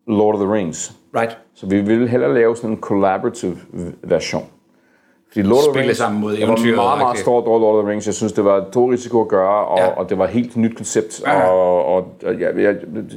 [0.08, 0.94] Lord of the Rings.
[1.16, 1.38] Right.
[1.56, 3.58] Så vi vil hellere lave sådan en collaborative
[4.04, 4.44] version.
[5.28, 7.76] Fordi Lord of the Rings, sammen mod jeg var eventyret, meget, meget stolt over Lord
[7.76, 8.06] of the Rings.
[8.06, 9.86] Jeg synes, det var stor risiko at gøre, og, Ja.
[9.86, 9.90] ja.
[9.92, 11.22] og det var et helt nyt koncept.
[11.26, 11.48] Ja, ja.
[11.48, 12.76] Og, og, og jeg, jeg,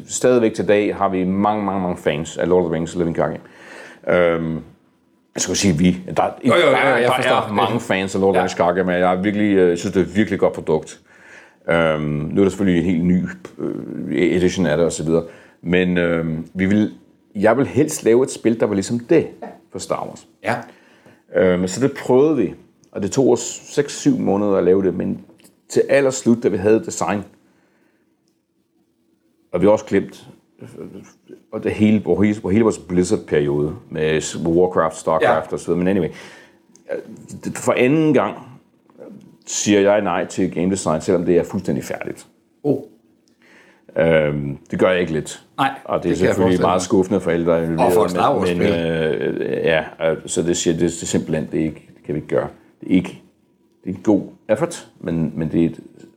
[0.08, 3.16] stadigvæk til dag har vi mange, mange, mange fans af Lord of the Rings Living
[3.16, 4.18] Card Game.
[4.18, 4.60] Øhm,
[5.34, 6.00] jeg skulle sige vi.
[6.16, 7.34] Der, er- jo, jo, der, jeg der forstår.
[7.36, 8.72] er mange fans af Lord Ja.
[8.72, 11.00] Game, og jeg, er virkelig, øh, jeg synes, det er et virkelig godt produkt.
[11.70, 13.24] Øhm, nu er der selvfølgelig en helt ny
[13.58, 13.74] øh,
[14.36, 15.08] edition af det osv.
[15.62, 16.94] Men øhm, vi vil,
[17.34, 19.26] jeg vil helst lave et spil, der var ligesom det
[19.72, 20.26] for Star Wars.
[20.44, 20.56] Ja.
[21.36, 22.54] Øhm, så det prøvede vi,
[22.92, 25.20] og det tog os 6-7 måneder at lave det, men
[25.68, 27.24] til allerslut, da vi havde design,
[29.52, 30.26] og vi har også glemt,
[31.52, 35.52] og det hele, hvor hele, hvor hele vores Blizzard-periode med Warcraft, Starcraft Ja.
[35.52, 36.08] og så videre, men anyway,
[37.54, 38.36] for anden gang
[39.46, 42.26] siger jeg nej til game design, selvom det er fuldstændig færdigt.
[42.62, 42.82] Oh.
[43.96, 45.44] Øhm, det gør jeg ikke lidt.
[45.56, 48.06] Nej, og det er det selvfølgelig meget skuffende for alle, der er involveret, Og for
[48.06, 49.46] Star men, men, Wars-spil.
[49.46, 52.34] øh, ja, øh, så det siger, det, det simpelthen, det, ikke, det kan vi ikke
[52.34, 52.48] gøre.
[52.80, 53.22] Det er ikke,
[53.84, 55.68] det er en god effort, men, men det, er,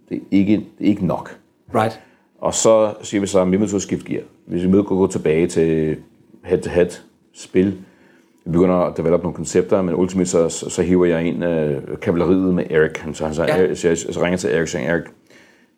[0.09, 1.39] det, er ikke, det er ikke nok.
[1.75, 2.01] Right.
[2.37, 4.23] Og så siger vi så, at vi at skifte gear.
[4.45, 5.97] Hvis vi møder gå tilbage til
[6.43, 6.89] head-to-head
[7.33, 7.73] spil,
[8.45, 11.81] vi begynder at develop nogle koncepter, men ultimat så, så, så hiver jeg ind øh,
[12.01, 12.97] kavaleriet med Erik.
[12.97, 13.61] Han, så, han så, Ja.
[13.61, 13.75] ja.
[13.75, 15.03] så, jeg, så ringer til Erik og siger, Erik,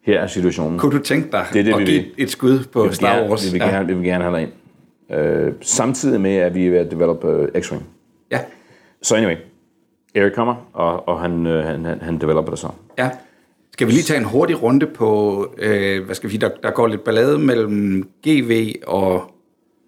[0.03, 0.80] her er situationen.
[0.80, 3.15] Kunne du tænke dig Det er det, at vi give et skud på Vi Star
[3.15, 3.45] gerne- Wars?
[3.53, 4.51] Vi vil gerne, vi vil gerne have dig ind.
[5.20, 7.82] Øh, samtidig med, at vi er ved at develop øh, X-Wing.
[8.32, 8.39] Ja.
[9.01, 9.36] Så anyway,
[10.15, 12.68] Eric kommer, og, og han, øh, han, han, han developer det så.
[12.97, 13.09] Ja.
[13.78, 16.88] Skal vi lige tage en hurtig runde på, øh, hvad skal vi der, der går
[16.88, 19.23] lidt ballade mellem GV og,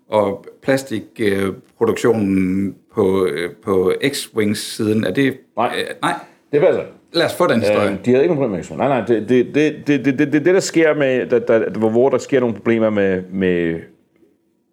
[0.10, 3.28] og plastikproduktionen øh, på,
[3.64, 5.08] på X-Wings-siden.
[5.08, 5.38] Er det...
[5.58, 5.76] Nej.
[5.78, 6.14] Øh, nej.
[6.52, 6.84] Det passer.
[7.14, 7.92] Lad os få den øh, historie.
[7.92, 9.06] Øh, de havde ikke nogen problemer med x Nej, nej.
[9.06, 12.40] Det, det, det, det, det, det, det der sker med, der, der, hvor der sker
[12.40, 13.80] nogle problemer med, med,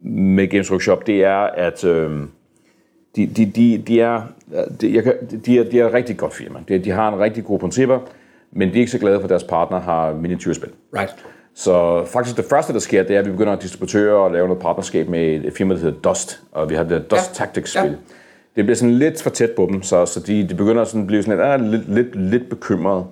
[0.01, 1.85] med Games Workshop, det er, at...
[1.85, 2.11] Øh,
[3.17, 4.23] de, de, de, de, er,
[4.55, 5.05] øh, de, jeg
[5.47, 6.59] de, er, de er et rigtig godt firma.
[6.69, 7.99] De, de har en rigtig gode principper
[8.53, 10.71] men de er ikke så glade for, at deres partner har miniatyrspil.
[10.97, 11.15] Right.
[11.55, 14.47] Så faktisk det første, der sker, det er, at vi begynder at distributøre og lave
[14.49, 17.45] noget partnerskab med et firma, der hedder Dust, og vi har det Dust Ja.
[17.45, 17.91] Tactics-spil.
[17.91, 17.97] Ja.
[18.57, 21.07] Det bliver sådan lidt for tæt på dem, så, så de, de begynder sådan at
[21.07, 23.05] blive sådan lidt, ah, lidt, lidt, lidt bekymrede.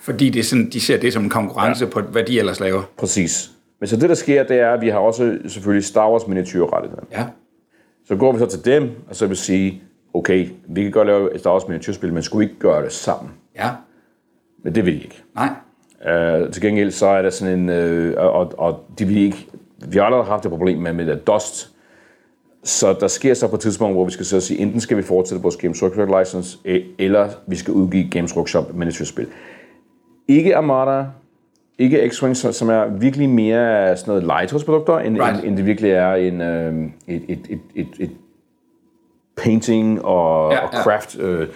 [0.00, 1.90] Fordi det er sådan, de ser det som en konkurrence ja.
[1.90, 2.82] på, hvad de ellers laver.
[2.98, 3.50] Præcis.
[3.80, 7.02] Men så det, der sker, det er, at vi har også selvfølgelig Star Wars miniatyrrettigheder.
[7.12, 7.24] Ja.
[8.06, 9.82] Så går vi så til dem, og så vil sige,
[10.14, 12.92] okay, vi kan godt lave et Star Wars miniatyrspil, men skulle vi ikke gøre det
[12.92, 13.32] sammen?
[13.56, 13.68] Ja.
[14.62, 15.22] Men det vil de ikke.
[15.34, 15.48] Nej.
[16.44, 19.46] Uh, til gengæld så er der sådan en, uh, og, og de vil ikke,
[19.88, 21.70] vi har allerede haft et problem med, med det Dust,
[22.64, 25.02] så der sker så på et tidspunkt, hvor vi skal så sige, enten skal vi
[25.02, 29.26] fortsætte vores Games Workshop license, e- eller vi skal udgive Games Workshop miniatyrspil.
[30.28, 31.04] Ikke Armada,
[31.78, 35.38] ikke X-Wing, som- er virkelig mere sådan noget legetøjsprodukter, end, Right.
[35.38, 38.10] end, end det virkelig er en, øh, et, et, et, et, et
[39.36, 40.82] painting og, Ja, ja, og ja.
[40.82, 41.48] craft øh,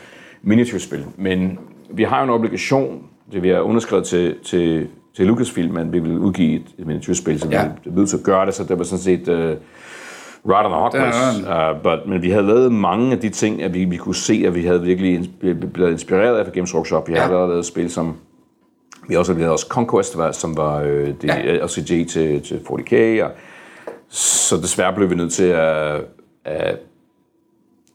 [0.42, 1.04] miniatyrspil.
[1.16, 1.58] Men
[1.90, 5.98] vi har jo en obligation, det vi har underskrevet til, til, til Lucasfilm, at vi
[5.98, 7.64] vil udgive et, et miniatyrspil, så Ja.
[7.84, 9.34] vi er nødt til at gøre det, så det var sådan set uh,
[10.52, 11.50] right on the hot place.
[11.76, 14.42] Uh, but, men vi havde lavet mange af de ting, at vi, vi kunne se,
[14.46, 15.30] at vi havde virkelig
[15.72, 17.08] blevet inspireret af Games Workshop.
[17.08, 17.18] Vi Ja.
[17.18, 18.16] har allerede lavet spil som
[19.08, 21.64] vi har også lavet også Conquest, som var øh, det ja.
[21.64, 23.30] LCG til, til 40K, og
[24.08, 26.00] så desværre blev vi nødt til at,
[26.44, 26.78] at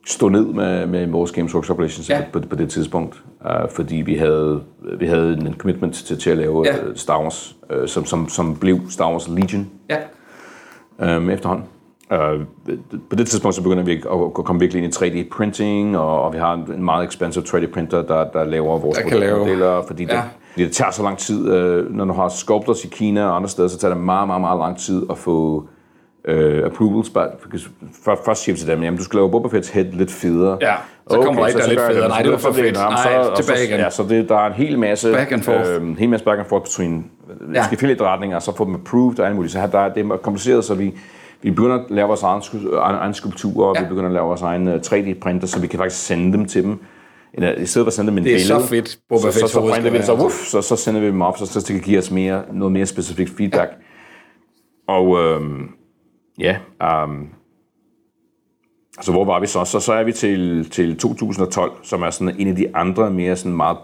[0.05, 2.21] stå ned med, med vores Games Workshop relationship Ja.
[2.33, 4.61] på, på det tidspunkt, uh, fordi vi havde,
[4.99, 6.75] vi havde en commitment til, til at lave Ja.
[6.75, 6.81] ja.
[6.95, 11.17] Star Wars, uh, som, som, som blev Star Wars Legion Ja.
[11.17, 11.65] um, efterhånden.
[12.11, 12.41] Uh,
[13.09, 16.37] på det tidspunkt så begynder vi at, komme virkelig ind i 3D-printing, og, og vi
[16.37, 20.15] har en meget expensive 3D-printer, der, der laver vores modeller, fordi det, Ja.
[20.17, 20.21] ja.
[20.55, 21.39] fordi det tager så lang tid.
[21.41, 24.41] Uh, når du har sculptors i Kina og andre steder, så tager det meget, meget,
[24.41, 25.67] meget lang tid at få
[26.33, 27.09] uh, approvals.
[27.09, 27.23] But,
[28.05, 30.57] først, først siger vi til dem, jamen du skal lave Boba Fett's head lidt federe.
[30.61, 30.75] Ja,
[31.09, 32.07] så kommer der et, der er lidt federe.
[32.09, 32.75] Nej, Så det var for så fedt.
[32.75, 33.79] Nej, så- tilbage så- igen.
[33.79, 35.11] Ja, så det, der er en hel masse...
[35.13, 35.69] Back and forth.
[35.69, 37.05] Øh, en hel masse back and forth between
[37.53, 37.65] Ja.
[37.81, 37.87] ja.
[37.87, 39.53] lidt retninger, og så få dem approved og alt muligt.
[39.53, 40.93] Så her, der, er- det er kompliceret, så vi,
[41.41, 42.41] vi begynder at lave vores egen,
[42.77, 43.81] egen, skulpturer, og Ja.
[43.81, 46.63] vi begynder at lave vores egen øh, 3D-printer, så vi kan faktisk sende dem til
[46.63, 46.79] dem.
[47.33, 49.91] Eller, I stedet for at sende dem en billede, så fedt, så, så, så, printer
[49.91, 51.97] vi det, så, uff, så, så sender vi dem op, så, så det kan give
[51.99, 53.71] os mere, noget mere specifikt feedback.
[54.87, 55.69] Og øhm,
[56.39, 57.27] ja, øhm,
[59.01, 59.63] så hvor var vi så?
[59.65, 63.35] Så, så er vi til, til 2012, som er sådan en af de andre mere
[63.35, 63.77] sådan meget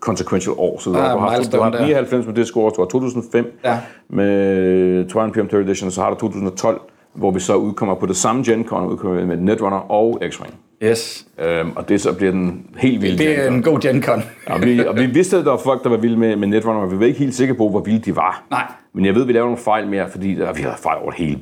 [0.00, 0.78] consequential år.
[0.78, 1.86] Så du Ah, har, du har, du milestone har der.
[1.86, 3.78] 99 med det score, du har 2005 Ja.
[4.08, 6.80] med Twilight Imperium 3rd Edition, og så har du 2012,
[7.14, 10.54] hvor vi så udkommer på det samme Gen Con, udkommer med Netrunner og X-Wing.
[10.82, 11.26] Yes.
[11.38, 14.22] Øhm, og det så bliver den helt vilde Det er en god Gen Con.
[14.46, 16.80] Og vi, og vi vidste, at der var folk, der var vilde med, med Netrunner,
[16.80, 18.44] men vi var ikke helt sikre på, hvor vilde de var.
[18.50, 18.72] Nej.
[18.92, 21.10] Men jeg ved, at vi laver nogle fejl mere, fordi der, vi har fejl over
[21.10, 21.40] det hele.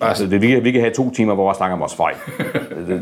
[0.00, 2.14] Altså, det, vi, kan, vi kan have to timer, hvor vi snakker om vores fejl.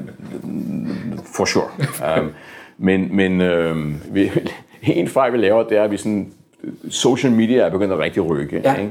[1.35, 2.21] For sure.
[2.21, 2.31] Um,
[2.79, 4.31] men men um, vi,
[4.83, 6.33] en fejl, vi laver, det er, at vi sådan,
[6.89, 8.61] social media er begyndt at rigtig rykke.
[8.65, 8.75] Ja.
[8.75, 8.91] Ikke?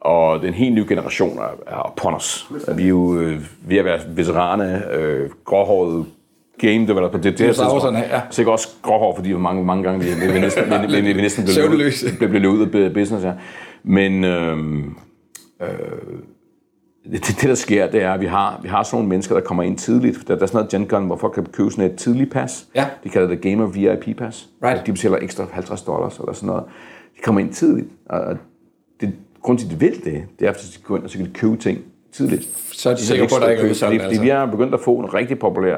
[0.00, 2.50] Og den helt nye generation er, er upon os.
[2.76, 6.04] Vi er jo øh, ved at være veterane, øh, gråhårede
[6.58, 7.08] game developer.
[7.18, 8.20] Det, det, det Dinosaurerne, ja.
[8.30, 11.44] Sikkert også gråhår, fordi mange, mange gange vi, vi, vi næsten, vi, vi, vi næsten
[11.44, 13.24] blev løbet- blev, blev løbet ud af business.
[13.24, 13.32] Ja.
[13.82, 14.94] Men øhm,
[15.62, 15.68] øh,
[17.12, 19.42] det, det, der sker, det er, at vi har, vi har sådan nogle mennesker, der
[19.42, 20.28] kommer ind tidligt.
[20.28, 22.66] Der, der er sådan noget Gen Con, hvor folk kan købe sådan et tidligt pas.
[22.74, 22.86] Ja.
[23.04, 24.48] De kalder det Gamer VIP Pass.
[24.64, 24.86] Right.
[24.86, 26.64] De betaler ekstra 50 dollars eller sådan noget.
[27.16, 27.86] De kommer ind tidligt.
[28.10, 28.36] Og
[29.42, 31.26] grund til, at de vil det, det er, fordi de går ind og så kan
[31.26, 31.78] de købe ting
[32.12, 32.48] tidligt.
[32.72, 34.22] Så er de sikre på, at der ikke er udsolgt, Fordi, altså.
[34.22, 35.76] vi er begyndt at få en rigtig populær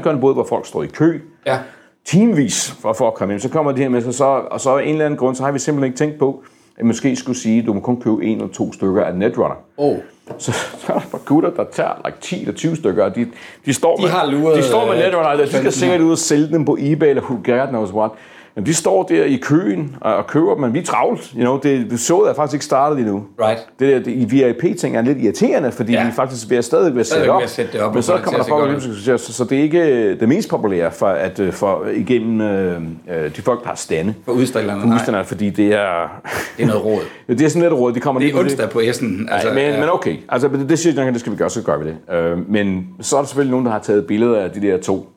[0.00, 1.58] Con, både hvor folk står i kø, Ja.
[2.04, 3.40] teamvis for, for at komme ind.
[3.40, 5.52] Så kommer de her mennesker, så, og så af en eller anden grund, så har
[5.52, 6.42] vi simpelthen ikke tænkt på,
[6.76, 9.56] at måske skulle sige, at du må kun købe en eller to stykker af Netrunner.
[9.76, 9.96] Oh.
[10.38, 13.26] Så, så er der bare gutter, der tager like 10 eller 20 stykker, og de,
[13.66, 16.10] de står De med, har luret, de står med øh, Netrunner, de skal sikkert ud
[16.10, 18.10] og sælge dem på eBay eller who God knows what.
[18.56, 21.30] Men de står der i køen og, og køber dem, men vi er travlt.
[21.36, 23.24] You know, det, det showet er faktisk ikke startet endnu.
[23.40, 23.66] Right.
[23.78, 26.00] Det der det, VIP-ting er lidt irriterende, fordi Ja.
[26.00, 26.06] ja.
[26.06, 27.42] vi faktisk at stadig ved at sætte op.
[27.46, 30.28] sætte det op, men så kommer der folk, så, så, så det er ikke det
[30.28, 34.14] mest populære for, at, øh, for igennem øh, øh, de folk, der har stande.
[34.24, 36.20] For udstillerne, For udstillerne, fordi det er...
[36.56, 37.00] Det er noget råd.
[37.28, 37.92] det er sådan lidt råd.
[37.92, 39.28] De kommer Det er onsdag på Essen.
[39.32, 39.80] Altså, men, ja.
[39.80, 42.14] men okay, altså det, det siger jeg, det skal vi gøre, så gør vi det.
[42.14, 45.08] Øh, men så er der selvfølgelig nogen, der har taget billeder af de der to,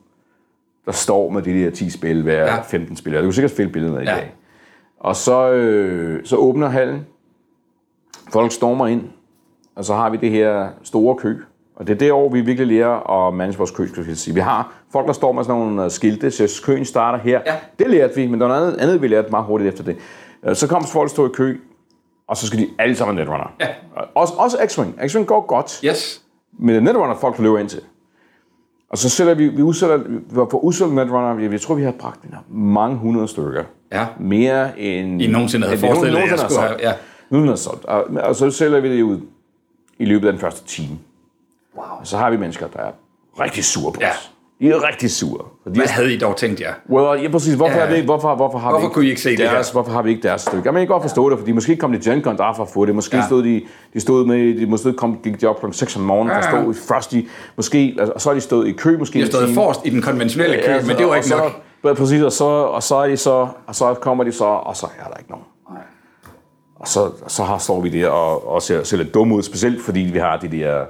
[0.90, 2.54] der står med de der 10 spil hver Ja.
[2.54, 2.60] ja.
[2.60, 3.22] 15 spillere.
[3.22, 4.14] Du kan sikkert finde billederne i Ja.
[4.14, 4.34] dag.
[5.00, 7.06] Og så, øh, så åbner hallen.
[8.32, 9.02] Folk stormer ind.
[9.76, 11.36] Og så har vi det her store kø.
[11.76, 14.34] Og det er det år, vi virkelig lærer at manage vores kø, skal jeg sige.
[14.34, 17.40] Vi har folk, der står med sådan nogle øh, skilte, så køen starter her.
[17.46, 17.54] Ja.
[17.78, 19.96] Det lærte vi, men der var noget andet, vi lærte meget hurtigt efter det.
[20.46, 21.56] Øh, Så kom folk stå i kø,
[22.28, 23.52] og så skal de alle sammen netrunner.
[23.60, 23.66] Ja.
[24.14, 25.04] Også, også X-Wing.
[25.04, 25.80] X-Wing går godt.
[25.84, 26.22] Yes.
[26.58, 27.80] Men det er netrunner, folk løber ind til.
[28.90, 29.98] Og så sætter vi, vi udsætter,
[30.50, 33.64] på udsolgt netrunner, vi- jeg tror, vi har bragt mange hundrede stykker.
[33.92, 34.06] Ja.
[34.20, 35.22] Mere end...
[35.22, 36.98] I nogensinde havde forestillet jer, nogensinde skulle have- solgt.
[37.30, 37.84] Nogensinde har solgt.
[37.84, 39.20] Og, og, så sælger vi det ud
[39.98, 40.98] i løbet af den første time.
[41.76, 41.84] Wow.
[42.00, 42.90] Og så har vi mennesker, der er
[43.40, 44.10] rigtig sure på Ja.
[44.60, 45.44] De er rigtig sure.
[45.62, 46.72] For de Hvad er havde I dog tænkt jer?
[46.90, 47.54] Well, ja, præcis.
[47.54, 47.84] Hvorfor, Ja.
[47.84, 47.90] ja.
[47.90, 49.72] er det, hvorfor, hvorfor har Hvorfor vi kunne I ikke se det deres, her?
[49.72, 50.62] Hvorfor har vi ikke deres stykke?
[50.64, 52.68] Jamen, jeg kan godt forstå det, fordi måske kom de Gen Con der for at
[52.68, 52.94] få det.
[52.94, 53.22] Måske Ja.
[53.22, 53.26] ja.
[53.26, 53.62] stod de,
[53.94, 55.66] de stod med, de måske kom, gik de op kl.
[55.72, 56.62] 6 om morgenen for Ja, ja.
[56.62, 57.20] stå i Frosty.
[57.56, 59.90] Måske, altså, og så har de stået i kø måske I har stået forrest i
[59.90, 61.62] den konventionelle kø, Ja, men det var ikke så, nok.
[61.84, 64.76] Ja, præcis, og så, og så er de så, og så kommer de så, og
[64.76, 65.44] så er der ikke nogen.
[66.80, 69.82] Og så, så har, står vi der og, og ser, ser lidt dumme ud, specielt
[69.82, 70.84] fordi vi har de der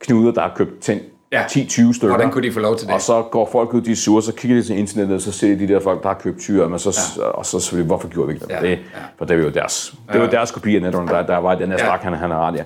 [0.00, 0.92] knuder, der har købt 10,
[1.32, 1.42] Ja.
[1.44, 2.08] 10-20 stykker.
[2.08, 2.94] Hvordan kunne de få lov til det?
[2.94, 5.32] Og så går folk ud, de er sure, så kigger de til internettet, og så
[5.32, 7.24] ser de de der folk, der har købt tyre, men så, ja.
[7.24, 8.52] og så selvfølgelig, hvorfor gjorde vi ikke det?
[8.54, 8.76] Ja, det ja.
[9.18, 11.66] For det var jo deres, det var deres kopi af Netrunner, der, der var den
[11.70, 11.84] her Ja.
[11.84, 12.64] stak, han, han har ret, ja.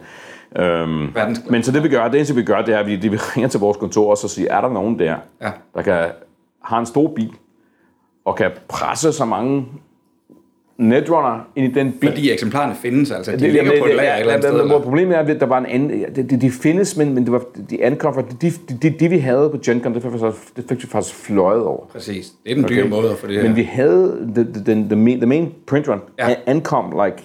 [0.62, 2.96] Øhm, Verdens- men så det vi gør, det eneste vi gør, det er, at vi,
[2.96, 5.50] vi ringer til vores kontor, og så siger, er der nogen der, Ja.
[5.74, 6.04] der kan,
[6.62, 7.32] har en stor bil,
[8.24, 9.66] og kan presse så mange
[10.78, 13.32] Netrunner ind i den bil, Fordi eksemplarerne findes, altså.
[13.32, 14.60] De det, ligger det, på et lager et eller andet sted.
[14.60, 14.80] Eller?
[14.80, 16.04] problemet er, at der var en anden...
[16.16, 18.22] De, de, de findes, men, men det var, de ankom fra...
[18.42, 18.52] De, de,
[18.82, 21.62] de, de, vi havde på GenCon, det fik, vi så, det fik vi faktisk fløjet
[21.62, 21.86] over.
[21.92, 22.32] Præcis.
[22.44, 23.42] Det er den dyre måde at få det her.
[23.42, 24.16] Men vi havde...
[24.34, 26.34] The, the, the, the, main, the main print run Ja.
[26.46, 27.22] ankom like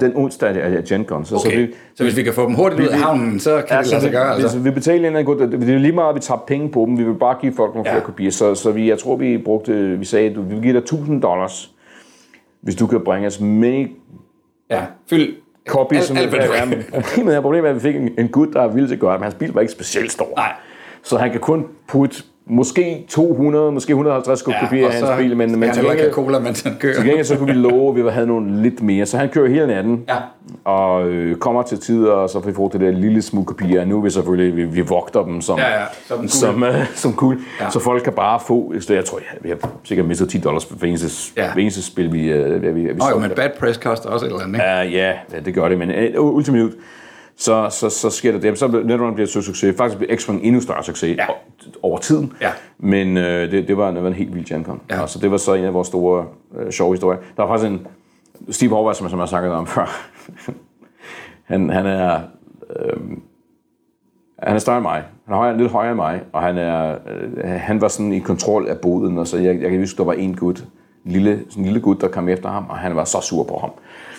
[0.00, 1.24] den onsdag af GenCon.
[1.24, 3.62] Så, så Okay, vi, så hvis vi kan få dem hurtigt ud af havnen, så
[3.68, 4.56] kan det lade sig gøre, altså.
[4.58, 6.98] hvis vi betaler en god, det er lige meget, at vi tager penge på dem.
[6.98, 7.94] Vi vil bare give folk nogle Ja.
[7.94, 8.30] flere kopier.
[8.30, 11.22] Så, så vi, jeg tror, vi brugte, vi sagde, at vi vil give dig 1000
[11.22, 11.70] dollars,
[12.64, 13.90] hvis du kan bringe os many
[14.70, 15.36] Ja, fyld
[15.68, 16.68] copy, som ja, kan.
[16.68, 18.98] men problemet er, problemet er, at vi fik en, en gut, der er vildt til
[18.98, 20.32] godt, men hans bil var ikke specielt stor.
[20.36, 20.52] Nej.
[21.02, 25.22] Så han kan kun putte måske 200, måske 150 ja, kopier og af så hans
[25.22, 26.94] bil, men, men til gengæld, cola, mens han kører.
[26.94, 29.06] til gengæld så kunne vi love, at vi havde nogle lidt mere.
[29.06, 30.14] Så han kører hele natten, Ja.
[30.64, 33.84] og øh, kommer til tider, og så får vi det der lille smule kopier.
[33.84, 36.28] Nu er vi selvfølgelig, vi, vi vogter dem som, Ja, ja, som cool.
[36.28, 37.34] som, øh, som cool.
[37.60, 37.64] Ja.
[37.64, 37.70] Ja.
[37.70, 40.86] Så folk kan bare få, jeg tror, ja, vi har sikkert mistet 10 dollars for
[40.86, 41.44] eneste, Ja.
[41.56, 41.60] ja.
[41.60, 44.30] eneste spil, vi, øh, vi, vi, vi Nå jo, men bad press koster også et
[44.30, 44.88] eller andet, ikke?
[44.88, 46.70] Uh, ja, ja, det gør det, men uh, ultimat,
[47.36, 48.58] så, så, så sker der det.
[48.58, 49.76] Så Netrunner bliver et stort succes.
[49.76, 51.26] Faktisk bliver X-Wing endnu større succes Ja.
[51.82, 52.32] over tiden.
[52.40, 52.50] Ja.
[52.78, 54.80] Men uh, det, det, var, det var en helt vild GenCon.
[54.90, 54.94] Ja.
[54.94, 55.00] Ja.
[55.00, 57.18] Altså, det var så en af vores store uh, sjove historier.
[57.36, 57.86] Der var faktisk en
[58.50, 60.10] Steve Horvath, som, som jeg har snakket om før.
[61.50, 62.20] han, han er...
[62.76, 63.22] Øhm,
[64.38, 65.04] han er større end mig.
[65.24, 68.18] Han er højere, lidt højere end mig, og han, er, øh, han var sådan i
[68.18, 70.64] kontrol af boden, og så jeg, jeg kan huske, der var en gut,
[71.04, 73.58] lille, sådan en lille gut, der kom efter ham, og han var så sur på
[73.58, 73.70] ham.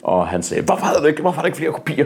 [0.03, 2.05] Og han sagde, hvorfor er der ikke, hvorfor er der ikke flere kopier?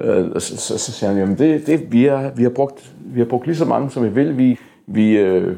[0.00, 3.20] Øh, så, så, så siger han, jamen det, det vi, har, vi, har brugt, vi
[3.20, 4.38] har brugt lige så mange, som vi vil.
[4.38, 5.56] Vi, vi, øh,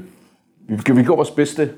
[0.69, 1.71] vi, vi gør vores bedste.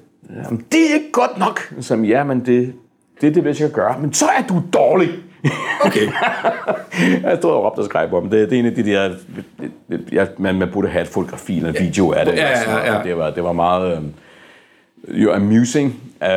[0.45, 1.75] Jamen, det er ikke godt nok.
[1.81, 2.73] Så ja, men det,
[3.21, 4.01] det er det bedste, jeg kan gøre.
[4.01, 5.09] Men så er du dårlig.
[5.81, 6.07] Okay.
[7.23, 8.31] jeg stod og råbte og skreg på ham.
[8.31, 9.11] Det, det er en af de der...
[10.13, 12.35] Ja, man, man burde have et fotografi eller en video af det.
[12.35, 13.03] Ja, ja, ja, ja.
[13.03, 13.97] Det, var, det var meget...
[13.97, 14.03] Øh,
[15.11, 16.29] jo amusing uh,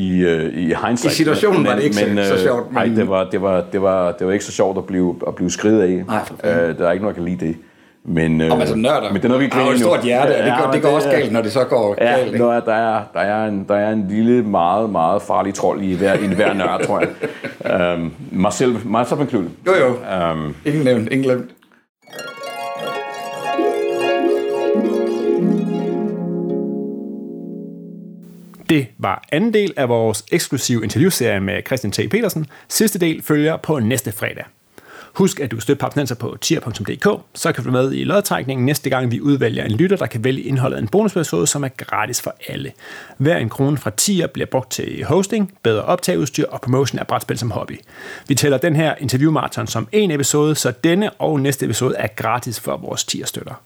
[0.00, 1.04] i, uh, i hindsight.
[1.04, 3.82] I situationen var det ikke så- så sjovt, men- Nej, det var, det, var, det,
[3.82, 6.04] var, det var ikke så sjovt at blive, at blive skridt af.
[6.06, 6.78] Nej, for fanden.
[6.78, 7.56] der er ikke nogen, der kan lide det.
[8.04, 9.06] Men, Om altså nørder.
[9.12, 10.82] Men det er noget, vi har jo et stort hjerte, og det går, men det
[10.82, 12.38] går også galt, når det så går Ja, galt, ikke?
[12.38, 15.82] der, er, der, er, der, er en, der er en lille, meget, meget farlig trold
[15.82, 17.94] i hver, i hver nørd, tror jeg.
[17.98, 19.48] Um, mig selv, mig included.
[19.66, 19.88] Jo, jo.
[20.32, 21.50] Um, Ingen nævnt, ingen glemt.
[28.68, 31.96] Det var anden del af vores eksklusive interviewserie med Christian T.
[32.10, 32.46] Petersen.
[32.68, 34.44] Sidste del følger på næste fredag.
[35.14, 38.90] Husk, at du støtter Papsnenser på tier.dk, så kan du være med i lodtrækningen næste
[38.90, 42.20] gang, vi udvælger en lytter, der kan vælge indholdet af en bonusepisode, som er gratis
[42.20, 42.72] for alle.
[43.18, 47.38] Hver en krone fra tier bliver brugt til hosting, bedre optageudstyr og promotion af brætspil
[47.38, 47.80] som hobby.
[48.28, 52.60] Vi tæller den her interviewmarathon som en episode, så denne og næste episode er gratis
[52.60, 53.62] for vores tier-støtter.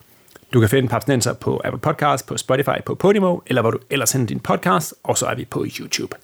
[0.52, 4.12] Du kan finde Papsnenser på Apple Podcasts, på Spotify, på Podimo, eller hvor du ellers
[4.12, 6.16] henter din podcast, og så er vi på YouTube.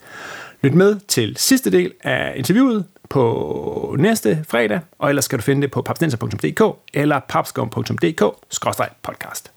[0.62, 5.62] Lyt med til sidste del af interviewet på næste fredag, og ellers skal du finde
[5.62, 6.62] det på papsnenser.dk
[6.94, 9.52] eller papskum.dk-podcast.